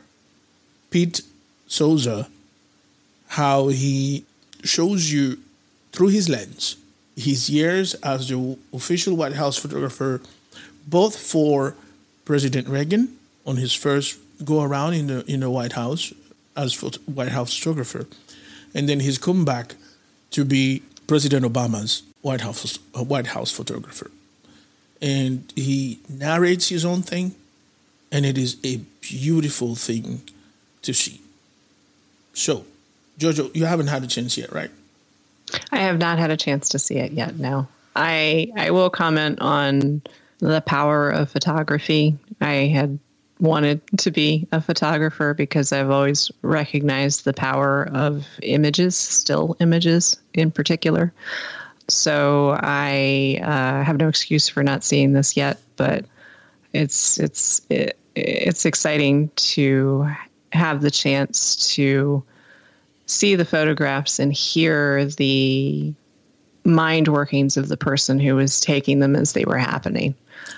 Pete 0.89 1.21
Souza, 1.67 2.27
how 3.27 3.69
he 3.69 4.25
shows 4.63 5.11
you 5.11 5.37
through 5.91 6.09
his 6.09 6.29
lens 6.29 6.75
his 7.15 7.49
years 7.49 7.93
as 7.95 8.29
the 8.29 8.57
official 8.73 9.15
White 9.15 9.33
House 9.33 9.57
photographer, 9.57 10.21
both 10.87 11.17
for 11.17 11.75
President 12.25 12.67
Reagan 12.67 13.17
on 13.45 13.57
his 13.57 13.73
first 13.73 14.17
go 14.43 14.63
around 14.63 14.93
in 14.93 15.07
the 15.07 15.25
in 15.31 15.41
the 15.41 15.49
White 15.49 15.73
House 15.73 16.13
as 16.55 16.79
White 17.05 17.29
House 17.29 17.55
photographer, 17.57 18.07
and 18.73 18.89
then 18.89 18.99
he's 18.99 19.17
come 19.17 19.45
back 19.45 19.75
to 20.31 20.43
be 20.45 20.81
President 21.07 21.45
Obama's 21.45 22.03
White 22.21 22.41
House 22.41 22.77
White 22.93 23.27
House 23.27 23.51
photographer, 23.51 24.11
and 25.01 25.51
he 25.55 25.99
narrates 26.09 26.69
his 26.69 26.85
own 26.85 27.01
thing, 27.01 27.35
and 28.11 28.25
it 28.25 28.37
is 28.37 28.57
a 28.63 28.77
beautiful 29.01 29.75
thing 29.75 30.21
to 30.81 30.93
see. 30.93 31.21
So, 32.33 32.65
Jojo, 33.19 33.53
you 33.55 33.65
haven't 33.65 33.87
had 33.87 34.03
a 34.03 34.07
chance 34.07 34.37
yet, 34.37 34.51
right? 34.51 34.71
I 35.71 35.79
have 35.79 35.97
not 35.97 36.17
had 36.17 36.31
a 36.31 36.37
chance 36.37 36.69
to 36.69 36.79
see 36.79 36.95
it 36.97 37.11
yet. 37.11 37.37
No, 37.37 37.67
I 37.95 38.51
I 38.55 38.71
will 38.71 38.89
comment 38.89 39.39
on 39.41 40.01
the 40.39 40.61
power 40.61 41.09
of 41.09 41.29
photography. 41.29 42.17
I 42.39 42.67
had 42.67 42.97
wanted 43.39 43.81
to 43.97 44.11
be 44.11 44.47
a 44.51 44.61
photographer 44.61 45.33
because 45.33 45.73
I've 45.73 45.89
always 45.89 46.31
recognized 46.43 47.25
the 47.25 47.33
power 47.33 47.89
of 47.91 48.25
images, 48.43 48.95
still 48.95 49.57
images 49.59 50.17
in 50.33 50.51
particular. 50.51 51.11
So 51.89 52.57
I 52.61 53.39
uh, 53.43 53.83
have 53.83 53.97
no 53.97 54.07
excuse 54.07 54.47
for 54.47 54.63
not 54.63 54.83
seeing 54.83 55.13
this 55.13 55.35
yet, 55.35 55.59
but 55.75 56.05
it's 56.73 57.19
it's 57.19 57.61
it, 57.69 57.97
it's 58.15 58.65
exciting 58.65 59.29
to 59.35 60.07
have 60.51 60.81
the 60.81 60.91
chance 60.91 61.73
to 61.75 62.23
see 63.05 63.35
the 63.35 63.45
photographs 63.45 64.19
and 64.19 64.33
hear 64.33 65.05
the 65.05 65.93
mind 66.63 67.07
workings 67.07 67.57
of 67.57 67.67
the 67.67 67.77
person 67.77 68.19
who 68.19 68.35
was 68.35 68.59
taking 68.59 68.99
them 68.99 69.15
as 69.15 69.33
they 69.33 69.45
were 69.45 69.57
happening. 69.57 70.13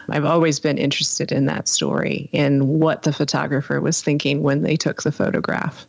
I've 0.10 0.26
always 0.26 0.60
been 0.60 0.78
interested 0.78 1.32
in 1.32 1.46
that 1.46 1.68
story 1.68 2.30
in 2.32 2.80
what 2.80 3.04
the 3.04 3.14
photographer 3.14 3.80
was 3.80 4.02
thinking 4.02 4.44
when 4.44 4.62
they 4.62 4.76
took 4.76 5.04
the 5.04 5.12
photograph. 5.12 5.86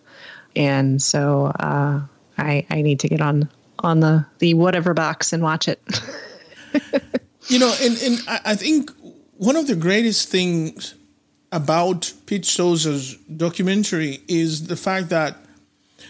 And 0.57 1.03
so 1.03 1.47
uh, 1.61 2.01
I, 2.39 2.67
I 2.71 2.83
need 2.83 3.01
to 3.01 3.09
get 3.09 3.21
on 3.21 3.49
on 3.81 4.01
the, 4.01 4.25
the 4.39 4.55
whatever 4.55 4.95
box 4.95 5.33
and 5.33 5.43
watch 5.43 5.69
it. 5.69 5.81
You 7.49 7.59
know, 7.59 7.75
and, 7.83 7.97
and 7.99 8.19
I 8.27 8.41
I 8.47 8.55
think 8.55 8.91
one 9.37 9.57
of 9.57 9.67
the 9.67 9.77
greatest 9.77 10.29
things 10.29 10.95
about 11.55 12.13
Pete 12.27 12.45
Souza's 12.45 13.15
documentary 13.37 14.19
is 14.27 14.67
the 14.67 14.77
fact 14.77 15.09
that, 15.11 15.37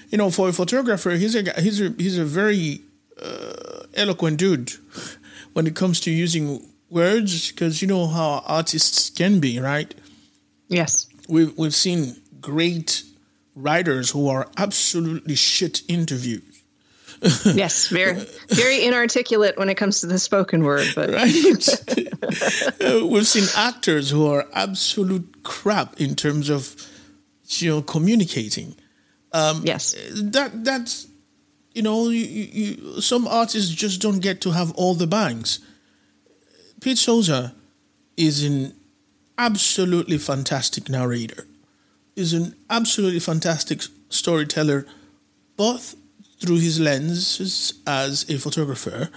you 0.09 0.17
know, 0.17 0.31
for 0.31 0.49
a 0.49 0.53
photographer, 0.53 1.11
he's 1.11 1.37
a 1.37 1.61
he's 1.61 1.81
a 1.83 1.91
he's 1.99 2.19
a 2.19 2.25
very 2.25 2.81
uh, 3.23 3.85
eloquent 3.95 4.39
dude 4.39 4.73
when 5.53 5.67
it 5.67 5.77
comes 5.77 6.01
to 6.01 6.11
using 6.11 6.67
words 6.89 7.53
because 7.53 7.83
you 7.83 7.89
know 7.89 8.07
how 8.07 8.43
artists 8.47 9.11
can 9.11 9.39
be, 9.39 9.61
right? 9.61 9.95
yes. 10.69 11.09
We've 11.29 11.57
we've 11.59 11.75
seen 11.75 12.17
great 12.41 13.03
writers 13.55 14.11
who 14.11 14.29
are 14.29 14.49
absolutely 14.57 15.35
shit 15.35 15.83
interviews. 15.89 16.64
Yes. 17.55 17.89
Very, 17.89 18.27
very 18.49 18.85
inarticulate 18.85 19.57
when 19.57 19.69
it 19.69 19.77
comes 19.77 20.01
to 20.01 20.07
the 20.07 20.19
spoken 20.19 20.65
word, 20.65 20.87
but 20.95 21.11
right? 21.11 21.35
Uh, 22.81 23.07
We've 23.07 23.27
seen 23.27 23.45
actors 23.57 24.11
who 24.11 24.27
are 24.27 24.47
absolute 24.55 25.43
crap 25.43 26.01
in 26.01 26.15
terms 26.15 26.51
of 26.51 26.75
you 27.49 27.71
know 27.71 27.83
communicating. 27.83 28.75
yes. 29.33 29.95
That 30.15 30.65
that's 30.65 31.07
you 31.75 31.83
know 31.83 32.09
you, 32.09 32.25
you, 32.25 33.01
some 33.01 33.27
artists 33.29 33.71
just 33.71 34.01
don't 34.01 34.21
get 34.21 34.41
to 34.43 34.51
have 34.51 34.73
all 34.73 34.95
the 34.95 35.07
bangs. 35.07 35.61
Pete 36.81 36.99
Souza 36.99 37.55
is 38.17 38.45
an 38.45 38.75
absolutely 39.39 40.19
fantastic 40.19 40.89
narrator. 40.89 41.47
Is 42.17 42.33
an 42.33 42.55
absolutely 42.71 43.21
fantastic 43.21 43.83
storyteller, 44.09 44.87
both 45.57 45.95
through 46.41 46.59
his 46.59 46.81
lenses 46.81 47.75
as 47.87 48.29
a 48.29 48.39
photographer 48.39 49.09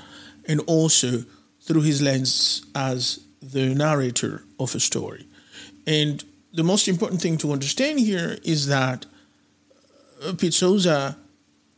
and 0.48 0.62
also 0.68 1.24
through 1.62 1.82
his 1.82 2.02
lens 2.02 2.66
as 2.76 3.20
the 3.42 3.74
narrator 3.76 4.44
of 4.60 4.74
a 4.76 4.80
story. 4.80 5.28
And 5.86 6.24
the 6.54 6.64
most 6.64 6.88
important 6.88 7.22
thing 7.22 7.38
to 7.40 7.52
understand 7.52 8.00
here 8.00 8.38
is 8.44 8.68
that 8.68 9.06
uh, 10.24 10.34
Souza 10.50 11.18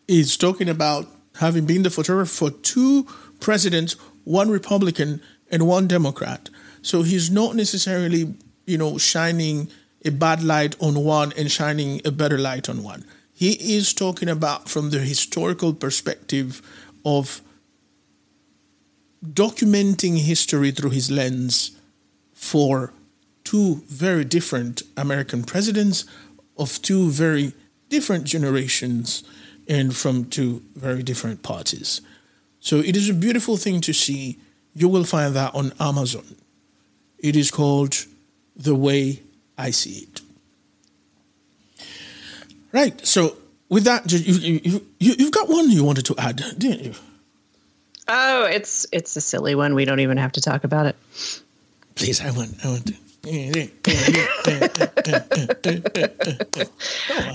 is 0.08 0.38
talking 0.38 0.70
about 0.70 1.08
having 1.36 1.66
been 1.66 1.84
the 1.84 1.90
photographer 1.90 2.32
for 2.32 2.52
two 2.52 3.08
presidents, 3.40 3.94
one 4.24 4.50
Republican 4.50 5.22
and 5.52 5.68
one 5.68 5.88
Democrat. 5.88 6.50
So 6.82 7.02
he's 7.02 7.30
not 7.30 7.56
necessarily, 7.56 8.36
you 8.66 8.78
know, 8.78 8.98
shining 8.98 9.70
a 10.06 10.12
bad 10.12 10.44
light 10.44 10.76
on 10.82 10.96
one 11.04 11.34
and 11.38 11.52
shining 11.52 12.02
a 12.06 12.12
better 12.12 12.38
light 12.38 12.70
on 12.70 12.84
one. 12.84 13.06
He 13.40 13.78
is 13.78 13.94
talking 13.94 14.28
about 14.28 14.68
from 14.68 14.90
the 14.90 15.00
historical 15.00 15.74
perspective 15.74 16.62
of 17.06 17.42
documenting 19.26 20.18
history 20.18 20.72
through 20.72 20.90
his 20.90 21.10
lens 21.10 21.72
for 22.34 22.92
two 23.46 23.76
very 23.88 24.26
different 24.26 24.84
American 24.98 25.44
presidents 25.46 26.04
of 26.58 26.82
two 26.82 27.12
very 27.12 27.54
different 27.88 28.26
generations 28.26 29.24
and 29.70 29.96
from 29.96 30.26
two 30.26 30.62
very 30.76 31.02
different 31.02 31.42
parties. 31.42 32.02
So 32.60 32.80
it 32.80 32.98
is 32.98 33.08
a 33.08 33.14
beautiful 33.14 33.56
thing 33.56 33.80
to 33.88 33.94
see. 33.94 34.38
You 34.76 34.90
will 34.90 35.06
find 35.06 35.34
that 35.38 35.56
on 35.56 35.72
Amazon. 35.80 36.36
It 37.18 37.38
is 37.38 37.52
called 37.52 38.06
The 38.58 38.76
Way 38.76 39.22
I 39.58 39.72
See 39.72 40.00
It. 40.00 40.20
Right. 42.72 43.06
So 43.06 43.38
with 43.70 43.84
that, 43.86 44.12
you, 44.12 44.20
you, 44.20 44.86
you, 45.00 45.16
you've 45.18 45.32
got 45.32 45.50
one 45.50 45.70
you 45.70 45.84
wanted 45.84 46.06
to 46.06 46.16
add, 46.18 46.38
didn't 46.58 46.84
you? 46.84 46.94
Oh, 48.08 48.46
it's 48.46 48.88
it's 48.92 49.16
a 49.16 49.22
silly 49.22 49.54
one. 49.54 49.76
We 49.76 49.86
don't 49.86 50.00
even 50.00 50.18
have 50.18 50.32
to 50.34 50.42
talk 50.42 50.64
about 50.64 50.88
it. 50.88 50.96
Please, 51.94 52.22
I 52.22 52.32
want, 52.32 52.56
I 52.66 52.70
want 52.70 52.88
to. 52.88 52.94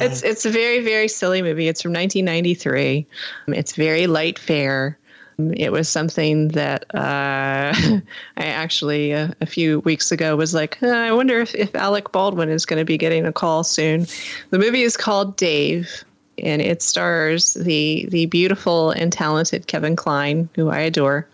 it's 0.01 0.23
it's 0.23 0.47
a 0.47 0.51
very 0.51 0.81
very 0.81 1.09
silly 1.09 1.43
movie. 1.43 1.69
It's 1.69 1.83
from 1.83 1.93
1993. 1.93 3.07
It's 3.49 3.77
very 3.77 4.07
light 4.07 4.39
fare. 4.39 4.99
It 5.39 5.73
was 5.73 5.89
something 5.89 6.49
that 6.49 6.85
uh, 6.95 7.75
I 7.75 8.01
actually 8.37 9.13
uh, 9.13 9.29
a 9.41 9.47
few 9.47 9.81
weeks 9.81 10.13
ago 10.13 10.37
was 10.37 10.55
like, 10.55 10.83
uh, 10.83 10.89
I 10.89 11.13
wonder 11.13 11.41
if, 11.41 11.55
if 11.55 11.75
Alec 11.75 12.13
Baldwin 12.13 12.51
is 12.51 12.65
going 12.67 12.79
to 12.79 12.85
be 12.85 12.97
getting 12.97 13.27
a 13.27 13.33
call 13.33 13.65
soon. 13.65 14.07
The 14.51 14.59
movie 14.59 14.83
is 14.83 14.97
called 14.97 15.37
Dave, 15.37 16.05
and 16.39 16.63
it 16.63 16.83
stars 16.83 17.55
the 17.55 18.07
the 18.11 18.27
beautiful 18.27 18.91
and 18.91 19.13
talented 19.13 19.67
Kevin 19.67 19.97
Kline, 19.97 20.49
who 20.55 20.69
I 20.69 20.81
adore, 20.81 21.27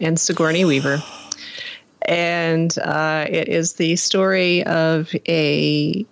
and 0.00 0.18
Sigourney 0.18 0.64
Weaver. 0.64 1.02
And 2.06 2.76
uh, 2.80 3.26
it 3.30 3.48
is 3.48 3.74
the 3.74 3.96
story 3.96 4.64
of 4.66 5.14
a 5.26 6.04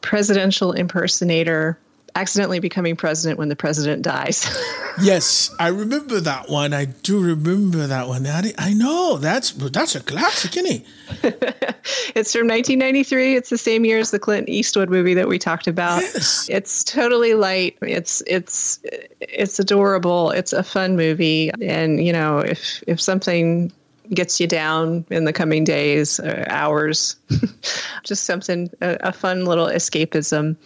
presidential 0.00 0.72
impersonator 0.72 1.78
accidentally 2.16 2.58
becoming 2.58 2.96
president 2.96 3.38
when 3.38 3.50
the 3.50 3.56
president 3.56 4.02
dies. 4.02 4.46
yes, 5.02 5.54
I 5.60 5.68
remember 5.68 6.18
that 6.20 6.48
one. 6.48 6.72
I 6.72 6.86
do 6.86 7.20
remember 7.20 7.86
that 7.86 8.08
one. 8.08 8.26
I, 8.26 8.52
I 8.58 8.72
know 8.72 9.18
that's 9.18 9.52
that's 9.52 9.94
a 9.94 10.00
classic, 10.00 10.56
isn't 10.56 10.80
it? 10.80 10.86
it's 12.16 12.32
from 12.32 12.48
1993. 12.48 13.36
It's 13.36 13.50
the 13.50 13.58
same 13.58 13.84
year 13.84 13.98
as 13.98 14.10
the 14.10 14.18
Clint 14.18 14.48
Eastwood 14.48 14.88
movie 14.88 15.14
that 15.14 15.28
we 15.28 15.38
talked 15.38 15.66
about. 15.66 16.00
Yes. 16.00 16.48
It's 16.50 16.82
totally 16.82 17.34
light. 17.34 17.76
It's 17.82 18.22
it's 18.26 18.80
it's 19.20 19.58
adorable. 19.58 20.30
It's 20.30 20.54
a 20.54 20.62
fun 20.62 20.96
movie, 20.96 21.50
and 21.60 22.04
you 22.04 22.12
know 22.12 22.38
if 22.38 22.82
if 22.86 23.00
something 23.00 23.70
gets 24.14 24.40
you 24.40 24.46
down 24.46 25.04
in 25.10 25.24
the 25.24 25.32
coming 25.32 25.64
days 25.64 26.18
or 26.20 26.46
hours. 26.48 27.16
Just 28.04 28.24
something, 28.24 28.70
a, 28.80 28.96
a, 29.00 29.12
fun 29.12 29.46
little 29.46 29.66
escapism 29.66 30.56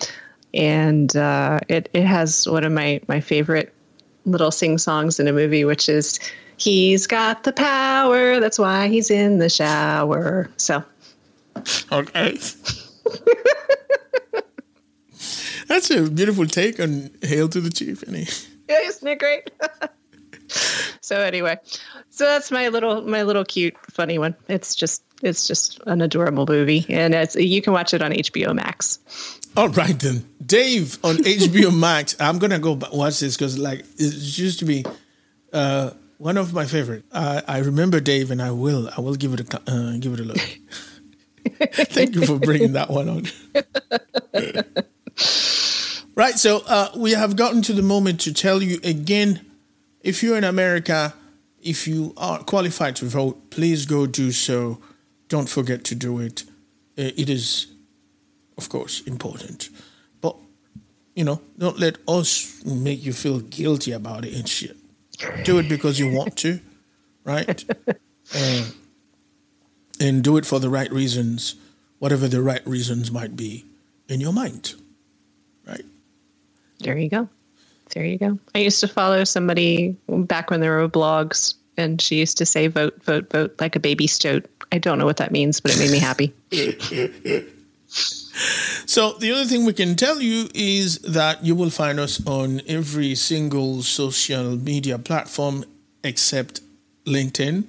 and 0.55 1.14
uh, 1.16 1.61
it 1.68 1.88
it 1.92 2.05
has 2.05 2.48
one 2.48 2.64
of 2.64 2.72
my 2.72 3.01
my 3.09 3.20
favorite 3.20 3.72
little 4.24 4.51
sing 4.51 4.78
songs 4.78 5.18
in 5.20 5.28
a 5.28 5.32
movie, 5.32 5.64
which 5.64 5.88
is 5.88 6.18
"He's 6.57 7.07
got 7.07 7.44
the 7.44 7.53
power, 7.53 8.40
that's 8.40 8.59
why 8.59 8.88
he's 8.88 9.11
in 9.11 9.38
the 9.38 9.48
shower." 9.48 10.51
So, 10.57 10.84
okay. 11.92 12.38
That's 15.70 15.88
a 15.88 16.11
beautiful 16.11 16.46
take 16.46 16.80
on 16.80 17.11
"Hail 17.22 17.48
to 17.48 17.61
the 17.61 17.70
Chief," 17.70 18.03
Annie. 18.09 18.26
Yeah, 18.68 18.80
isn't 18.82 19.07
it 19.07 19.20
great? 19.20 19.53
so 21.01 21.20
anyway, 21.20 21.59
so 22.09 22.24
that's 22.24 22.51
my 22.51 22.66
little 22.68 23.03
my 23.03 23.22
little 23.22 23.44
cute 23.44 23.76
funny 23.88 24.18
one. 24.18 24.34
It's 24.48 24.74
just 24.74 25.05
it's 25.22 25.46
just 25.46 25.80
an 25.86 26.01
adorable 26.01 26.44
movie, 26.48 26.86
and 26.88 27.14
it's 27.14 27.36
you 27.36 27.62
can 27.62 27.72
watch 27.72 27.94
it 27.94 28.03
on 28.03 28.11
HBO 28.11 28.53
Max. 28.53 28.98
All 29.57 29.68
right 29.68 29.98
then, 29.98 30.24
Dave 30.44 30.98
on 31.03 31.16
HBO 31.16 31.76
Max. 31.78 32.14
I'm 32.20 32.38
gonna 32.38 32.59
go 32.59 32.78
watch 32.92 33.20
this 33.20 33.36
because 33.36 33.59
like 33.59 33.80
it 33.98 34.14
used 34.38 34.61
to 34.61 34.64
be 34.64 34.84
uh, 35.53 35.90
one 36.18 36.36
of 36.36 36.53
my 36.53 36.66
favorite. 36.66 37.05
Uh, 37.11 37.42
I 37.48 37.59
remember 37.59 38.01
Dave, 38.01 38.30
and 38.30 38.40
I 38.40 38.53
will 38.53 38.88
I 38.96 39.01
will 39.01 39.16
give 39.16 39.34
it 39.34 39.53
a 39.53 39.70
uh, 39.70 39.96
give 39.98 40.14
it 40.14 40.20
a 40.20 40.24
look. 40.24 40.38
Thank 41.72 42.14
you 42.14 42.24
for 42.26 42.38
bringing 42.38 42.72
that 42.72 42.90
one 42.90 43.09
on. 43.09 43.24
right, 46.14 46.38
so 46.38 46.62
uh, 46.66 46.90
we 46.96 47.12
have 47.12 47.34
gotten 47.34 47.62
to 47.62 47.72
the 47.72 47.82
moment 47.82 48.20
to 48.20 48.32
tell 48.32 48.62
you 48.62 48.78
again. 48.84 49.44
If 50.03 50.22
you're 50.22 50.38
in 50.38 50.44
America, 50.44 51.12
if 51.61 51.88
you 51.88 52.14
are 52.16 52.38
qualified 52.44 52.96
to 52.96 53.07
vote, 53.07 53.51
please 53.51 53.84
go 53.84 54.07
do 54.07 54.32
so. 54.32 54.78
Don't 55.28 55.48
forget 55.48 55.84
to 55.84 55.94
do 55.94 56.20
it. 56.20 56.44
Uh, 56.96 57.11
it 57.16 57.28
is 57.28 57.66
of 58.61 58.69
course, 58.69 59.01
important. 59.07 59.71
But, 60.21 60.37
you 61.15 61.25
know, 61.25 61.41
don't 61.57 61.79
let 61.79 61.97
us 62.07 62.63
make 62.65 63.03
you 63.03 63.15
feel 63.15 63.41
guilty 63.41 63.93
about 63.93 64.27
it 64.27 64.35
and 64.35 64.47
shit. 64.47 64.77
Do 65.45 65.59
it 65.59 65.69
because 65.69 65.99
you 65.99 66.13
want 66.13 66.37
to, 66.39 66.61
right? 67.25 67.65
uh, 68.35 68.65
and 69.99 70.23
do 70.23 70.37
it 70.37 70.45
for 70.45 70.61
the 70.61 70.69
right 70.69 70.93
reasons, 70.93 71.55
whatever 72.01 72.29
the 72.29 72.43
right 72.43 72.67
reasons 72.67 73.11
might 73.11 73.35
be 73.35 73.65
in 74.09 74.21
your 74.21 74.33
mind, 74.33 74.75
right? 75.67 75.85
There 76.81 76.99
you 76.99 77.09
go. 77.09 77.29
There 77.95 78.05
you 78.05 78.19
go. 78.19 78.39
I 78.55 78.59
used 78.59 78.81
to 78.81 78.89
follow 78.89 79.25
somebody 79.25 79.97
back 80.09 80.51
when 80.51 80.61
there 80.61 80.77
were 80.77 80.89
blogs, 80.89 81.55
and 81.79 82.01
she 82.01 82.17
used 82.17 82.37
to 82.39 82.47
say, 82.47 82.67
vote, 82.67 83.03
vote, 83.03 83.31
vote 83.31 83.55
like 83.59 83.75
a 83.75 83.81
baby 83.81 84.07
stoat. 84.07 84.47
I 84.71 84.79
don't 84.79 84.99
know 84.99 85.07
what 85.07 85.17
that 85.17 85.33
means, 85.33 85.61
but 85.61 85.73
it 85.75 85.79
made 85.79 85.91
me 85.91 85.99
happy. 85.99 86.33
So 87.91 89.12
the 89.12 89.32
other 89.32 89.45
thing 89.45 89.64
we 89.64 89.72
can 89.72 89.95
tell 89.97 90.20
you 90.20 90.49
is 90.55 90.99
that 90.99 91.45
you 91.45 91.55
will 91.55 91.70
find 91.70 92.01
us 92.01 92.24
on 92.26 92.61
every 92.66 93.14
single 93.14 93.82
social 93.82 94.57
media 94.57 94.99
platform 94.99 95.64
except 96.03 96.61
LinkedIn. 97.05 97.64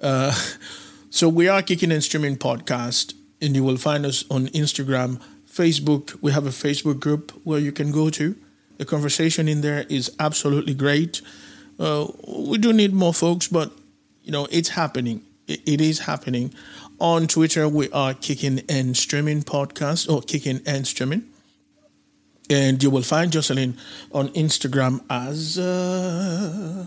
Uh, 0.00 0.34
so 1.10 1.28
we 1.28 1.48
are 1.48 1.62
kicking 1.62 1.92
and 1.92 2.02
streaming 2.02 2.36
podcast, 2.36 3.14
and 3.40 3.54
you 3.54 3.64
will 3.64 3.76
find 3.76 4.04
us 4.04 4.24
on 4.30 4.48
Instagram, 4.48 5.20
Facebook. 5.50 6.16
We 6.20 6.32
have 6.32 6.46
a 6.46 6.50
Facebook 6.50 7.00
group 7.00 7.32
where 7.44 7.58
you 7.58 7.72
can 7.72 7.92
go 7.92 8.10
to. 8.10 8.36
The 8.78 8.84
conversation 8.84 9.48
in 9.48 9.62
there 9.62 9.86
is 9.88 10.14
absolutely 10.18 10.74
great. 10.74 11.22
Uh, 11.78 12.08
we 12.28 12.58
do 12.58 12.72
need 12.72 12.92
more 12.92 13.14
folks, 13.14 13.48
but 13.48 13.72
you 14.22 14.32
know 14.32 14.46
it's 14.50 14.70
happening. 14.70 15.22
it, 15.46 15.60
it 15.66 15.80
is 15.80 16.00
happening. 16.00 16.52
On 16.98 17.26
Twitter, 17.26 17.68
we 17.68 17.90
are 17.90 18.14
Kicking 18.14 18.62
and 18.70 18.96
Streaming 18.96 19.42
Podcast 19.42 20.10
or 20.10 20.22
Kicking 20.22 20.62
and 20.64 20.86
Streaming. 20.86 21.24
And 22.48 22.82
you 22.82 22.88
will 22.88 23.02
find 23.02 23.30
Jocelyn 23.30 23.76
on 24.12 24.28
Instagram 24.30 25.04
as 25.10 25.58
uh, 25.58 26.86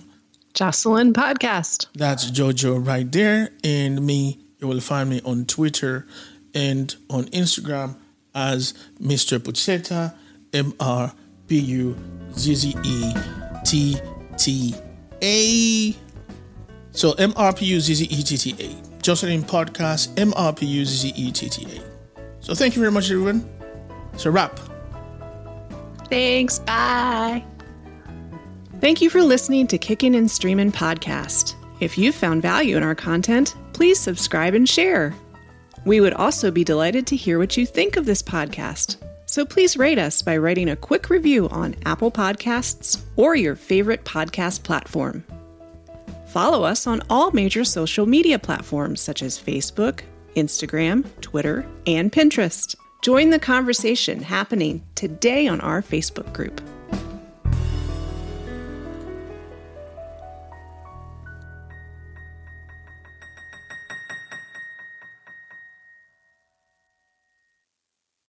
Jocelyn 0.55 1.13
Podcast. 1.13 1.87
That's 1.93 2.31
Jojo 2.31 2.85
right 2.85 3.11
there. 3.11 3.51
And 3.63 4.03
me, 4.03 4.39
you 4.57 4.67
will 4.67 4.79
find 4.79 5.11
me 5.11 5.21
on 5.23 5.45
Twitter 5.45 6.07
and 6.55 6.95
on 7.11 7.25
Instagram 7.25 7.95
as 8.33 8.73
Mr. 8.99 9.37
Puzzetta, 9.37 10.15
M 10.53 10.73
R 10.79 11.13
P 11.47 11.59
U 11.59 11.95
Z 12.33 12.55
Z 12.55 12.75
E 12.83 13.13
T 13.63 13.97
T 14.37 14.73
A. 15.21 15.95
So 16.93 17.11
M 17.13 17.31
R 17.35 17.53
P 17.53 17.65
U 17.65 17.79
Z 17.79 17.93
Z 17.93 18.05
E 18.05 18.23
T 18.23 18.37
T 18.37 18.55
A. 18.59 18.88
Jocelyn 19.09 19.41
Podcast, 19.41 20.13
MRPUZETTA. 20.17 21.83
So 22.41 22.53
thank 22.53 22.75
you 22.75 22.79
very 22.79 22.91
much, 22.91 23.09
everyone. 23.09 23.43
It's 24.13 24.27
a 24.27 24.29
wrap. 24.29 24.59
Thanks. 26.11 26.59
Bye. 26.59 27.43
Thank 28.79 29.01
you 29.01 29.09
for 29.09 29.23
listening 29.23 29.65
to 29.65 29.79
Kicking 29.79 30.15
and 30.15 30.29
Streaming 30.29 30.71
Podcast. 30.71 31.55
If 31.79 31.97
you 31.97 32.11
found 32.11 32.43
value 32.43 32.77
in 32.77 32.83
our 32.83 32.93
content, 32.93 33.55
please 33.73 33.99
subscribe 33.99 34.53
and 34.53 34.69
share. 34.69 35.15
We 35.85 36.01
would 36.01 36.13
also 36.13 36.51
be 36.51 36.63
delighted 36.63 37.07
to 37.07 37.15
hear 37.15 37.39
what 37.39 37.57
you 37.57 37.65
think 37.65 37.97
of 37.97 38.05
this 38.05 38.21
podcast. 38.21 38.97
So 39.25 39.43
please 39.43 39.75
rate 39.75 39.97
us 39.97 40.21
by 40.21 40.37
writing 40.37 40.69
a 40.69 40.75
quick 40.75 41.09
review 41.09 41.49
on 41.49 41.75
Apple 41.83 42.11
Podcasts 42.11 43.01
or 43.15 43.35
your 43.35 43.55
favorite 43.55 44.03
podcast 44.03 44.61
platform. 44.61 45.23
Follow 46.29 46.63
us 46.63 46.85
on 46.85 47.01
all 47.09 47.31
major 47.31 47.63
social 47.63 48.05
media 48.05 48.37
platforms 48.37 49.01
such 49.01 49.23
as 49.23 49.39
Facebook, 49.39 50.01
Instagram, 50.35 51.03
Twitter, 51.21 51.65
and 51.87 52.11
Pinterest. 52.11 52.75
Join 53.01 53.31
the 53.31 53.39
conversation 53.39 54.21
happening 54.21 54.85
today 54.93 55.47
on 55.47 55.59
our 55.61 55.81
Facebook 55.81 56.31
group. 56.31 56.61